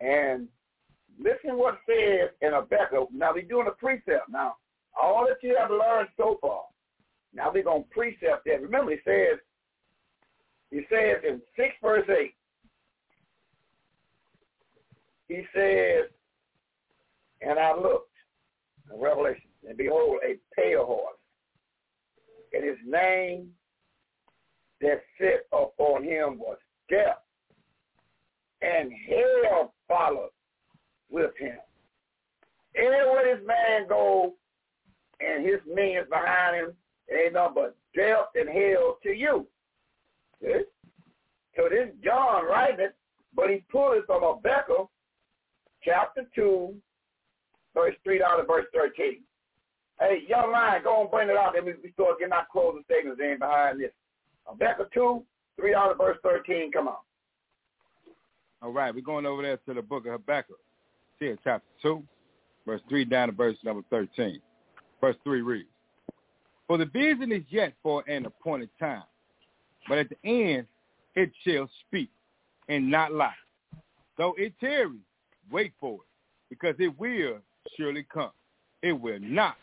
[0.00, 0.48] And
[1.18, 3.08] listen what it says in Habakkuk.
[3.12, 4.28] Now, we're doing a precept.
[4.30, 4.56] Now,
[5.00, 6.62] all that you have learned so far,
[7.34, 8.62] now we're going to precept that.
[8.62, 9.38] Remember, it says,
[10.70, 12.34] he says in 6 verse 8,
[15.28, 16.10] he says,
[17.40, 18.10] and I looked
[18.92, 21.16] in Revelation, and behold, a pale horse,
[22.52, 23.50] and his name
[24.80, 26.58] that sit upon him was
[26.90, 27.18] death,
[28.62, 30.30] and hell followed
[31.10, 31.56] with him.
[32.76, 34.34] Anywhere this man go,
[35.20, 36.72] and his minions behind him,
[37.10, 39.46] ain't nothing but death and hell to you.
[40.42, 40.62] Okay?
[41.56, 42.96] So this John writing it,
[43.34, 44.88] but he pulled it from Habakkuk
[45.82, 46.74] chapter 2,
[47.74, 49.22] verse 3 down to verse 13.
[49.98, 51.54] Hey, young man, go and bring it out.
[51.54, 53.90] Then we start getting our closing statements in behind this.
[54.46, 55.22] Habakkuk 2,
[55.58, 56.70] 3 down to verse 13.
[56.70, 56.96] Come on.
[58.62, 60.58] All right, we're going over there to the book of Habakkuk.
[61.20, 62.02] Here, chapter 2,
[62.64, 64.40] verse 3 down to verse number 13.
[65.00, 65.68] Verse 3 reads,
[66.66, 69.02] For the vision is yet for an appointed time,
[69.88, 70.66] but at the end
[71.16, 72.10] it shall speak
[72.68, 73.32] and not lie.
[74.16, 74.98] Though it tarry,
[75.50, 76.00] wait for it,
[76.50, 77.38] because it will
[77.76, 78.30] surely come.
[78.82, 79.56] It will not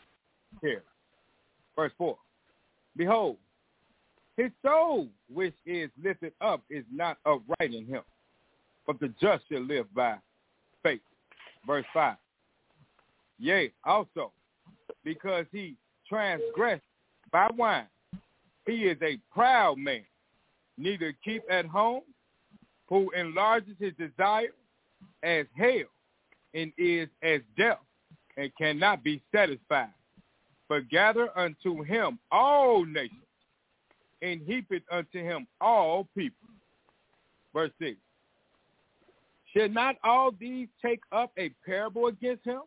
[0.61, 0.81] tarry.
[1.75, 2.17] Verse 4,
[2.97, 3.37] Behold,
[4.35, 8.01] his soul which is lifted up is not upright in him,
[8.85, 10.17] but the just shall live by
[10.83, 10.99] faith.
[11.65, 12.15] Verse 5,
[13.39, 14.31] Yea, also,
[15.03, 15.75] because he
[16.07, 16.83] transgressed
[17.31, 17.87] by wine,
[18.65, 20.05] he is a proud man,
[20.77, 22.03] neither keep at home,
[22.87, 24.53] who enlarges his desire
[25.23, 25.89] as hell,
[26.53, 27.79] and is as death,
[28.37, 29.89] and cannot be satisfied.
[30.69, 33.21] But gather unto him all nations,
[34.21, 36.47] and heap it unto him all people.
[37.53, 37.97] Verse 6.
[39.55, 42.61] Should not all these take up a parable against him,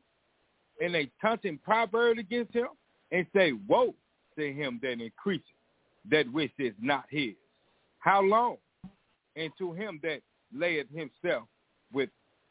[0.81, 2.69] and a taunting proverb against him,
[3.13, 3.95] and say, Woe
[4.39, 5.45] to him that increaseth
[6.11, 7.35] that which is not his?
[7.99, 8.57] How long?
[9.37, 10.21] And to him that
[10.55, 11.45] layeth himself
[11.93, 12.09] with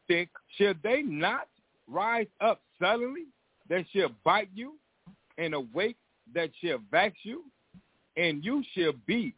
[0.07, 1.47] thick, shall they not
[1.87, 3.25] rise up suddenly
[3.69, 4.73] that shall bite you,
[5.37, 5.97] and awake
[6.33, 7.43] that shall vex you?
[8.17, 9.33] And you shall be,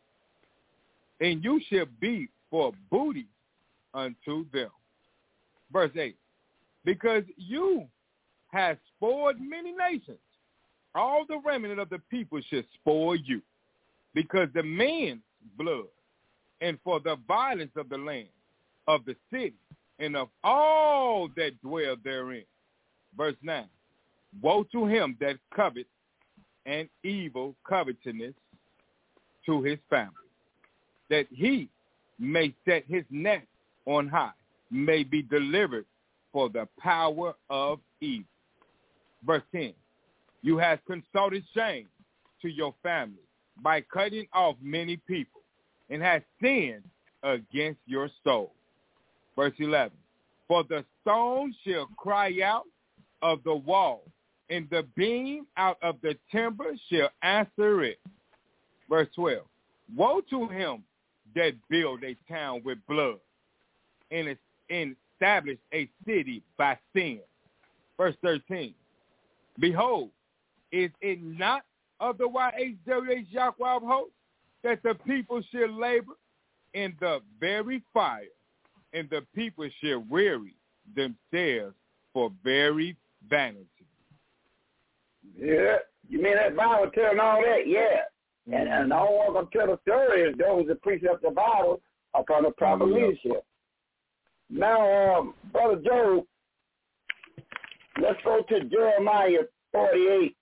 [1.22, 3.28] and you shall be for booty
[3.94, 4.70] unto them.
[5.72, 6.16] Verse 8,
[6.86, 7.86] because you
[8.52, 10.18] have spoiled many nations,
[10.96, 13.42] all the remnant of the people shall spoil you,
[14.14, 15.22] because the man's
[15.58, 15.86] blood
[16.62, 18.28] and for the violence of the land,
[18.88, 19.54] of the city,
[20.00, 22.44] and of all that dwell therein.
[23.16, 23.66] Verse 9,
[24.42, 25.88] Woe to him that covet
[26.66, 28.34] an evil covetousness
[29.46, 30.14] to his family,
[31.10, 31.70] that he
[32.20, 33.48] may set his neck
[33.86, 34.32] on high,
[34.72, 35.86] may be delivered
[36.32, 38.26] for the power of evil.
[39.26, 39.74] Verse 10,
[40.42, 41.88] You have consulted shame
[42.42, 43.24] to your family
[43.62, 45.42] by cutting off many people,
[45.90, 46.84] and has sinned
[47.24, 48.54] against your soul.
[49.36, 49.92] Verse 11,
[50.48, 52.66] For the stone shall cry out
[53.22, 54.04] of the wall,
[54.50, 58.00] and the beam out of the timber shall answer it.
[58.90, 59.40] Verse 12,
[59.96, 60.84] Woe to him
[61.36, 63.20] that build a town with blood,
[64.12, 64.28] and
[64.70, 67.20] establish a city by sin.
[67.98, 68.74] Verse 13,
[69.60, 70.10] Behold,
[70.72, 71.64] is it not
[72.00, 74.12] of the YHWH Yahweh host
[74.64, 76.14] that the people shall labor
[76.74, 78.24] in the very fire,
[78.94, 80.56] and the people shall weary
[80.96, 81.76] themselves
[82.14, 82.96] for very
[83.30, 83.66] vanity.
[85.38, 87.68] Yeah, you mean that Bible telling all that?
[87.68, 87.82] Yeah.
[88.48, 88.54] Mm-hmm.
[88.54, 91.82] And, and all I'm going to tell the story is those that precept the Bible
[92.16, 92.96] upon the proper mm-hmm.
[92.96, 93.46] leadership.
[94.50, 96.26] Now, um, Brother Joe,
[98.02, 100.36] let's go to Jeremiah 48,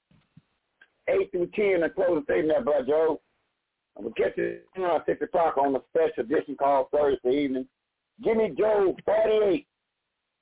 [1.10, 3.22] 8 through 10, and close the statement, Brother Joe.
[3.96, 7.68] And we'll catch you at 6 o'clock on the special edition called Thursday evening.
[8.24, 9.68] Give me Job 48,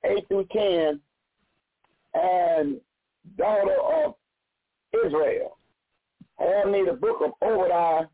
[0.04, 1.00] 8 through 10,
[2.14, 2.80] and
[3.36, 4.14] daughter of
[5.04, 5.58] Israel.
[6.38, 8.06] Have me the book of Obadiah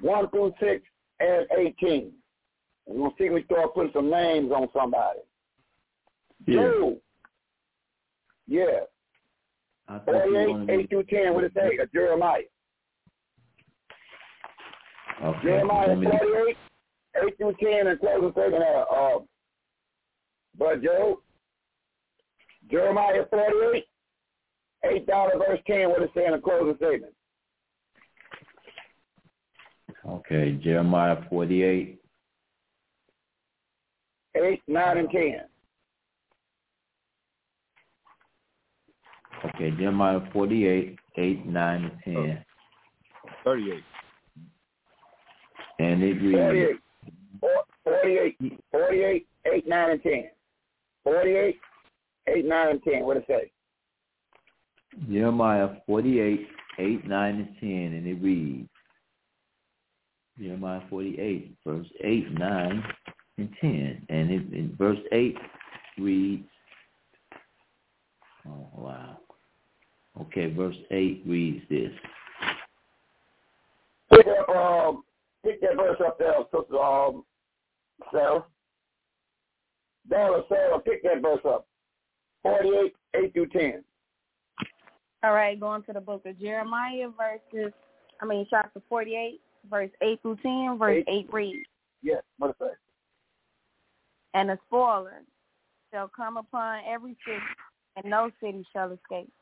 [0.00, 0.82] 1 through 6
[1.20, 2.12] and 18.
[2.86, 5.20] And going to see me start putting some names on somebody.
[6.46, 6.90] Yeah.
[8.46, 8.80] Yeah.
[10.04, 11.78] 48, 8 through 10, what it say?
[11.80, 12.42] Uh, Jeremiah.
[15.24, 15.42] Okay.
[15.42, 16.56] Jeremiah 48,
[17.26, 18.62] 8 through 10, and closing statement.
[18.62, 19.18] Uh, uh,
[20.58, 21.20] but Joe,
[22.70, 23.84] Jeremiah 48,
[24.84, 27.12] 8 down to verse 10, what it say in the closing statement?
[30.08, 32.00] Okay, Jeremiah 48,
[34.44, 35.40] 8, 9, and 10.
[39.46, 42.44] Okay, Jeremiah 48, 8, 9, and 10.
[43.44, 43.82] 38.
[45.78, 46.80] And it reads...
[47.84, 50.24] 48, 48, 48 8, 9, and 10.
[51.04, 51.56] 48,
[52.28, 53.04] 8, 9, and 10.
[53.04, 53.50] What it say?
[55.10, 56.48] Jeremiah 48,
[56.78, 58.68] 8, 9, and 10, and it reads,
[60.38, 62.84] Jeremiah 48, verse 8, 9,
[63.38, 64.06] and 10.
[64.08, 65.36] And it, in verse 8
[65.98, 66.48] reads,
[68.48, 69.18] oh, wow.
[70.20, 71.92] Okay, verse 8 reads this.
[74.10, 75.02] Pick up, um,
[75.44, 77.24] pick that verse up there, Sister um,
[78.10, 78.44] Sarah.
[80.08, 81.66] Sarah, Sarah, pick that verse up.
[82.42, 83.84] 48, 8 through 10.
[85.24, 87.72] All right, going to the book of Jeremiah, verses,
[88.22, 91.66] I mean, chapter 48, verse 8 through 10, verse 8, 8 reads.
[92.02, 92.66] Yes, what it say?
[94.36, 95.22] And the spoiler
[95.90, 97.40] shall come upon every city,
[97.96, 99.32] and no city shall escape.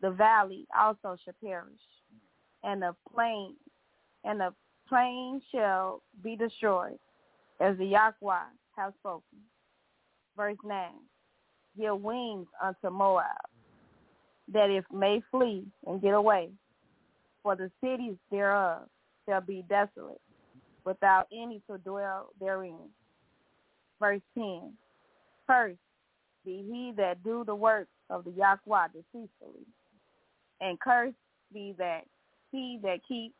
[0.00, 1.70] The valley also shall perish,
[2.64, 3.54] and the plain,
[4.24, 4.52] and the
[4.88, 6.98] plain shall be destroyed,
[7.60, 8.40] as the Yahweh
[8.76, 9.38] has spoken.
[10.36, 10.88] Verse 9,
[11.78, 13.26] Give wings unto Moab,
[14.52, 16.50] that it may flee and get away,
[17.44, 18.88] for the cities thereof
[19.28, 20.20] shall be desolate,
[20.84, 22.88] without any to dwell therein.
[24.02, 24.72] Verse 10,
[25.46, 25.78] First
[26.44, 29.64] be he that do the work of the Yahweh deceitfully,
[30.60, 31.14] and cursed
[31.54, 32.00] be that
[32.50, 33.36] he that keeps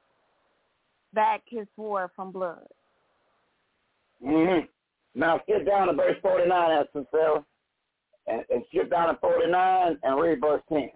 [1.13, 2.65] back his sword from blood.
[4.25, 4.67] Mm-hmm.
[5.17, 7.45] Now skip down to verse 49, Sister Sarah,
[8.29, 10.91] and, and skip down to 49 and read verse 10.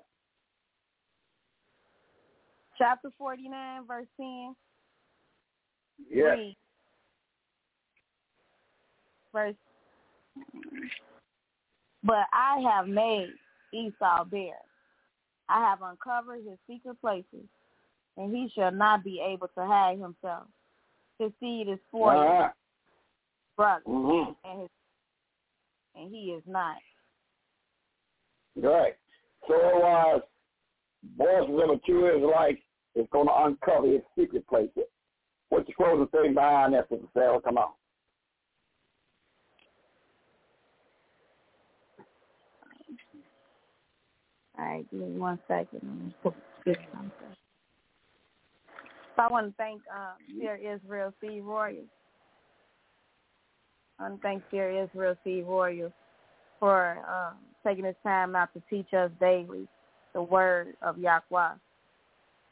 [2.78, 4.54] Chapter 49, verse 10.
[6.08, 6.36] Yes.
[6.38, 6.56] Read.
[9.32, 9.54] Verse.
[12.02, 13.28] But I have made
[13.72, 14.54] Esau bare.
[15.48, 17.46] I have uncovered his secret places,
[18.16, 20.44] and he shall not be able to hide himself.
[21.18, 22.48] His seed is for uh-huh.
[23.56, 24.32] brother, mm-hmm.
[24.44, 24.70] and his
[25.94, 26.76] and he is not.
[28.56, 28.94] Right.
[29.48, 30.22] So it was
[31.16, 32.58] voices of a true Israelite
[32.94, 34.84] is going to uncover his secret places.
[35.48, 37.40] What's the closing thing behind that, Sister Sarah?
[37.40, 37.70] Come on.
[44.58, 46.14] All right, give me one second.
[46.24, 46.34] So
[49.22, 51.40] I want to thank um, Dear Israel C.
[51.40, 51.86] Royals.
[53.98, 55.92] I want to thank Dear Israel Seed Royals
[56.60, 57.36] for um,
[57.66, 59.66] taking this time out to teach us daily
[60.12, 61.54] the word of Yahweh.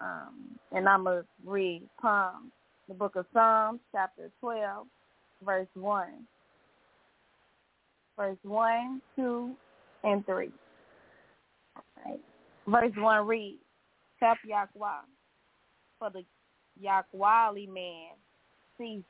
[0.00, 2.50] Um, and I'm going to read Psalms,
[2.88, 4.86] the book of Psalms, chapter 12,
[5.44, 6.08] verse 1.
[8.16, 9.54] Verse 1, 2,
[10.04, 10.50] and 3.
[12.66, 13.58] Verse 1 reads,
[14.20, 15.02] Tap Yahweh,
[15.98, 16.24] for the
[16.82, 18.12] Yahwehly man
[18.78, 19.04] cease,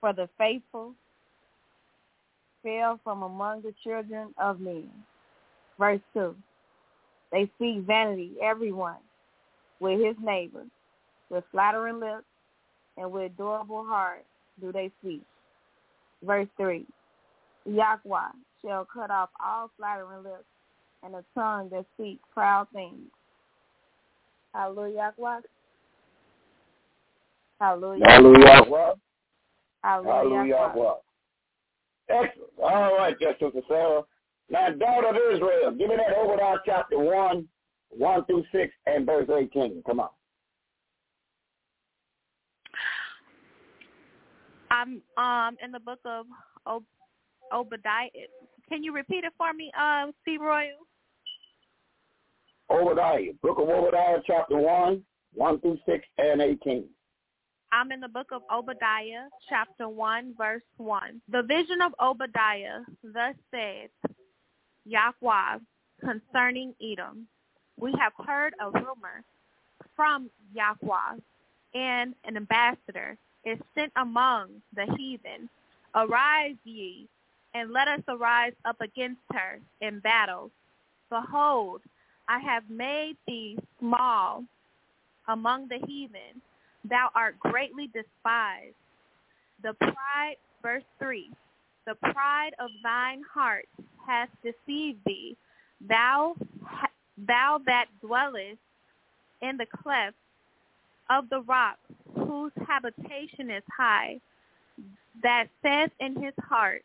[0.00, 0.94] for the faithful
[2.62, 4.90] fell from among the children of men.
[5.78, 6.34] Verse 2,
[7.32, 8.98] they speak vanity, everyone,
[9.80, 10.64] with his neighbor,
[11.30, 12.24] with flattering lips,
[12.98, 14.24] and with adorable heart
[14.60, 15.22] do they speak.
[16.22, 16.84] Verse 3,
[17.64, 20.44] Yahweh shall cut off all flattering lips
[21.02, 23.08] and a tongue that speaks proud things.
[24.54, 25.12] Hallelujah.
[27.60, 28.04] Hallelujah.
[28.04, 28.04] Hallelujah.
[29.82, 30.54] Hallelujah.
[32.08, 32.50] Excellent.
[32.62, 34.02] All right, Sister Sarah.
[34.50, 37.46] Now, daughter of Israel, give me that Obadiah chapter 1,
[37.90, 39.82] 1 through 6, and verse 18.
[39.86, 40.08] Come on.
[44.72, 46.26] I'm um in the book of
[46.66, 46.84] Ob-
[47.52, 48.08] Obadiah.
[48.68, 50.36] Can you repeat it for me, um, C.
[50.38, 50.78] Royal?
[52.70, 55.02] Obadiah, book of Obadiah, chapter 1,
[55.34, 56.84] 1 through 6, and 18.
[57.72, 61.20] I'm in the book of Obadiah, chapter 1, verse 1.
[61.30, 63.90] The vision of Obadiah thus says,
[64.84, 65.58] Yahweh,
[66.00, 67.26] concerning Edom.
[67.78, 69.24] We have heard a rumor
[69.96, 71.18] from Yahweh,
[71.74, 75.48] and an ambassador is sent among the heathen.
[75.94, 77.08] Arise ye,
[77.54, 80.50] and let us arise up against her in battle.
[81.08, 81.82] Behold,
[82.30, 84.44] I have made thee small
[85.26, 86.40] among the heathen.
[86.88, 88.76] Thou art greatly despised.
[89.64, 91.28] The pride, verse 3,
[91.88, 93.66] the pride of thine heart
[94.06, 95.36] hath deceived thee.
[95.88, 96.36] Thou,
[97.18, 98.60] thou that dwellest
[99.42, 100.16] in the cleft
[101.10, 101.78] of the rock,
[102.14, 104.20] whose habitation is high,
[105.24, 106.84] that saith in his heart,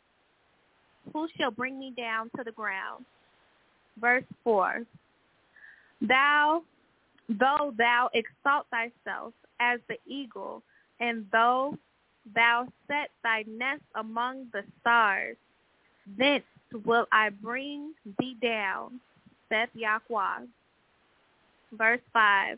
[1.13, 3.05] Who shall bring me down to the ground?
[4.01, 4.81] Verse 4,
[6.01, 6.63] Thou,
[7.29, 10.63] though thou exalt thyself as the eagle,
[10.99, 11.77] and though
[12.33, 15.37] thou set thy nest among the stars.
[16.17, 16.43] Thence
[16.85, 18.99] will I bring thee down,
[19.49, 20.45] saith Yahweh.
[21.73, 22.57] Verse 5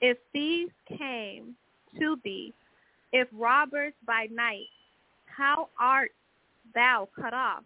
[0.00, 1.56] If thieves came
[1.98, 2.52] to thee,
[3.12, 4.68] if robbers by night,
[5.26, 6.12] how art
[6.74, 7.64] thou cut off?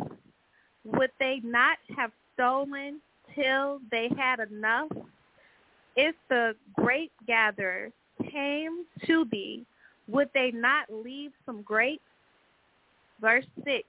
[0.85, 3.01] Would they not have stolen
[3.35, 4.89] till they had enough?
[5.97, 7.93] If the grape gatherers
[8.31, 9.65] came to thee,
[10.09, 12.03] would they not leave some grapes?
[13.21, 13.87] Verse 6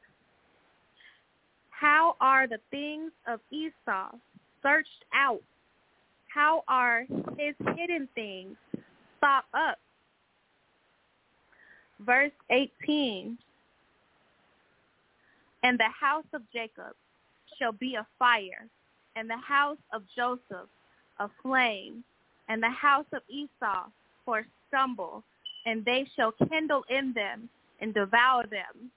[1.69, 4.11] How are the things of Esau
[4.61, 5.41] searched out?
[6.27, 7.05] How are
[7.37, 8.55] his hidden things
[9.19, 9.79] thought up?
[11.99, 13.37] Verse 18
[15.63, 16.95] And the house of Jacob
[17.57, 18.67] shall be a fire,
[19.15, 20.69] and the house of Joseph
[21.21, 22.03] a flame,
[22.49, 23.85] and the house of Esau
[24.25, 25.23] for stumble,
[25.65, 27.47] and they shall kindle in them
[27.79, 28.91] and devour them.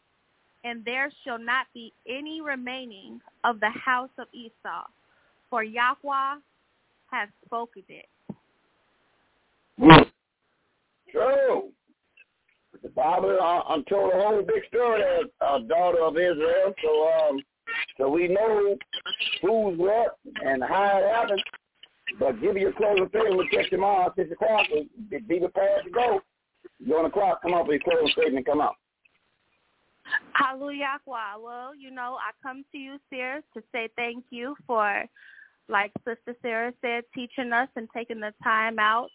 [0.64, 4.86] And there shall not be any remaining of the house of Esau,
[5.50, 6.36] for Yahweh
[7.10, 8.06] has spoken it.
[11.10, 11.68] True.
[12.82, 15.02] The Bible uh, told a whole big story
[15.40, 17.40] a daughter of Israel, so um,
[17.98, 18.76] so we know
[19.42, 21.42] who's what and how it happened.
[22.18, 23.36] But give you a closing statement.
[23.36, 24.66] We'll catch tomorrow at 6 o'clock.
[25.10, 26.20] Be, prepared to go.
[26.86, 27.42] Go on the clock.
[27.42, 28.74] Come up with your closing statement come out.
[30.34, 30.98] Hallelujah.
[31.06, 35.04] Well, you know, I come to you, Sarah, to say thank you for,
[35.68, 39.08] like Sister Sarah said, teaching us and taking the time out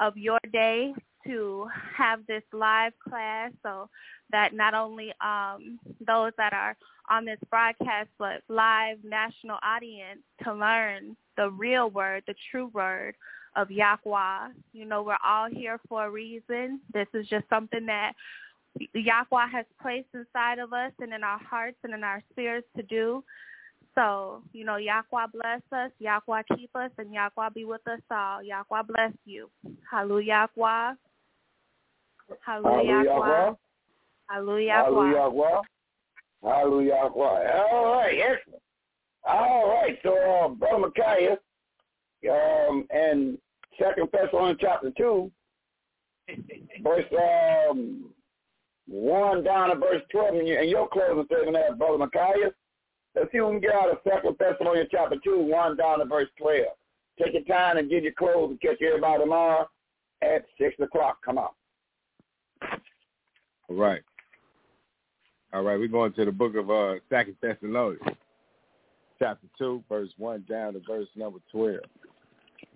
[0.00, 0.92] of your day
[1.26, 3.88] to have this live class so
[4.30, 6.76] that not only um, those that are
[7.10, 13.14] on this broadcast but live national audience to learn the real word, the true word
[13.56, 14.48] of Yahweh.
[14.72, 16.80] You know, we're all here for a reason.
[16.92, 18.12] This is just something that
[18.94, 22.82] Yahweh has placed inside of us and in our hearts and in our spirits to
[22.82, 23.22] do.
[23.94, 28.42] So, you know, Yahweh bless us, Yahweh keep us, and Yahweh be with us all.
[28.42, 29.48] Yahweh bless you.
[29.88, 30.48] Hallelujah.
[30.56, 30.94] Yahweh.
[32.44, 33.56] Hallelujah.
[34.72, 34.72] Hallelujah.
[36.42, 36.96] Hallelujah.
[36.96, 37.10] Hallelujah.
[37.72, 38.62] All right, excellent.
[39.26, 41.38] All right, so uh, Brother Micaiah,
[42.30, 43.38] um, and
[43.78, 45.30] Second Thessalonians chapter two,
[46.82, 47.04] verse
[47.70, 48.10] um,
[48.86, 52.52] one down to verse twelve, and, and your closing statement there, Brother Micaiah.
[53.14, 56.04] Let's see if we can get out of Second Thessalonians chapter two, one down to
[56.04, 56.76] verse twelve.
[57.18, 59.66] Take your time and get your clothes and catch everybody tomorrow
[60.20, 61.18] at six o'clock.
[61.24, 61.50] Come on.
[63.68, 64.02] All right.
[65.52, 68.02] All right, we're going to the book of uh, Second Thessalonians,
[69.20, 71.78] chapter two, verse one down to verse number twelve.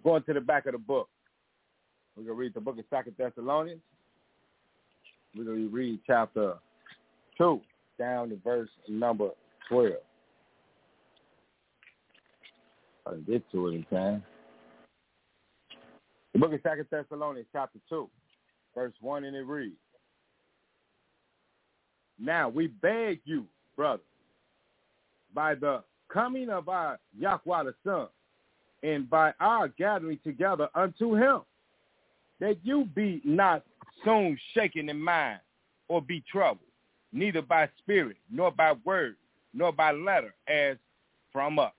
[0.05, 1.09] Going to the back of the book,
[2.17, 3.81] we're gonna read the book of Second Thessalonians.
[5.37, 6.55] We're gonna read chapter
[7.37, 7.61] two
[7.99, 9.31] down to verse number
[9.69, 9.95] twelve.
[13.09, 14.23] I get to it in time.
[16.33, 18.09] The book of Second Thessalonians, chapter two,
[18.79, 19.75] verse one, and it reads.
[22.19, 23.45] Now we beg you,
[23.77, 24.03] brother,
[25.35, 25.83] by the
[26.13, 28.07] coming of our Yahweh the Son,
[28.85, 31.41] and by our gathering together unto him,
[32.39, 33.65] that you be not
[34.05, 35.41] soon shaken in mind
[35.89, 36.61] or be troubled,
[37.13, 39.17] neither by spirit, nor by word,
[39.55, 40.77] nor by letter, as
[41.33, 41.73] from us,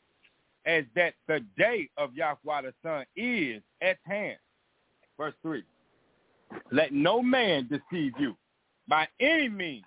[0.66, 4.38] as that the day of Yahweh the Son is at hand.
[5.18, 5.64] Verse 3.
[6.72, 8.36] Let no man deceive you.
[8.88, 9.86] By any means,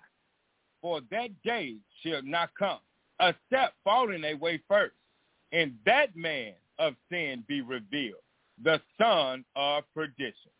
[0.81, 2.79] for that day shall not come,
[3.19, 4.95] except falling away first,
[5.51, 8.21] and that man of sin be revealed,
[8.63, 10.51] the son of perdition.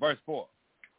[0.00, 0.46] Verse 4,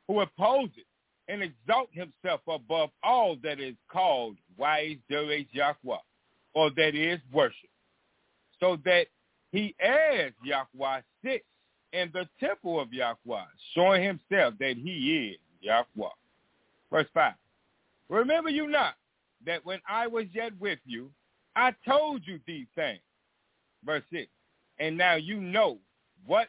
[0.07, 0.85] who opposes
[1.27, 5.97] and exalt himself above all that is called wise Yahweh,
[6.53, 7.69] or that is worship,
[8.59, 9.07] so that
[9.51, 11.45] he as Yahweh sits
[11.93, 13.43] in the temple of Yahweh,
[13.73, 16.09] showing himself that he is Yahweh.
[16.91, 17.33] Verse 5,
[18.09, 18.95] Remember you not
[19.45, 21.09] that when I was yet with you,
[21.55, 22.99] I told you these things.
[23.85, 24.27] Verse 6.
[24.79, 25.77] And now you know
[26.25, 26.47] what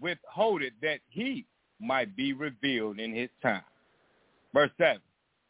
[0.00, 1.46] withholdeth that he
[1.80, 3.62] might be revealed in his time.
[4.54, 5.00] Verse 7.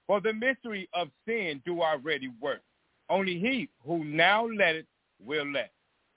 [0.07, 2.63] For the mystery of sin do already work.
[3.09, 4.87] Only he who now let it
[5.25, 5.71] will let,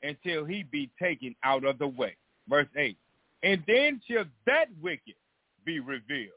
[0.04, 2.16] until he be taken out of the way.
[2.48, 2.98] Verse 8.
[3.46, 5.16] And then shall that wicked
[5.66, 6.32] be revealed,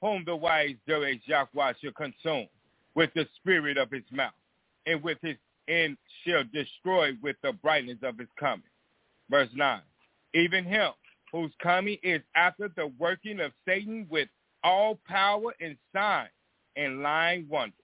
[0.00, 2.48] whom the wise Doeg Yahweh shall consume
[2.94, 4.32] with the spirit of his mouth,
[4.86, 5.36] and with his
[5.68, 8.62] and shall destroy with the brightness of his coming.
[9.30, 9.80] Verse 9.
[10.34, 10.92] Even him
[11.32, 14.28] whose coming is after the working of Satan with
[14.64, 16.30] all power and signs
[16.76, 17.74] and lying wonders.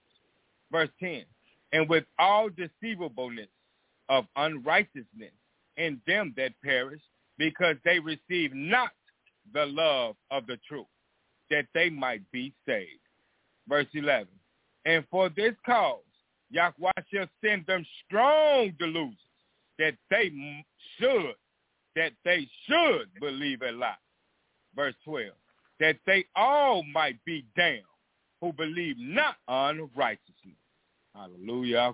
[0.71, 1.25] Verse 10,
[1.73, 3.49] and with all deceivableness
[4.09, 5.33] of unrighteousness
[5.77, 7.01] in them that perish,
[7.43, 8.91] because they receive not
[9.53, 10.85] the love of the truth,
[11.49, 13.01] that they might be saved.
[13.67, 14.27] Verse 11,
[14.85, 15.99] and for this cause
[16.51, 19.17] Yahweh shall send them strong delusions,
[19.77, 20.31] that they
[20.97, 21.35] should,
[21.97, 23.95] that they should believe a lie.
[24.73, 25.31] Verse 12,
[25.81, 27.81] that they all might be damned
[28.39, 30.55] who believe not unrighteousness.
[31.13, 31.93] Hallelujah.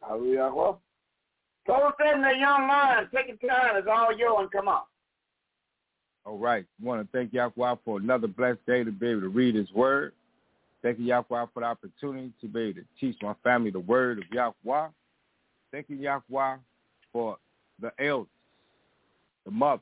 [0.00, 0.50] Hallelujah.
[1.66, 3.08] Close in the young lion.
[3.14, 3.76] Take time.
[3.76, 4.82] It's all yours and come on.
[6.24, 6.64] All right.
[6.64, 9.70] I want to thank Yahweh for another blessed day to be able to read his
[9.72, 10.12] word.
[10.82, 14.18] Thank you, Yahweh, for the opportunity to be able to teach my family the word
[14.18, 14.88] of Yahweh.
[15.72, 16.56] Thank you, Yahweh,
[17.12, 17.36] for
[17.80, 18.28] the elders,
[19.44, 19.80] the mothers,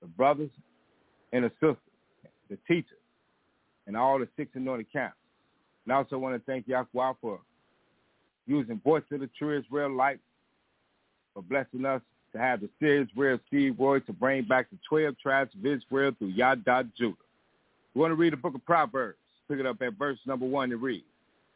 [0.00, 0.50] the brothers,
[1.32, 1.76] and the sisters,
[2.48, 2.98] the teachers,
[3.86, 5.16] and all the six anointed camps.
[5.84, 7.40] And I also want to thank Yahweh for
[8.46, 10.20] using Voice of the True Israelite,
[11.36, 12.00] for blessing us
[12.32, 16.12] to have the Seer Israel Steve Roy to bring back the 12 tribes of Israel
[16.18, 17.14] through Yada Judah.
[17.94, 19.18] We want to read the book of Proverbs.
[19.46, 21.04] Pick it up at verse number one and read.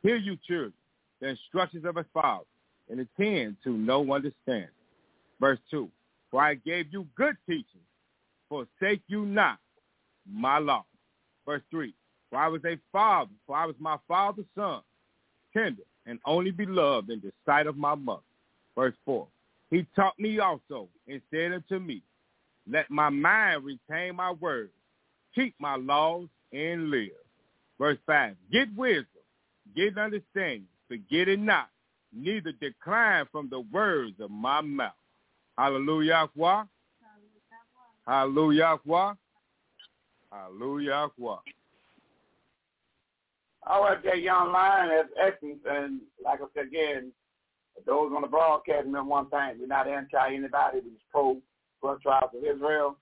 [0.02, 0.74] Hear you children,
[1.20, 2.44] the instructions of a father,
[2.90, 4.68] and attend to no understanding.
[5.40, 5.88] Verse two,
[6.30, 7.64] for I gave you good teaching,
[8.50, 9.58] forsake you not
[10.30, 10.84] my law.
[11.46, 11.94] Verse three,
[12.28, 14.82] for I was a father, for I was my father's son,
[15.54, 18.22] tender and only beloved in the sight of my mother.
[18.76, 19.26] Verse four,
[19.70, 22.02] he taught me also and said unto me,
[22.68, 24.72] let my mind retain my words,
[25.34, 27.10] keep my laws and live.
[27.78, 29.06] Verse 5, get wisdom,
[29.74, 31.68] get understanding, forget it not,
[32.12, 34.92] neither decline from the words of my mouth.
[35.56, 36.28] Hallelujah.
[38.06, 38.78] Hallelujah.
[40.30, 41.08] Hallelujah.
[43.66, 47.12] All right, that young lion has essence, and like I said again,
[47.86, 50.80] those on the broadcast remember one thing: we're not anti anybody.
[50.84, 51.36] We're pro
[51.80, 52.96] for tribes of Israel,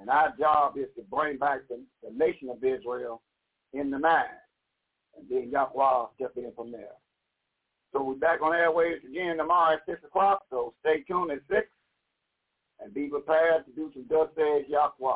[0.00, 3.22] and our job is to bring back the, the nation of Israel
[3.72, 4.28] in the mind.
[5.16, 6.96] And then Yahweh step in from there.
[7.92, 11.66] So we're back on airways again tomorrow at 6 o'clock, so stay tuned at 6
[12.80, 15.14] and be prepared to do some Thus Says Yahweh.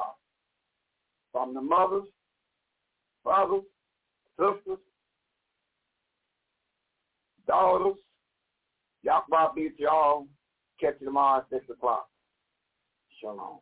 [1.32, 2.08] From the mothers,
[3.24, 3.64] fathers,
[4.38, 4.78] sisters,
[7.46, 7.96] daughters,
[9.08, 10.26] Yahweh be with y'all.
[10.78, 12.08] Catch you tomorrow at 6 o'clock.
[13.20, 13.58] Shalom.